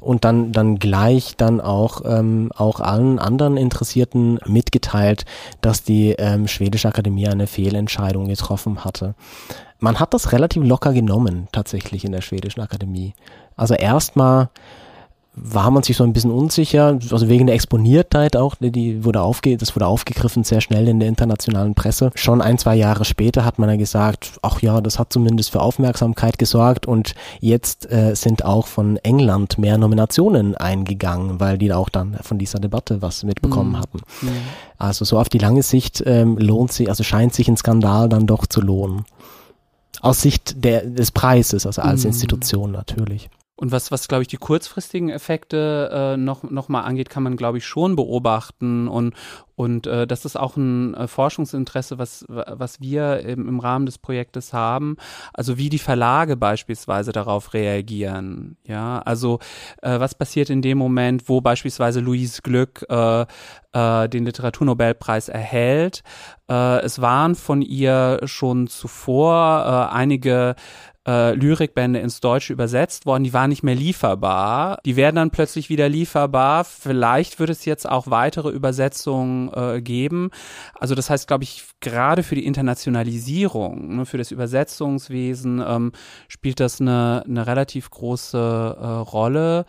und 0.00 0.24
dann, 0.24 0.52
dann 0.52 0.78
gleich 0.78 1.36
dann 1.36 1.60
auch, 1.60 2.02
ähm, 2.04 2.50
auch 2.54 2.80
allen 2.80 3.18
anderen 3.18 3.56
Interessierten 3.56 4.38
mitgeteilt, 4.46 5.24
dass 5.60 5.82
die 5.82 6.14
ähm, 6.18 6.48
Schwedische 6.48 6.88
Akademie 6.88 7.28
eine 7.28 7.46
Fehlentscheidung 7.46 8.28
getroffen 8.28 8.84
hatte. 8.84 9.14
Man 9.78 10.00
hat 10.00 10.14
das 10.14 10.32
relativ 10.32 10.62
locker 10.64 10.92
genommen, 10.92 11.48
tatsächlich 11.52 12.04
in 12.04 12.12
der 12.12 12.22
Schwedischen 12.22 12.60
Akademie. 12.60 13.14
Also 13.56 13.74
erstmal 13.74 14.48
war 15.36 15.70
man 15.70 15.82
sich 15.82 15.98
so 15.98 16.02
ein 16.02 16.14
bisschen 16.14 16.30
unsicher, 16.30 16.98
also 17.10 17.28
wegen 17.28 17.46
der 17.46 17.54
Exponiertheit 17.54 18.36
auch, 18.36 18.54
die 18.58 19.04
wurde 19.04 19.20
aufge, 19.20 19.58
das 19.58 19.76
wurde 19.76 19.86
aufgegriffen 19.86 20.44
sehr 20.44 20.62
schnell 20.62 20.88
in 20.88 20.98
der 20.98 21.10
internationalen 21.10 21.74
Presse. 21.74 22.10
Schon 22.14 22.40
ein, 22.40 22.56
zwei 22.56 22.74
Jahre 22.74 23.04
später 23.04 23.44
hat 23.44 23.58
man 23.58 23.68
ja 23.68 23.76
gesagt, 23.76 24.38
ach 24.40 24.62
ja, 24.62 24.80
das 24.80 24.98
hat 24.98 25.12
zumindest 25.12 25.50
für 25.50 25.60
Aufmerksamkeit 25.60 26.38
gesorgt 26.38 26.86
und 26.86 27.14
jetzt 27.40 27.90
äh, 27.92 28.14
sind 28.16 28.46
auch 28.46 28.66
von 28.66 28.96
England 29.02 29.58
mehr 29.58 29.76
Nominationen 29.76 30.56
eingegangen, 30.56 31.38
weil 31.38 31.58
die 31.58 31.70
auch 31.70 31.90
dann 31.90 32.16
von 32.22 32.38
dieser 32.38 32.58
Debatte 32.58 33.02
was 33.02 33.22
mitbekommen 33.22 33.72
mhm. 33.72 33.78
hatten. 33.78 33.98
Mhm. 34.22 34.28
Also 34.78 35.04
so 35.04 35.18
auf 35.18 35.28
die 35.28 35.38
lange 35.38 35.62
Sicht 35.62 36.02
ähm, 36.06 36.38
lohnt 36.38 36.72
sich, 36.72 36.88
also 36.88 37.04
scheint 37.04 37.34
sich 37.34 37.48
ein 37.48 37.58
Skandal 37.58 38.08
dann 38.08 38.26
doch 38.26 38.46
zu 38.46 38.62
lohnen. 38.62 39.04
Aus 40.02 40.20
Sicht 40.20 40.64
der, 40.64 40.82
des 40.84 41.10
Preises, 41.10 41.66
also 41.66 41.82
als 41.82 42.02
mhm. 42.02 42.08
Institution 42.08 42.72
natürlich. 42.72 43.28
Und 43.58 43.72
was, 43.72 43.90
was 43.90 44.06
glaube 44.06 44.20
ich, 44.20 44.28
die 44.28 44.36
kurzfristigen 44.36 45.08
Effekte 45.08 45.90
äh, 45.90 46.16
noch, 46.18 46.42
noch 46.42 46.68
mal 46.68 46.82
angeht, 46.82 47.08
kann 47.08 47.22
man, 47.22 47.36
glaube 47.36 47.56
ich, 47.56 47.66
schon 47.66 47.96
beobachten. 47.96 48.86
Und, 48.86 49.14
und 49.54 49.86
äh, 49.86 50.06
das 50.06 50.26
ist 50.26 50.36
auch 50.36 50.58
ein 50.58 50.92
äh, 50.92 51.08
Forschungsinteresse, 51.08 51.98
was, 51.98 52.26
was 52.28 52.82
wir 52.82 53.20
im, 53.20 53.48
im 53.48 53.58
Rahmen 53.58 53.86
des 53.86 53.96
Projektes 53.96 54.52
haben. 54.52 54.98
Also 55.32 55.56
wie 55.56 55.70
die 55.70 55.78
Verlage 55.78 56.36
beispielsweise 56.36 57.12
darauf 57.12 57.54
reagieren. 57.54 58.58
Ja, 58.64 58.98
also 58.98 59.38
äh, 59.80 59.98
was 59.98 60.14
passiert 60.14 60.50
in 60.50 60.60
dem 60.60 60.76
Moment, 60.76 61.26
wo 61.30 61.40
beispielsweise 61.40 62.00
Louise 62.00 62.42
Glück 62.42 62.84
äh, 62.90 63.24
äh, 63.72 64.08
den 64.08 64.26
Literaturnobelpreis 64.26 65.30
erhält. 65.30 66.02
Äh, 66.48 66.80
es 66.80 67.00
waren 67.00 67.34
von 67.34 67.62
ihr 67.62 68.20
schon 68.24 68.66
zuvor 68.66 69.88
äh, 69.90 69.94
einige 69.94 70.56
äh, 71.06 71.34
Lyrikbände 71.34 72.00
ins 72.00 72.20
Deutsche 72.20 72.52
übersetzt 72.52 73.06
worden, 73.06 73.24
die 73.24 73.32
waren 73.32 73.50
nicht 73.50 73.62
mehr 73.62 73.74
lieferbar. 73.74 74.78
Die 74.84 74.96
werden 74.96 75.16
dann 75.16 75.30
plötzlich 75.30 75.68
wieder 75.68 75.88
lieferbar. 75.88 76.64
Vielleicht 76.64 77.38
wird 77.38 77.50
es 77.50 77.64
jetzt 77.64 77.88
auch 77.88 78.08
weitere 78.08 78.50
Übersetzungen 78.50 79.50
äh, 79.54 79.80
geben. 79.80 80.30
Also 80.74 80.94
das 80.94 81.08
heißt, 81.08 81.28
glaube 81.28 81.44
ich, 81.44 81.64
gerade 81.80 82.22
für 82.22 82.34
die 82.34 82.44
Internationalisierung, 82.46 83.96
ne, 83.96 84.06
für 84.06 84.18
das 84.18 84.32
Übersetzungswesen 84.32 85.62
ähm, 85.66 85.92
spielt 86.28 86.60
das 86.60 86.80
eine, 86.80 87.22
eine 87.26 87.46
relativ 87.46 87.88
große 87.90 88.36
äh, 88.36 88.86
Rolle. 88.86 89.64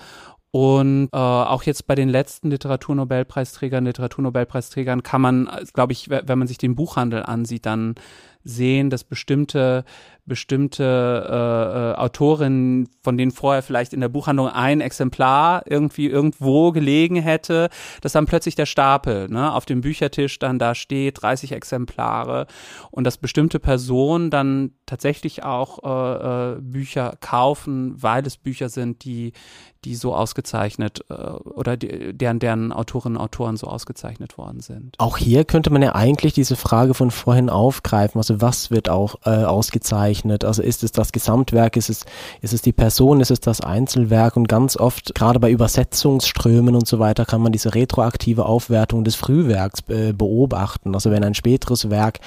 Und 0.50 1.10
äh, 1.12 1.18
auch 1.18 1.64
jetzt 1.64 1.86
bei 1.86 1.94
den 1.94 2.10
letzten 2.10 2.50
Literaturnobelpreisträgern, 2.50 3.86
Literaturnobelpreisträgern 3.86 5.04
kann 5.04 5.22
man, 5.22 5.50
glaube 5.74 5.94
ich, 5.94 6.10
wenn 6.10 6.40
man 6.40 6.48
sich 6.48 6.58
den 6.58 6.74
Buchhandel 6.74 7.22
ansieht, 7.22 7.66
dann 7.66 7.96
sehen, 8.44 8.90
dass 8.90 9.04
bestimmte 9.04 9.84
bestimmte 10.28 10.84
äh, 10.84 11.92
äh, 11.92 11.96
Autorinnen, 11.96 12.90
von 13.02 13.18
denen 13.18 13.32
vorher 13.32 13.64
vielleicht 13.64 13.94
in 13.94 14.02
der 14.02 14.10
Buchhandlung 14.10 14.50
ein 14.50 14.82
Exemplar 14.82 15.64
irgendwie 15.66 16.08
irgendwo 16.08 16.72
gelegen 16.72 17.16
hätte, 17.16 17.70
dass 18.02 18.12
dann 18.12 18.26
plötzlich 18.26 18.56
der 18.56 18.66
Stapel 18.66 19.30
ne, 19.30 19.54
auf 19.54 19.66
dem 19.66 19.82
Büchertisch 19.82 20.38
dann 20.38 20.60
da 20.60 20.76
steht, 20.76 21.22
30 21.22 21.54
Exemplare 21.54 22.48
und 22.92 23.06
dass 23.06 23.18
bestimmte 23.18 23.60
Personen 23.60 24.30
dann 24.30 24.72
tatsächlich 24.86 25.44
auch 25.44 25.80
äh, 25.84 26.56
äh, 26.58 26.62
Bücher 26.62 27.18
kaufen, 27.22 27.96
weil 28.02 28.26
es 28.28 28.38
Bücher 28.38 28.70
sind, 28.70 29.06
die 29.06 29.34
die 29.84 29.96
so 29.96 30.14
ausgezeichnet 30.14 31.06
äh, 31.10 31.14
oder 31.14 31.78
die, 31.78 32.14
deren 32.14 32.40
deren 32.40 32.74
Autorinnen 32.74 33.18
und 33.18 33.24
Autoren 33.24 33.56
so 33.58 33.68
ausgezeichnet 33.68 34.38
worden 34.38 34.60
sind. 34.60 34.96
Auch 34.98 35.18
hier 35.18 35.46
könnte 35.46 35.70
man 35.70 35.82
ja 35.82 35.96
eigentlich 35.96 36.34
diese 36.34 36.56
Frage 36.56 36.94
von 36.94 37.12
vorhin 37.12 37.50
aufgreifen. 37.50 38.20
Also 38.20 38.42
was 38.42 38.70
wird 38.70 38.90
auch 38.90 39.16
äh, 39.26 39.46
ausgezeichnet? 39.46 40.17
Also 40.26 40.62
ist 40.62 40.84
es 40.84 40.92
das 40.92 41.12
Gesamtwerk, 41.12 41.78
ist 41.78 41.90
es, 41.90 42.06
ist 42.42 42.54
es 42.54 42.62
die 42.62 42.74
Person, 42.74 43.22
ist 43.22 43.32
es 43.32 43.40
das 43.40 43.62
Einzelwerk? 43.62 44.38
Und 44.38 44.48
ganz 44.48 44.78
oft, 44.78 45.16
gerade 45.16 45.40
bei 45.40 45.52
Übersetzungsströmen 45.52 46.76
und 46.76 46.88
so 46.88 47.00
weiter, 47.00 47.26
kann 47.26 47.42
man 47.42 47.52
diese 47.52 47.76
retroaktive 47.76 48.46
Aufwertung 48.46 49.04
des 49.04 49.16
Frühwerks 49.16 49.84
äh, 49.90 50.14
beobachten. 50.14 50.94
Also 50.94 51.12
wenn 51.12 51.24
ein 51.24 51.34
späteres 51.34 51.90
Werk 51.90 52.20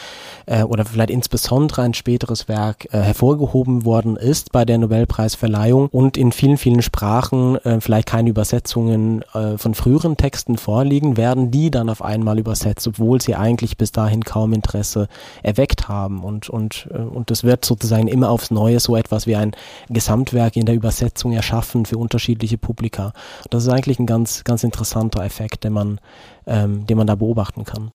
äh, 0.47 0.63
oder 0.63 0.85
vielleicht 0.85 1.11
insbesondere 1.11 1.83
ein 1.83 1.95
späteres 1.95 2.49
Werk 2.49 2.87
äh, 2.93 2.99
hervorgehoben 2.99 3.85
worden 3.85 4.17
ist 4.17 4.53
bei 4.53 4.65
der 4.65 4.79
Nobelpreisverleihung 4.79 5.89
und 5.89 6.17
in 6.17 6.33
vielen, 6.33 6.57
vielen 6.57 6.83
Sprachen 6.83 7.57
äh, 7.65 7.81
vielleicht 7.81 8.09
keine 8.09 8.31
Übersetzungen 8.31 9.23
äh, 9.35 9.59
von 9.59 9.75
früheren 9.75 10.17
Texten 10.17 10.57
vorliegen, 10.57 11.17
werden 11.17 11.51
die 11.51 11.71
dann 11.71 11.89
auf 11.89 12.03
einmal 12.03 12.39
übersetzt, 12.39 12.87
obwohl 12.87 13.21
sie 13.21 13.35
eigentlich 13.35 13.77
bis 13.77 13.93
dahin 13.93 14.25
kaum 14.25 14.53
Interesse 14.53 15.09
erweckt 15.43 15.89
haben. 15.89 16.25
Und, 16.25 16.49
und, 16.49 16.89
äh, 16.93 16.99
und 16.99 17.31
das 17.31 17.45
wird 17.45 17.65
sozusagen 17.81 18.09
immer 18.09 18.31
aufs 18.31 18.51
Neue 18.51 18.81
so 18.81 18.97
etwas 18.97 19.27
wie 19.27 19.37
ein 19.37 19.53
Gesamtwerk 19.89 20.57
in 20.57 20.67
der 20.67 20.75
Übersetzung 20.75 21.33
erschaffen 21.33 21.87
für 21.87 21.99
unterschiedliche 21.99 22.59
Publika. 22.59 23.13
Das 23.51 23.65
ist 23.65 23.69
eigentlich 23.71 23.99
ein 23.99 24.07
ganz, 24.07 24.45
ganz 24.45 24.65
interessanter 24.65 25.25
Effekt, 25.25 25.65
den 25.65 25.73
man, 25.73 26.01
ähm, 26.47 26.87
den 26.87 26.97
man 26.97 27.07
da 27.07 27.15
beobachten 27.15 27.65
kann. 27.65 27.91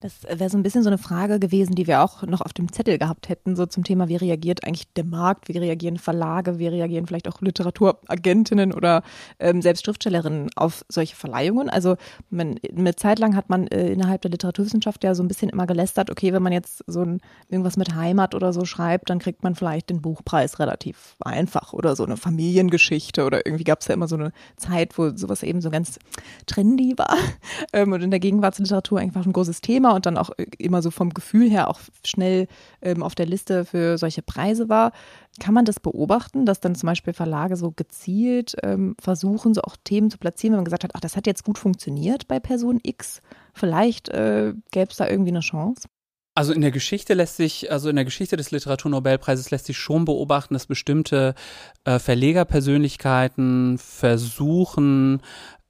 Das 0.00 0.22
wäre 0.22 0.48
so 0.48 0.56
ein 0.56 0.62
bisschen 0.62 0.84
so 0.84 0.90
eine 0.90 0.98
Frage 0.98 1.40
gewesen, 1.40 1.74
die 1.74 1.88
wir 1.88 2.04
auch 2.04 2.22
noch 2.22 2.40
auf 2.40 2.52
dem 2.52 2.70
Zettel 2.70 2.98
gehabt 2.98 3.28
hätten, 3.28 3.56
so 3.56 3.66
zum 3.66 3.82
Thema, 3.82 4.06
wie 4.06 4.14
reagiert 4.14 4.62
eigentlich 4.62 4.92
der 4.92 5.02
Markt, 5.02 5.48
wie 5.48 5.58
reagieren 5.58 5.96
Verlage, 5.96 6.60
wie 6.60 6.68
reagieren 6.68 7.08
vielleicht 7.08 7.26
auch 7.26 7.40
Literaturagentinnen 7.40 8.72
oder 8.72 9.02
ähm, 9.40 9.60
selbst 9.60 9.84
Schriftstellerinnen 9.84 10.50
auf 10.54 10.84
solche 10.88 11.16
Verleihungen. 11.16 11.68
Also 11.68 11.96
man, 12.30 12.60
eine 12.76 12.94
Zeit 12.94 13.18
lang 13.18 13.34
hat 13.34 13.50
man 13.50 13.66
äh, 13.66 13.88
innerhalb 13.88 14.22
der 14.22 14.30
Literaturwissenschaft 14.30 15.02
ja 15.02 15.16
so 15.16 15.24
ein 15.24 15.26
bisschen 15.26 15.48
immer 15.48 15.66
gelästert, 15.66 16.12
okay, 16.12 16.32
wenn 16.32 16.44
man 16.44 16.52
jetzt 16.52 16.84
so 16.86 17.02
ein, 17.02 17.20
irgendwas 17.48 17.76
mit 17.76 17.96
Heimat 17.96 18.36
oder 18.36 18.52
so 18.52 18.64
schreibt, 18.64 19.10
dann 19.10 19.18
kriegt 19.18 19.42
man 19.42 19.56
vielleicht 19.56 19.90
den 19.90 20.00
Buchpreis 20.00 20.60
relativ 20.60 21.16
einfach 21.24 21.72
oder 21.72 21.96
so 21.96 22.04
eine 22.04 22.16
Familiengeschichte 22.16 23.24
oder 23.24 23.44
irgendwie 23.44 23.64
gab 23.64 23.80
es 23.80 23.88
ja 23.88 23.94
immer 23.94 24.06
so 24.06 24.14
eine 24.14 24.30
Zeit, 24.58 24.96
wo 24.96 25.10
sowas 25.16 25.42
eben 25.42 25.60
so 25.60 25.70
ganz 25.70 25.98
trendy 26.46 26.94
war 26.96 27.16
ähm, 27.72 27.92
und 27.92 28.00
in 28.00 28.12
der 28.12 28.20
Gegenwartsliteratur 28.20 29.00
einfach 29.00 29.26
ein 29.26 29.32
großes 29.32 29.60
Thema 29.60 29.87
Thema 29.88 29.94
und 29.94 30.06
dann 30.06 30.18
auch 30.18 30.30
immer 30.58 30.82
so 30.82 30.90
vom 30.90 31.10
Gefühl 31.10 31.50
her 31.50 31.68
auch 31.68 31.80
schnell 32.04 32.46
ähm, 32.82 33.02
auf 33.02 33.14
der 33.14 33.26
Liste 33.26 33.64
für 33.64 33.98
solche 33.98 34.22
Preise 34.22 34.68
war. 34.68 34.92
Kann 35.40 35.54
man 35.54 35.64
das 35.64 35.80
beobachten, 35.80 36.46
dass 36.46 36.60
dann 36.60 36.74
zum 36.74 36.88
Beispiel 36.88 37.12
Verlage 37.12 37.56
so 37.56 37.70
gezielt 37.70 38.56
ähm, 38.62 38.96
versuchen, 39.00 39.54
so 39.54 39.62
auch 39.62 39.76
Themen 39.84 40.10
zu 40.10 40.18
platzieren, 40.18 40.52
wenn 40.52 40.58
man 40.58 40.64
gesagt 40.64 40.84
hat, 40.84 40.92
ach, 40.94 41.00
das 41.00 41.16
hat 41.16 41.26
jetzt 41.26 41.44
gut 41.44 41.58
funktioniert 41.58 42.28
bei 42.28 42.40
Person 42.40 42.80
X, 42.82 43.20
vielleicht 43.54 44.08
äh, 44.08 44.54
gäbe 44.70 44.90
es 44.90 44.96
da 44.96 45.08
irgendwie 45.08 45.30
eine 45.30 45.40
Chance? 45.40 45.88
Also 46.34 46.52
in 46.52 46.60
der 46.60 46.70
Geschichte 46.70 47.14
lässt 47.14 47.36
sich, 47.36 47.72
also 47.72 47.88
in 47.88 47.96
der 47.96 48.04
Geschichte 48.04 48.36
des 48.36 48.52
Literaturnobelpreises 48.52 49.50
lässt 49.50 49.66
sich 49.66 49.76
schon 49.76 50.04
beobachten, 50.04 50.54
dass 50.54 50.66
bestimmte 50.66 51.34
äh, 51.82 51.98
Verlegerpersönlichkeiten 51.98 53.76
versuchen, 53.76 55.20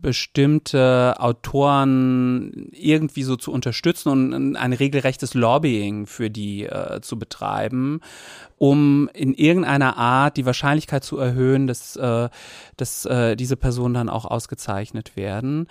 bestimmte 0.01 1.17
Autoren 1.19 2.69
irgendwie 2.73 3.25
so 3.25 3.35
zu 3.35 3.51
unterstützen 3.51 4.09
und 4.11 4.57
ein 4.57 4.73
regelrechtes 4.73 5.35
Lobbying 5.35 6.07
für 6.07 6.31
die 6.31 6.65
äh, 6.67 7.01
zu 7.01 7.19
betreiben, 7.19 8.01
um 8.59 9.11
in 9.13 9.35
irgendeiner 9.35 9.97
Art 9.97 10.37
die 10.37 10.47
Wahrscheinlichkeit 10.47 11.03
zu 11.03 11.19
erhöhen, 11.19 11.67
dass, 11.67 11.97
äh, 11.97 12.29
dass 12.77 13.07
äh, 13.07 13.35
diese 13.35 13.57
Personen 13.57 13.95
dann 13.95 14.09
auch 14.09 14.25
ausgezeichnet 14.25 15.17
werden. 15.17 15.67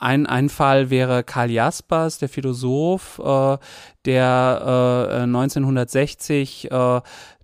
Ein, 0.00 0.26
ein 0.26 0.48
Fall 0.48 0.90
wäre 0.90 1.22
Karl 1.22 1.50
Jaspers, 1.50 2.18
der 2.18 2.28
Philosoph, 2.28 3.20
äh, 3.20 3.58
der 4.04 5.10
äh, 5.10 5.22
1960 5.22 6.70
äh, 6.70 7.00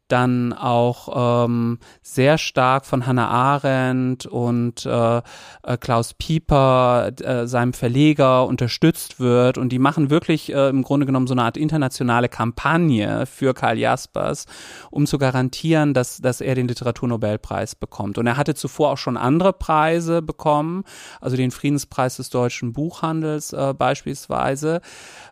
dann 0.08 0.52
auch 0.52 1.44
ähm, 1.46 1.78
sehr 2.02 2.36
stark 2.36 2.84
von 2.84 3.06
Hannah 3.06 3.28
Arendt 3.28 4.26
und 4.26 4.84
äh, 4.84 5.18
äh, 5.18 5.76
Klaus 5.78 6.14
Pieper, 6.14 7.12
äh, 7.20 7.46
seinem 7.46 7.72
Verleger, 7.72 8.46
unterstützt 8.46 9.18
wird. 9.18 9.56
Und 9.56 9.70
die 9.70 9.78
machen 9.78 10.10
wirklich 10.10 10.52
äh, 10.52 10.68
im 10.68 10.82
Grunde 10.82 11.06
genommen 11.06 11.26
so 11.26 11.34
eine 11.34 11.44
Art 11.44 11.56
internationale 11.56 12.28
Kampagne 12.28 13.26
für 13.26 13.54
Karl 13.54 13.78
Jaspers, 13.78 14.46
um 14.90 15.06
zu 15.06 15.18
garantieren, 15.18 15.94
dass, 15.94 16.18
dass 16.18 16.40
er 16.40 16.54
den 16.54 16.68
Literaturnobelpreis 16.68 17.74
bekommt. 17.74 18.18
Und 18.18 18.26
er 18.26 18.36
hatte 18.36 18.54
zuvor 18.54 18.90
auch 18.92 18.98
schon 18.98 19.16
andere 19.16 19.52
Preise 19.52 20.20
bekommen, 20.20 20.84
also 21.20 21.36
den 21.36 21.50
Friedenspreis 21.50 22.16
des 22.16 22.28
deutschen 22.28 22.72
Buchhandels 22.72 23.52
äh, 23.52 23.72
beispielsweise. 23.76 24.82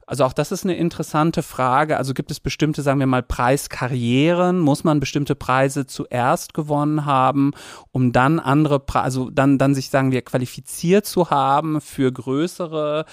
Also 0.06 0.24
auch 0.24 0.32
das 0.32 0.52
ist 0.52 0.64
eine 0.64 0.76
interessante 0.76 1.42
Frage. 1.42 1.96
Also 1.96 2.12
gibt 2.14 2.30
es 2.30 2.40
bestimmte, 2.40 2.82
sagen 2.82 3.00
wir 3.00 3.06
mal, 3.06 3.22
Preiskarrieren? 3.22 4.61
Muss 4.62 4.84
man 4.84 5.00
bestimmte 5.00 5.34
Preise 5.34 5.86
zuerst 5.86 6.54
gewonnen 6.54 7.04
haben, 7.04 7.52
um 7.90 8.12
dann 8.12 8.38
andere, 8.38 8.80
Preise, 8.80 9.04
also 9.04 9.30
dann, 9.30 9.58
dann 9.58 9.74
sich, 9.74 9.90
sagen 9.90 10.12
wir, 10.12 10.22
qualifiziert 10.22 11.06
zu 11.06 11.30
haben 11.30 11.80
für 11.80 12.10
größere 12.12 13.04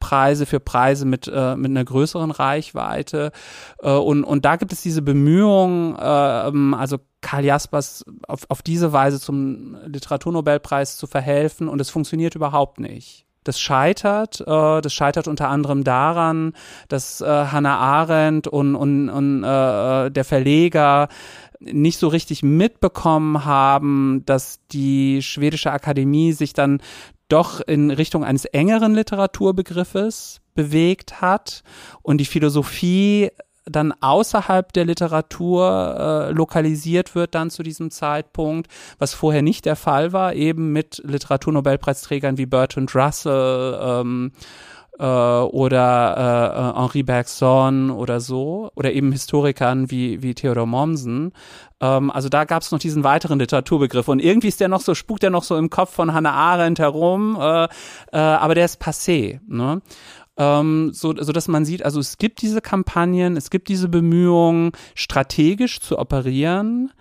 Preise, 0.00 0.46
für 0.46 0.60
Preise 0.60 1.04
mit, 1.04 1.28
äh, 1.32 1.56
mit 1.56 1.70
einer 1.70 1.84
größeren 1.84 2.30
Reichweite? 2.30 3.32
Äh, 3.80 3.90
und, 3.92 4.24
und 4.24 4.44
da 4.44 4.56
gibt 4.56 4.72
es 4.72 4.82
diese 4.82 5.02
Bemühungen, 5.02 5.94
äh, 5.96 6.76
also 6.76 6.98
Karl 7.20 7.44
Jaspers 7.44 8.04
auf, 8.26 8.46
auf 8.48 8.62
diese 8.62 8.92
Weise 8.92 9.20
zum 9.20 9.76
Literaturnobelpreis 9.86 10.96
zu 10.96 11.06
verhelfen 11.06 11.68
und 11.68 11.80
es 11.80 11.90
funktioniert 11.90 12.34
überhaupt 12.34 12.80
nicht. 12.80 13.27
Das 13.48 13.58
scheitert. 13.58 14.42
Äh, 14.42 14.82
das 14.82 14.92
scheitert 14.92 15.26
unter 15.26 15.48
anderem 15.48 15.82
daran, 15.82 16.52
dass 16.88 17.22
äh, 17.22 17.24
Hannah 17.24 17.78
Arendt 17.78 18.46
und, 18.46 18.74
und, 18.76 19.08
und 19.08 19.42
äh, 19.42 20.06
äh, 20.06 20.10
der 20.10 20.24
Verleger 20.24 21.08
nicht 21.58 21.98
so 21.98 22.08
richtig 22.08 22.42
mitbekommen 22.42 23.46
haben, 23.46 24.22
dass 24.26 24.60
die 24.70 25.22
schwedische 25.22 25.72
Akademie 25.72 26.32
sich 26.32 26.52
dann 26.52 26.82
doch 27.30 27.62
in 27.62 27.90
Richtung 27.90 28.22
eines 28.22 28.44
engeren 28.44 28.94
Literaturbegriffes 28.94 30.42
bewegt 30.54 31.22
hat 31.22 31.62
und 32.02 32.18
die 32.18 32.26
Philosophie 32.26 33.30
dann 33.70 33.92
außerhalb 34.00 34.72
der 34.72 34.84
Literatur 34.84 36.28
äh, 36.28 36.32
lokalisiert 36.32 37.14
wird 37.14 37.34
dann 37.34 37.50
zu 37.50 37.62
diesem 37.62 37.90
Zeitpunkt, 37.90 38.70
was 38.98 39.14
vorher 39.14 39.42
nicht 39.42 39.64
der 39.64 39.76
Fall 39.76 40.12
war, 40.12 40.34
eben 40.34 40.72
mit 40.72 41.02
Literaturnobelpreisträgern 41.04 42.38
wie 42.38 42.46
Bertrand 42.46 42.94
Russell 42.94 43.78
ähm, 43.80 44.32
äh, 44.98 45.04
oder 45.04 46.74
äh, 46.74 46.80
Henri 46.80 47.02
Bergson 47.02 47.90
oder 47.90 48.20
so, 48.20 48.70
oder 48.74 48.92
eben 48.92 49.12
Historikern 49.12 49.90
wie, 49.90 50.22
wie 50.22 50.34
Theodor 50.34 50.66
Mommsen. 50.66 51.32
Ähm, 51.80 52.10
also 52.10 52.28
da 52.28 52.44
gab 52.44 52.62
es 52.62 52.72
noch 52.72 52.78
diesen 52.78 53.04
weiteren 53.04 53.38
Literaturbegriff 53.38 54.08
und 54.08 54.20
irgendwie 54.20 54.48
ist 54.48 54.60
der 54.60 54.68
noch 54.68 54.80
so, 54.80 54.94
spukt 54.94 55.22
der 55.22 55.30
noch 55.30 55.44
so 55.44 55.56
im 55.56 55.70
Kopf 55.70 55.94
von 55.94 56.12
Hannah 56.12 56.32
Arendt 56.32 56.80
herum, 56.80 57.38
äh, 57.40 57.64
äh, 57.64 57.68
aber 58.18 58.54
der 58.54 58.64
ist 58.64 58.82
passé. 58.82 59.40
Ne? 59.46 59.80
Ähm, 60.38 60.92
so, 60.92 61.14
so 61.16 61.32
dass 61.32 61.48
man 61.48 61.64
sieht, 61.64 61.84
also 61.84 62.00
es 62.00 62.16
gibt 62.16 62.40
diese 62.42 62.60
Kampagnen, 62.60 63.36
es 63.36 63.50
gibt 63.50 63.68
diese 63.68 63.88
Bemühungen, 63.88 64.72
strategisch 64.94 65.80
zu 65.80 65.98
operieren, 65.98 66.92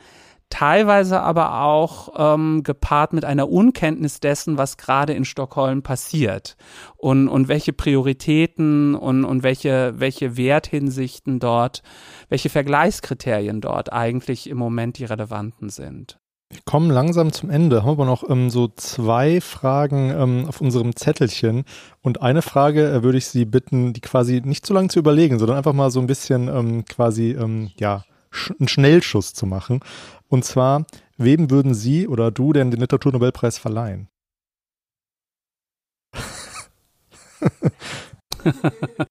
teilweise 0.49 1.21
aber 1.21 1.61
auch 1.61 2.09
ähm, 2.17 2.63
gepaart 2.63 3.13
mit 3.13 3.25
einer 3.25 3.49
Unkenntnis 3.49 4.19
dessen, 4.19 4.57
was 4.57 4.77
gerade 4.77 5.13
in 5.13 5.25
Stockholm 5.25 5.83
passiert 5.83 6.57
und, 6.95 7.27
und 7.27 7.47
welche 7.47 7.73
Prioritäten 7.73 8.95
und, 8.95 9.23
und 9.23 9.43
welche, 9.43 9.93
welche 9.97 10.37
Werthinsichten 10.37 11.39
dort, 11.39 11.83
welche 12.29 12.49
Vergleichskriterien 12.49 13.61
dort 13.61 13.93
eigentlich 13.93 14.49
im 14.49 14.57
Moment 14.57 14.97
die 14.97 15.05
relevanten 15.05 15.69
sind. 15.69 16.19
Wir 16.49 16.61
kommen 16.63 16.89
langsam 16.89 17.33
zum 17.33 17.49
Ende, 17.49 17.83
haben 17.83 17.89
aber 17.89 18.05
noch 18.05 18.29
ähm, 18.29 18.49
so 18.49 18.69
zwei 18.69 19.41
Fragen 19.41 20.11
ähm, 20.11 20.45
auf 20.47 20.61
unserem 20.61 20.95
Zettelchen. 20.95 21.65
Und 22.01 22.21
eine 22.21 22.41
Frage 22.41 22.89
äh, 22.89 23.03
würde 23.03 23.17
ich 23.17 23.27
Sie 23.27 23.43
bitten, 23.43 23.91
die 23.91 23.99
quasi 23.99 24.41
nicht 24.43 24.65
zu 24.65 24.73
lange 24.73 24.87
zu 24.87 24.99
überlegen, 24.99 25.39
sondern 25.39 25.57
einfach 25.57 25.73
mal 25.73 25.91
so 25.91 25.99
ein 25.99 26.07
bisschen 26.07 26.47
ähm, 26.47 26.85
quasi, 26.85 27.31
ähm, 27.31 27.71
ja, 27.77 28.05
sch 28.31 28.51
einen 28.59 28.69
Schnellschuss 28.69 29.33
zu 29.33 29.45
machen. 29.45 29.81
Und 30.29 30.45
zwar, 30.45 30.85
wem 31.17 31.51
würden 31.51 31.73
Sie 31.73 32.07
oder 32.07 32.31
du 32.31 32.53
denn 32.53 32.71
den 32.71 32.79
Literaturnobelpreis 32.79 33.57
verleihen? 33.57 34.07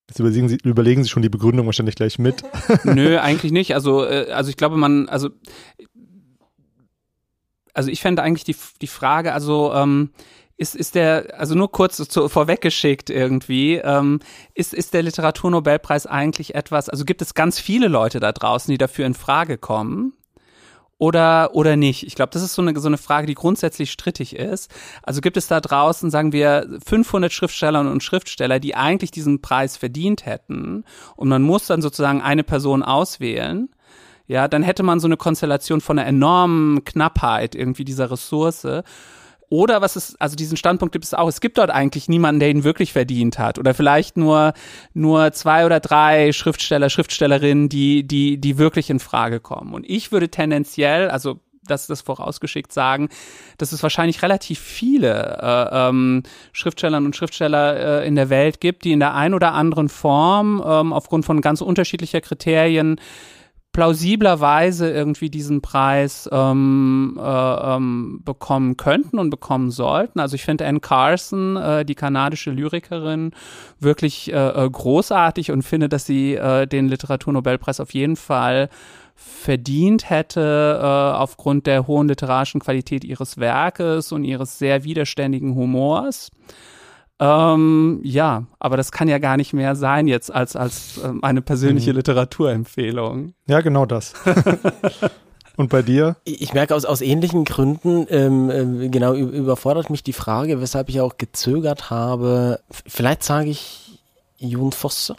Jetzt 0.09 0.19
überlegen 0.19 0.49
Sie, 0.49 0.57
überlegen 0.65 1.05
Sie 1.05 1.11
schon 1.11 1.23
die 1.23 1.29
Begründung 1.29 1.67
wahrscheinlich 1.67 1.97
gleich 1.97 2.19
mit. 2.19 2.43
Nö, 2.85 3.19
eigentlich 3.21 3.53
nicht. 3.53 3.75
Also, 3.75 4.07
äh, 4.07 4.31
also 4.31 4.49
ich 4.49 4.57
glaube, 4.57 4.79
man, 4.79 5.09
also 5.11 5.29
also 7.77 7.91
ich 7.91 8.01
fände 8.01 8.23
eigentlich 8.23 8.45
die, 8.45 8.57
die 8.81 8.87
Frage, 8.87 9.33
also 9.33 9.73
ähm, 9.75 10.11
ist, 10.57 10.75
ist 10.75 10.95
der, 10.95 11.35
also 11.39 11.55
nur 11.55 11.71
kurz 11.71 11.97
zu, 11.97 12.29
vorweggeschickt 12.29 13.11
irgendwie, 13.11 13.75
ähm, 13.77 14.21
ist, 14.55 14.73
ist 14.73 14.95
der 14.95 15.03
Literaturnobelpreis 15.03 16.07
eigentlich 16.07 16.55
etwas, 16.55 16.89
also 16.89 17.05
gibt 17.05 17.21
es 17.21 17.35
ganz 17.35 17.61
viele 17.61 17.89
Leute 17.89 18.21
da 18.21 18.33
draußen, 18.33 18.73
die 18.73 18.79
dafür 18.79 19.07
in 19.07 19.15
Frage 19.15 19.59
kommen? 19.59 20.15
oder, 20.99 21.55
oder 21.55 21.77
nicht? 21.77 22.07
Ich 22.07 22.15
glaube, 22.15 22.31
das 22.33 22.43
ist 22.43 22.55
so 22.55 22.63
eine, 22.63 22.79
so 22.79 22.89
eine 22.89 22.99
Frage, 22.99 23.27
die 23.27 23.35
grundsätzlich 23.35 23.91
strittig 23.91 24.35
ist. 24.35 24.71
Also 25.03 25.21
gibt 25.21 25.37
es 25.37 25.47
da 25.47 25.61
draußen, 25.61 26.11
sagen 26.11 26.33
wir, 26.33 26.67
500 26.87 27.33
Schriftstellerinnen 27.33 27.93
und 27.93 28.03
Schriftsteller, 28.03 28.61
die 28.61 28.75
eigentlich 28.75 29.11
diesen 29.11 29.43
Preis 29.43 29.77
verdient 29.77 30.25
hätten 30.25 30.85
und 31.17 31.29
man 31.29 31.43
muss 31.43 31.67
dann 31.67 31.83
sozusagen 31.83 32.23
eine 32.23 32.45
Person 32.45 32.83
auswählen. 32.83 33.69
Ja, 34.27 34.49
dann 34.49 34.63
hätte 34.63 34.83
man 34.83 35.01
so 35.01 35.07
eine 35.07 35.17
Konstellation 35.17 35.81
von 35.81 35.99
einer 35.99 36.09
enormen 36.09 36.85
Knappheit 36.85 37.55
irgendwie 37.55 37.85
dieser 37.85 38.11
Ressource. 38.11 38.67
Oder 39.49 39.81
was 39.81 39.95
ist, 39.95 40.21
also 40.21 40.35
diesen 40.35 40.57
Standpunkt 40.57 40.93
gibt 40.93 41.05
es 41.05 41.15
auch, 41.15 41.29
es 41.29 41.41
gibt 41.41 41.59
dort 41.59 41.71
eigentlich 41.71 42.09
niemanden, 42.09 42.41
der 42.41 42.51
ihn 42.51 42.65
wirklich 42.65 42.93
verdient 42.93 43.39
hat. 43.39 43.59
Oder 43.59 43.75
vielleicht 43.75 44.17
nur, 44.17 44.55
nur 44.93 45.33
zwei 45.33 45.65
oder 45.65 45.79
drei 45.79 46.33
Schriftsteller, 46.33 46.91
Schriftstellerinnen, 46.91 47.69
die, 47.69 48.05
die, 48.05 48.39
die 48.39 48.59
wirklich 48.59 48.91
in 48.91 48.99
Frage 48.99 49.39
kommen. 49.39 49.73
Und 49.73 49.89
ich 49.89 50.11
würde 50.11 50.31
tendenziell, 50.31 51.09
also 51.11 51.41
das 51.69 51.87
das 51.87 52.01
vorausgeschickt 52.01 52.73
sagen, 52.73 53.09
dass 53.59 53.73
es 53.73 53.83
wahrscheinlich 53.83 54.23
relativ 54.23 54.61
viele 54.61 55.39
äh, 55.41 55.89
ähm, 55.89 56.23
Schriftstellerinnen 56.53 57.07
und 57.07 57.17
Schriftsteller 57.17 58.03
äh, 58.03 58.07
in 58.07 58.15
der 58.15 58.31
Welt 58.31 58.61
gibt, 58.61 58.85
die 58.85 58.93
in 58.93 59.01
der 59.01 59.15
einen 59.15 59.35
oder 59.35 59.53
anderen 59.53 59.89
Form 59.89 60.63
ähm, 60.65 60.93
aufgrund 60.93 61.25
von 61.25 61.41
ganz 61.41 61.61
unterschiedlicher 61.61 62.21
Kriterien 62.21 63.01
plausiblerweise 63.77 64.91
irgendwie 64.91 65.29
diesen 65.29 65.61
Preis 65.61 66.27
ähm, 66.33 67.21
äh, 67.23 67.75
ähm, 67.75 68.23
bekommen 68.25 68.79
könnten 68.79 69.19
und 69.19 69.29
bekommen 69.29 69.71
sollten. 69.71 70.19
Also 70.19 70.35
ich 70.35 70.47
finde 70.47 70.65
Anne 70.67 70.81
Carson, 70.81 71.59
äh, 71.59 71.85
die 71.85 71.95
kanadische 71.95 72.53
Lyrikerin, 72.53 73.33
wirklich 73.79 74.33
äh, 74.33 74.65
äh, 74.65 74.71
großartig 74.71 75.51
und 75.51 75.61
finde, 75.61 75.91
dass 75.91 76.07
sie 76.07 76.37
äh, 76.37 76.67
den 76.67 76.89
Literaturnobelpreis 76.89 77.79
auf 77.81 77.93
jeden 77.93 78.17
Fall 78.17 78.71
verdient 79.15 80.09
hätte 80.09 80.81
äh, 80.81 80.87
aufgrund 80.87 81.67
der 81.67 81.87
hohen 81.87 82.09
literarischen 82.09 82.63
Qualität 82.63 83.05
ihres 83.05 83.37
Werkes 83.37 84.11
und 84.11 84.25
ihres 84.25 84.59
sehr 84.59 84.85
widerständigen 84.85 85.55
Humors. 85.55 86.31
Ähm, 87.19 88.01
ja, 88.03 88.45
aber 88.59 88.77
das 88.77 88.93
kann 88.93 89.09
ja 89.09 89.19
gar 89.19 89.37
nicht 89.37 89.55
mehr 89.55 89.75
sein 89.75 90.07
jetzt 90.07 90.33
als, 90.33 90.55
als 90.55 91.01
ähm, 91.03 91.25
eine 91.25 91.41
persönliche 91.41 91.91
mhm. 91.91 91.97
Literaturempfehlung. 91.97 93.33
Ja, 93.47 93.61
genau 93.63 93.87
das. 93.87 94.13
Und 95.57 95.71
bei 95.71 95.81
dir? 95.81 96.17
Ich 96.25 96.53
merke 96.53 96.75
aus, 96.75 96.85
aus 96.85 97.01
ähnlichen 97.01 97.45
Gründen, 97.45 98.07
ähm, 98.11 98.51
äh, 98.51 98.89
genau, 98.91 99.15
überfordert 99.15 99.89
mich 99.89 100.03
die 100.03 100.13
Frage, 100.13 100.61
weshalb 100.61 100.91
ich 100.91 101.01
auch 101.01 101.17
gezögert 101.17 101.89
habe. 101.89 102.61
Vielleicht 102.87 103.23
sage 103.23 103.49
ich 103.49 104.03
Jon 104.37 104.73
Fosse. 104.73 105.17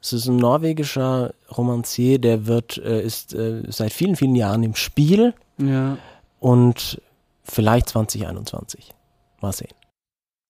Es 0.00 0.14
ist 0.14 0.26
ein 0.26 0.36
norwegischer 0.36 1.34
Romancier, 1.54 2.18
der 2.18 2.46
wird, 2.46 2.78
äh, 2.78 3.02
ist 3.02 3.34
äh, 3.34 3.62
seit 3.68 3.92
vielen, 3.92 4.16
vielen 4.16 4.36
Jahren 4.36 4.62
im 4.62 4.74
Spiel. 4.74 5.34
Ja. 5.58 5.98
Und 6.40 7.00
vielleicht 7.42 7.90
2021. 7.90 8.94
Mal 9.42 9.52
sehen. 9.52 9.74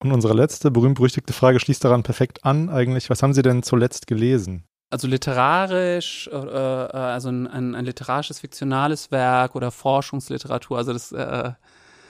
Und 0.04 0.12
unsere 0.12 0.34
letzte 0.34 0.70
berühmt-berüchtigte 0.70 1.32
Frage 1.32 1.58
schließt 1.58 1.82
daran 1.82 2.02
perfekt 2.02 2.44
an 2.44 2.68
eigentlich. 2.68 3.08
Was 3.08 3.22
haben 3.22 3.32
Sie 3.32 3.40
denn 3.40 3.62
zuletzt 3.62 4.06
gelesen? 4.06 4.64
Also 4.90 5.08
literarisch, 5.08 6.28
äh, 6.30 6.36
äh 6.36 6.90
also 6.92 7.30
ein, 7.30 7.46
ein, 7.46 7.74
ein, 7.74 7.86
literarisches, 7.86 8.40
fiktionales 8.40 9.10
Werk 9.10 9.56
oder 9.56 9.70
Forschungsliteratur, 9.70 10.76
also 10.76 10.92
das 10.92 11.10
äh, 11.10 11.52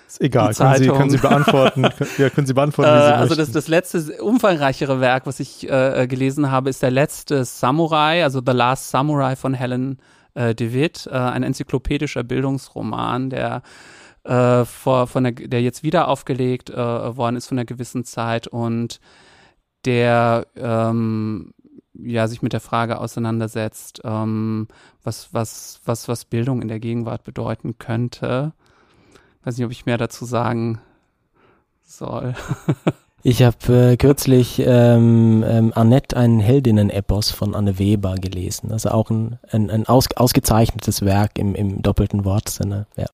ist 0.09 0.21
egal, 0.21 0.53
können 0.55 0.77
Sie, 0.77 0.89
können 0.89 1.11
Sie 1.11 1.19
beantworten. 1.19 1.83
ja, 2.19 2.31
können 2.31 2.49
Sie 2.49 2.53
beantworten, 2.53 2.91
wie 2.91 3.01
Sie 3.01 3.11
äh, 3.11 3.15
Also 3.15 3.37
das, 3.37 3.53
das 3.53 3.69
letzte 3.69 4.21
umfangreichere 4.21 5.01
Werk, 5.01 5.27
was 5.27 5.39
ich 5.39 5.71
äh, 5.71 6.03
äh, 6.03 6.07
gelesen 6.09 6.51
habe, 6.51 6.71
ist 6.71 6.83
der 6.83 6.91
letzte 6.91 7.45
Samurai, 7.45 8.25
also 8.25 8.43
The 8.45 8.53
Last 8.53 8.91
Samurai 8.91 9.37
von 9.37 9.55
Helen 9.55 9.99
äh, 10.35 10.53
DeWitt, 10.53 11.07
äh, 11.07 11.15
ein 11.15 11.45
enzyklopädischer 11.45 12.25
Bildungsroman, 12.25 13.31
der 13.31 13.63
äh, 14.25 14.65
vor, 14.65 15.07
von 15.07 15.25
der, 15.25 15.33
der 15.33 15.63
jetzt 15.63 15.83
wieder 15.83 16.09
aufgelegt 16.09 16.71
äh, 16.71 16.77
worden 17.17 17.37
ist 17.37 17.47
von 17.47 17.59
einer 17.59 17.65
gewissen 17.65 18.05
Zeit 18.05 18.47
und 18.47 19.01
der 19.85 20.47
ähm, 20.57 21.53
ja 21.95 22.27
sich 22.27 22.43
mit 22.43 22.53
der 22.53 22.61
Frage 22.61 22.99
auseinandersetzt, 23.01 24.01
ähm, 24.05 24.69
was, 25.03 25.33
was, 25.33 25.81
was, 25.85 26.09
was 26.09 26.25
Bildung 26.25 26.63
in 26.63 26.69
der 26.69 26.81
Gegenwart 26.81 27.25
bedeuten 27.25 27.79
könnte. 27.79 28.53
Weiß 29.45 29.57
nicht, 29.57 29.67
ob 29.67 29.73
ich 29.73 29.87
mehr 29.87 29.99
dazu 29.99 30.25
sagen 30.25 30.81
soll. 31.83 32.35
Ich 33.27 33.43
habe 33.43 33.93
äh, 33.93 33.97
kürzlich 33.97 34.59
ähm, 34.63 35.43
ähm, 35.49 35.73
Annette, 35.75 36.15
einen 36.15 36.41
Heldinnen-Epos 36.41 37.31
von 37.31 37.55
Anne 37.55 37.79
Weber 37.79 38.17
gelesen. 38.17 38.71
Also 38.71 38.91
auch 38.91 39.09
ein, 39.09 39.39
ein, 39.51 39.71
ein 39.71 39.87
aus, 39.87 40.09
ausgezeichnetes 40.15 41.01
Werk 41.01 41.39
im, 41.39 41.55
im 41.55 41.81
doppelten 41.81 42.27
Wortsinne. 42.27 42.87
Ja. 42.99 43.07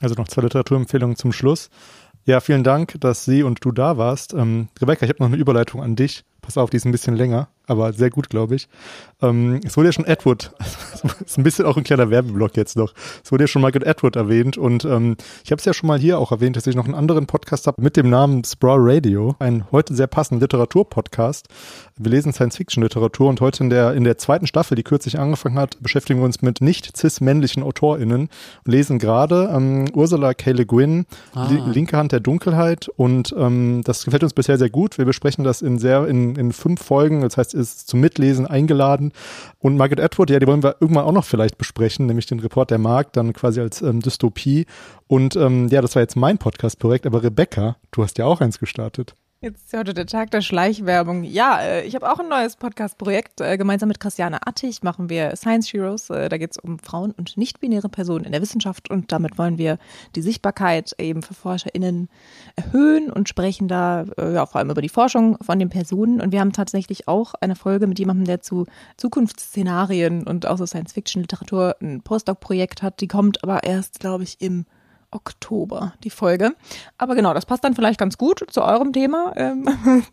Also 0.00 0.14
noch 0.14 0.28
zwei 0.28 0.42
Literaturempfehlungen 0.42 1.16
zum 1.16 1.32
Schluss. 1.32 1.70
Ja, 2.24 2.40
vielen 2.40 2.62
Dank, 2.62 3.00
dass 3.00 3.24
Sie 3.24 3.42
und 3.42 3.64
du 3.64 3.72
da 3.72 3.96
warst. 3.96 4.34
Ähm, 4.34 4.68
Rebecca, 4.80 5.04
ich 5.04 5.10
habe 5.10 5.22
noch 5.22 5.28
eine 5.28 5.36
Überleitung 5.36 5.82
an 5.82 5.96
dich. 5.96 6.24
Pass 6.48 6.56
auf, 6.56 6.70
die 6.70 6.78
ist 6.78 6.86
ein 6.86 6.92
bisschen 6.92 7.14
länger 7.14 7.50
aber 7.68 7.92
sehr 7.92 8.10
gut, 8.10 8.30
glaube 8.30 8.56
ich. 8.56 8.68
Ähm, 9.20 9.60
es 9.64 9.76
wurde 9.76 9.88
ja 9.88 9.92
schon 9.92 10.06
Edward, 10.06 10.52
ist 11.24 11.38
ein 11.38 11.44
bisschen 11.44 11.66
auch 11.66 11.76
ein 11.76 11.84
kleiner 11.84 12.10
Werbeblock 12.10 12.56
jetzt 12.56 12.76
noch. 12.76 12.94
Es 13.22 13.30
wurde 13.30 13.44
ja 13.44 13.48
schon 13.48 13.62
Margaret 13.62 13.86
Edward 13.86 14.16
erwähnt 14.16 14.56
und 14.56 14.84
ähm, 14.84 15.16
ich 15.44 15.50
habe 15.50 15.58
es 15.58 15.64
ja 15.64 15.74
schon 15.74 15.86
mal 15.86 15.98
hier 15.98 16.18
auch 16.18 16.32
erwähnt, 16.32 16.56
dass 16.56 16.66
ich 16.66 16.74
noch 16.74 16.86
einen 16.86 16.94
anderen 16.94 17.26
Podcast 17.26 17.66
habe 17.66 17.80
mit 17.80 17.96
dem 17.96 18.08
Namen 18.08 18.42
Sprawl 18.44 18.78
Radio, 18.80 19.36
ein 19.38 19.70
heute 19.70 19.94
sehr 19.94 20.06
passender 20.06 20.44
Literaturpodcast. 20.44 21.48
Wir 21.96 22.10
lesen 22.10 22.32
Science-Fiction-Literatur 22.32 23.28
und 23.28 23.40
heute 23.40 23.64
in 23.64 23.70
der, 23.70 23.92
in 23.94 24.04
der 24.04 24.18
zweiten 24.18 24.46
Staffel, 24.46 24.76
die 24.76 24.84
kürzlich 24.84 25.18
angefangen 25.18 25.58
hat, 25.58 25.76
beschäftigen 25.82 26.20
wir 26.20 26.24
uns 26.24 26.40
mit 26.40 26.60
nicht 26.60 26.96
cis-männlichen 26.96 27.62
AutorInnen 27.62 28.30
und 28.64 28.72
lesen 28.72 28.98
gerade 28.98 29.50
ähm, 29.52 29.86
Ursula 29.92 30.32
K. 30.32 30.52
Le 30.52 30.64
Guin, 30.64 31.06
ah. 31.34 31.48
Linke 31.50 31.96
Hand 31.96 32.12
der 32.12 32.20
Dunkelheit 32.20 32.88
und 32.96 33.34
ähm, 33.36 33.82
das 33.84 34.04
gefällt 34.04 34.22
uns 34.22 34.32
bisher 34.32 34.56
sehr 34.56 34.70
gut. 34.70 34.96
Wir 34.96 35.04
besprechen 35.04 35.44
das 35.44 35.60
in 35.60 35.78
sehr, 35.78 36.06
in, 36.06 36.36
in 36.38 36.52
fünf 36.52 36.82
Folgen, 36.82 37.20
das 37.20 37.36
heißt 37.36 37.54
ist 37.54 37.88
zum 37.88 38.00
Mitlesen 38.00 38.46
eingeladen. 38.46 39.12
Und 39.58 39.76
Margaret 39.76 40.00
Atwood, 40.00 40.30
ja, 40.30 40.38
die 40.38 40.46
wollen 40.46 40.62
wir 40.62 40.76
irgendwann 40.80 41.04
auch 41.04 41.12
noch 41.12 41.24
vielleicht 41.24 41.58
besprechen, 41.58 42.06
nämlich 42.06 42.26
den 42.26 42.40
Report 42.40 42.70
der 42.70 42.78
Markt, 42.78 43.16
dann 43.16 43.32
quasi 43.32 43.60
als 43.60 43.82
ähm, 43.82 44.00
Dystopie. 44.00 44.66
Und 45.06 45.36
ähm, 45.36 45.68
ja, 45.68 45.82
das 45.82 45.94
war 45.94 46.02
jetzt 46.02 46.16
mein 46.16 46.38
Podcast-Projekt, 46.38 47.06
aber 47.06 47.22
Rebecca, 47.22 47.76
du 47.90 48.02
hast 48.02 48.18
ja 48.18 48.24
auch 48.24 48.40
eins 48.40 48.58
gestartet. 48.58 49.14
Jetzt 49.40 49.66
ist 49.66 49.78
heute 49.78 49.94
der 49.94 50.06
Tag 50.06 50.32
der 50.32 50.40
Schleichwerbung. 50.40 51.22
Ja, 51.22 51.60
äh, 51.60 51.86
ich 51.86 51.94
habe 51.94 52.10
auch 52.10 52.18
ein 52.18 52.28
neues 52.28 52.56
Podcast-Projekt. 52.56 53.40
Äh, 53.40 53.56
gemeinsam 53.56 53.86
mit 53.86 54.00
Christiane 54.00 54.44
Attich 54.44 54.82
machen 54.82 55.08
wir 55.08 55.36
Science 55.36 55.72
Heroes. 55.72 56.10
Äh, 56.10 56.28
da 56.28 56.38
geht 56.38 56.50
es 56.50 56.56
um 56.56 56.80
Frauen 56.80 57.12
und 57.12 57.36
nicht-binäre 57.36 57.88
Personen 57.88 58.24
in 58.24 58.32
der 58.32 58.42
Wissenschaft 58.42 58.90
und 58.90 59.12
damit 59.12 59.38
wollen 59.38 59.56
wir 59.56 59.78
die 60.16 60.22
Sichtbarkeit 60.22 60.92
eben 60.98 61.22
für 61.22 61.34
ForscherInnen 61.34 62.08
erhöhen 62.56 63.12
und 63.12 63.28
sprechen 63.28 63.68
da 63.68 64.06
ja, 64.18 64.44
vor 64.44 64.58
allem 64.58 64.70
über 64.70 64.82
die 64.82 64.88
Forschung 64.88 65.38
von 65.40 65.60
den 65.60 65.68
Personen. 65.68 66.20
Und 66.20 66.32
wir 66.32 66.40
haben 66.40 66.52
tatsächlich 66.52 67.06
auch 67.06 67.34
eine 67.34 67.54
Folge 67.54 67.86
mit 67.86 68.00
jemandem, 68.00 68.24
der 68.24 68.40
zu 68.40 68.66
Zukunftsszenarien 68.96 70.26
und 70.26 70.48
auch 70.48 70.58
so 70.58 70.66
Science-Fiction-Literatur 70.66 71.76
ein 71.80 72.02
Postdoc-Projekt 72.02 72.82
hat. 72.82 73.00
Die 73.00 73.06
kommt 73.06 73.44
aber 73.44 73.62
erst, 73.62 74.00
glaube 74.00 74.24
ich, 74.24 74.40
im 74.40 74.66
Oktober, 75.10 75.94
die 76.04 76.10
Folge. 76.10 76.52
Aber 76.98 77.14
genau, 77.14 77.34
das 77.34 77.46
passt 77.46 77.64
dann 77.64 77.74
vielleicht 77.74 77.98
ganz 77.98 78.18
gut 78.18 78.44
zu 78.50 78.62
eurem 78.62 78.92
Thema. 78.92 79.32
Ähm, 79.36 79.68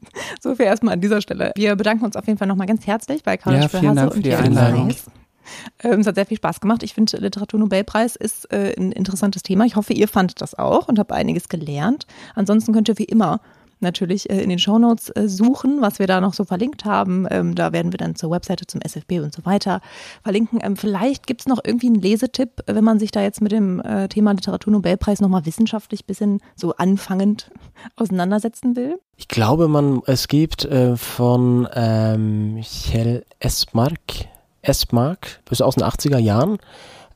so 0.42 0.56
viel 0.56 0.66
erstmal 0.66 0.94
an 0.94 1.02
dieser 1.02 1.22
Stelle. 1.22 1.52
Wir 1.56 1.76
bedanken 1.76 2.06
uns 2.06 2.16
auf 2.16 2.26
jeden 2.28 2.38
Fall 2.38 2.48
nochmal 2.48 2.68
ganz 2.68 2.88
herzlich 2.88 3.24
bei 3.24 3.38
Karl 3.38 3.56
ja, 3.56 3.68
vielen 3.68 3.96
Dank 3.96 4.14
für 4.14 4.22
die 4.22 4.34
Einladung. 4.34 4.94
Ähm, 5.84 6.00
es 6.00 6.08
hat 6.08 6.16
sehr 6.16 6.26
viel 6.26 6.38
Spaß 6.38 6.60
gemacht. 6.60 6.84
Ich 6.84 6.94
finde, 6.94 7.18
Literaturnobelpreis 7.18 8.16
ist 8.16 8.52
äh, 8.52 8.74
ein 8.78 8.92
interessantes 8.92 9.44
Thema. 9.44 9.66
Ich 9.66 9.76
hoffe, 9.76 9.94
ihr 9.94 10.08
fandet 10.08 10.42
das 10.42 10.56
auch 10.58 10.88
und 10.88 11.00
habt 11.00 11.12
einiges 11.12 11.50
gelernt. 11.50 12.08
Ansonsten 12.34 12.74
könnt 12.74 12.90
ihr 12.90 12.98
wie 12.98 13.06
immer 13.06 13.42
natürlich 13.80 14.30
äh, 14.30 14.42
in 14.42 14.50
den 14.50 14.60
Shownotes 14.60 15.10
äh, 15.10 15.28
suchen, 15.28 15.82
was 15.82 16.00
wir 16.00 16.08
da 16.08 16.22
noch 16.22 16.34
so 16.34 16.44
verlinkt 16.44 16.86
haben. 16.86 17.28
Ähm, 17.30 17.56
da 17.56 17.74
werden 17.74 17.92
wir 17.92 17.98
dann 17.98 18.16
zur 18.16 18.32
Webseite, 18.32 18.68
zum 18.68 18.82
SFB 18.82 19.20
und 19.20 19.34
so 19.34 19.46
weiter 19.46 19.82
verlinken. 20.24 20.60
Ähm, 20.62 20.76
vielleicht 20.76 21.28
gibt 21.28 21.42
es 21.42 21.48
noch 21.48 21.60
irgendwie 21.64 21.88
einen 21.88 22.02
Lesetipp, 22.02 22.64
wenn 22.68 22.84
man 22.84 23.00
sich 23.00 23.12
da 23.12 23.22
jetzt 23.22 23.42
mit 23.42 23.52
dem 23.52 23.80
äh, 23.82 24.08
Thema 24.08 24.32
Literaturnobelpreis 24.32 25.22
nochmal 25.22 25.46
wissenschaftlich 25.46 26.02
ein 26.02 26.08
bisschen 26.08 26.42
so 26.56 26.76
anfangend 26.76 27.52
auseinandersetzen 27.96 28.76
will. 28.76 29.00
Ich 29.18 29.28
glaube, 29.28 29.68
man, 29.68 30.02
es 30.06 30.28
gibt 30.28 30.66
äh, 30.66 30.98
von 30.98 31.68
ähm, 31.74 32.56
Michael 32.56 33.26
Esmark, 33.40 34.28
Esmark, 34.62 35.42
bis 35.46 35.62
aus 35.62 35.76
den 35.76 35.84
80er 35.84 36.18
Jahren, 36.18 36.58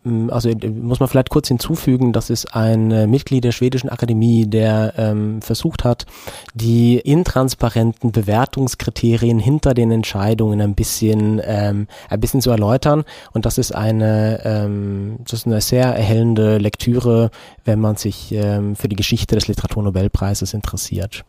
also 0.03 0.49
äh, 0.49 0.69
muss 0.69 0.99
man 0.99 1.09
vielleicht 1.09 1.29
kurz 1.29 1.49
hinzufügen, 1.49 2.13
das 2.13 2.29
ist 2.29 2.55
ein 2.55 2.91
äh, 2.91 3.07
Mitglied 3.07 3.43
der 3.43 3.51
schwedischen 3.51 3.89
Akademie, 3.89 4.47
der 4.47 4.93
ähm, 4.97 5.41
versucht 5.41 5.83
hat, 5.83 6.05
die 6.53 6.99
intransparenten 6.99 8.11
Bewertungskriterien 8.11 9.39
hinter 9.39 9.73
den 9.73 9.91
Entscheidungen 9.91 10.61
ein 10.61 10.75
bisschen, 10.75 11.41
ähm, 11.43 11.87
ein 12.09 12.19
bisschen 12.19 12.41
zu 12.41 12.49
erläutern. 12.49 13.03
Und 13.33 13.45
das 13.45 13.57
ist 13.57 13.73
eine, 13.75 14.41
ähm, 14.45 15.17
das 15.23 15.33
ist 15.33 15.47
eine 15.47 15.59
sehr 15.61 15.85
erhellende 15.85 16.57
Lektüre, 16.59 17.29
wenn 17.65 17.79
man 17.79 17.97
sich 17.97 18.31
ähm, 18.31 18.75
für 18.75 18.87
die 18.87 18.95
Geschichte 18.95 19.35
des 19.35 19.47
Literaturnobelpreises 19.47 20.53
interessiert. 20.53 21.25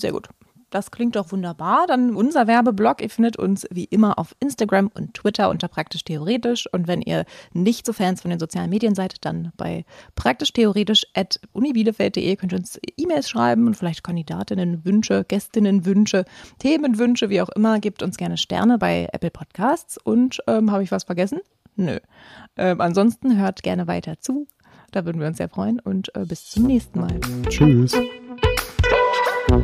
Sehr 0.00 0.12
gut. 0.12 0.28
Das 0.70 0.90
klingt 0.90 1.16
doch 1.16 1.32
wunderbar. 1.32 1.86
Dann 1.86 2.14
unser 2.14 2.46
Werbeblog. 2.46 3.00
Ihr 3.00 3.10
findet 3.10 3.36
uns 3.36 3.66
wie 3.70 3.84
immer 3.84 4.18
auf 4.18 4.34
Instagram 4.40 4.90
und 4.94 5.14
Twitter 5.14 5.48
unter 5.48 5.68
praktisch 5.68 6.04
theoretisch. 6.04 6.66
Und 6.72 6.88
wenn 6.88 7.02
ihr 7.02 7.24
nicht 7.52 7.86
so 7.86 7.92
Fans 7.92 8.22
von 8.22 8.30
den 8.30 8.40
sozialen 8.40 8.70
Medien 8.70 8.94
seid, 8.94 9.24
dann 9.24 9.52
bei 9.56 9.84
praktisch 10.14 10.52
theoretisch 10.52 11.06
at 11.14 11.40
unibielefeld.de 11.52 12.36
könnt 12.36 12.52
ihr 12.52 12.58
uns 12.58 12.80
E-Mails 12.96 13.28
schreiben 13.28 13.66
und 13.66 13.76
vielleicht 13.76 14.02
Kandidatinnenwünsche, 14.02 15.24
Gästinnenwünsche, 15.24 16.24
Themenwünsche, 16.58 17.30
wie 17.30 17.40
auch 17.40 17.50
immer. 17.50 17.78
Gebt 17.80 18.02
uns 18.02 18.16
gerne 18.16 18.36
Sterne 18.36 18.78
bei 18.78 19.08
Apple 19.12 19.30
Podcasts. 19.30 19.98
Und 19.98 20.40
ähm, 20.46 20.70
habe 20.72 20.82
ich 20.82 20.90
was 20.90 21.04
vergessen? 21.04 21.40
Nö. 21.76 21.98
Ähm, 22.56 22.80
ansonsten 22.80 23.38
hört 23.38 23.62
gerne 23.62 23.86
weiter 23.86 24.18
zu. 24.20 24.46
Da 24.92 25.04
würden 25.04 25.20
wir 25.20 25.26
uns 25.26 25.36
sehr 25.36 25.48
freuen 25.48 25.78
und 25.80 26.14
äh, 26.16 26.24
bis 26.24 26.46
zum 26.50 26.64
nächsten 26.64 27.00
Mal. 27.00 27.20
Tschüss. 27.48 27.92
Thank 29.48 29.62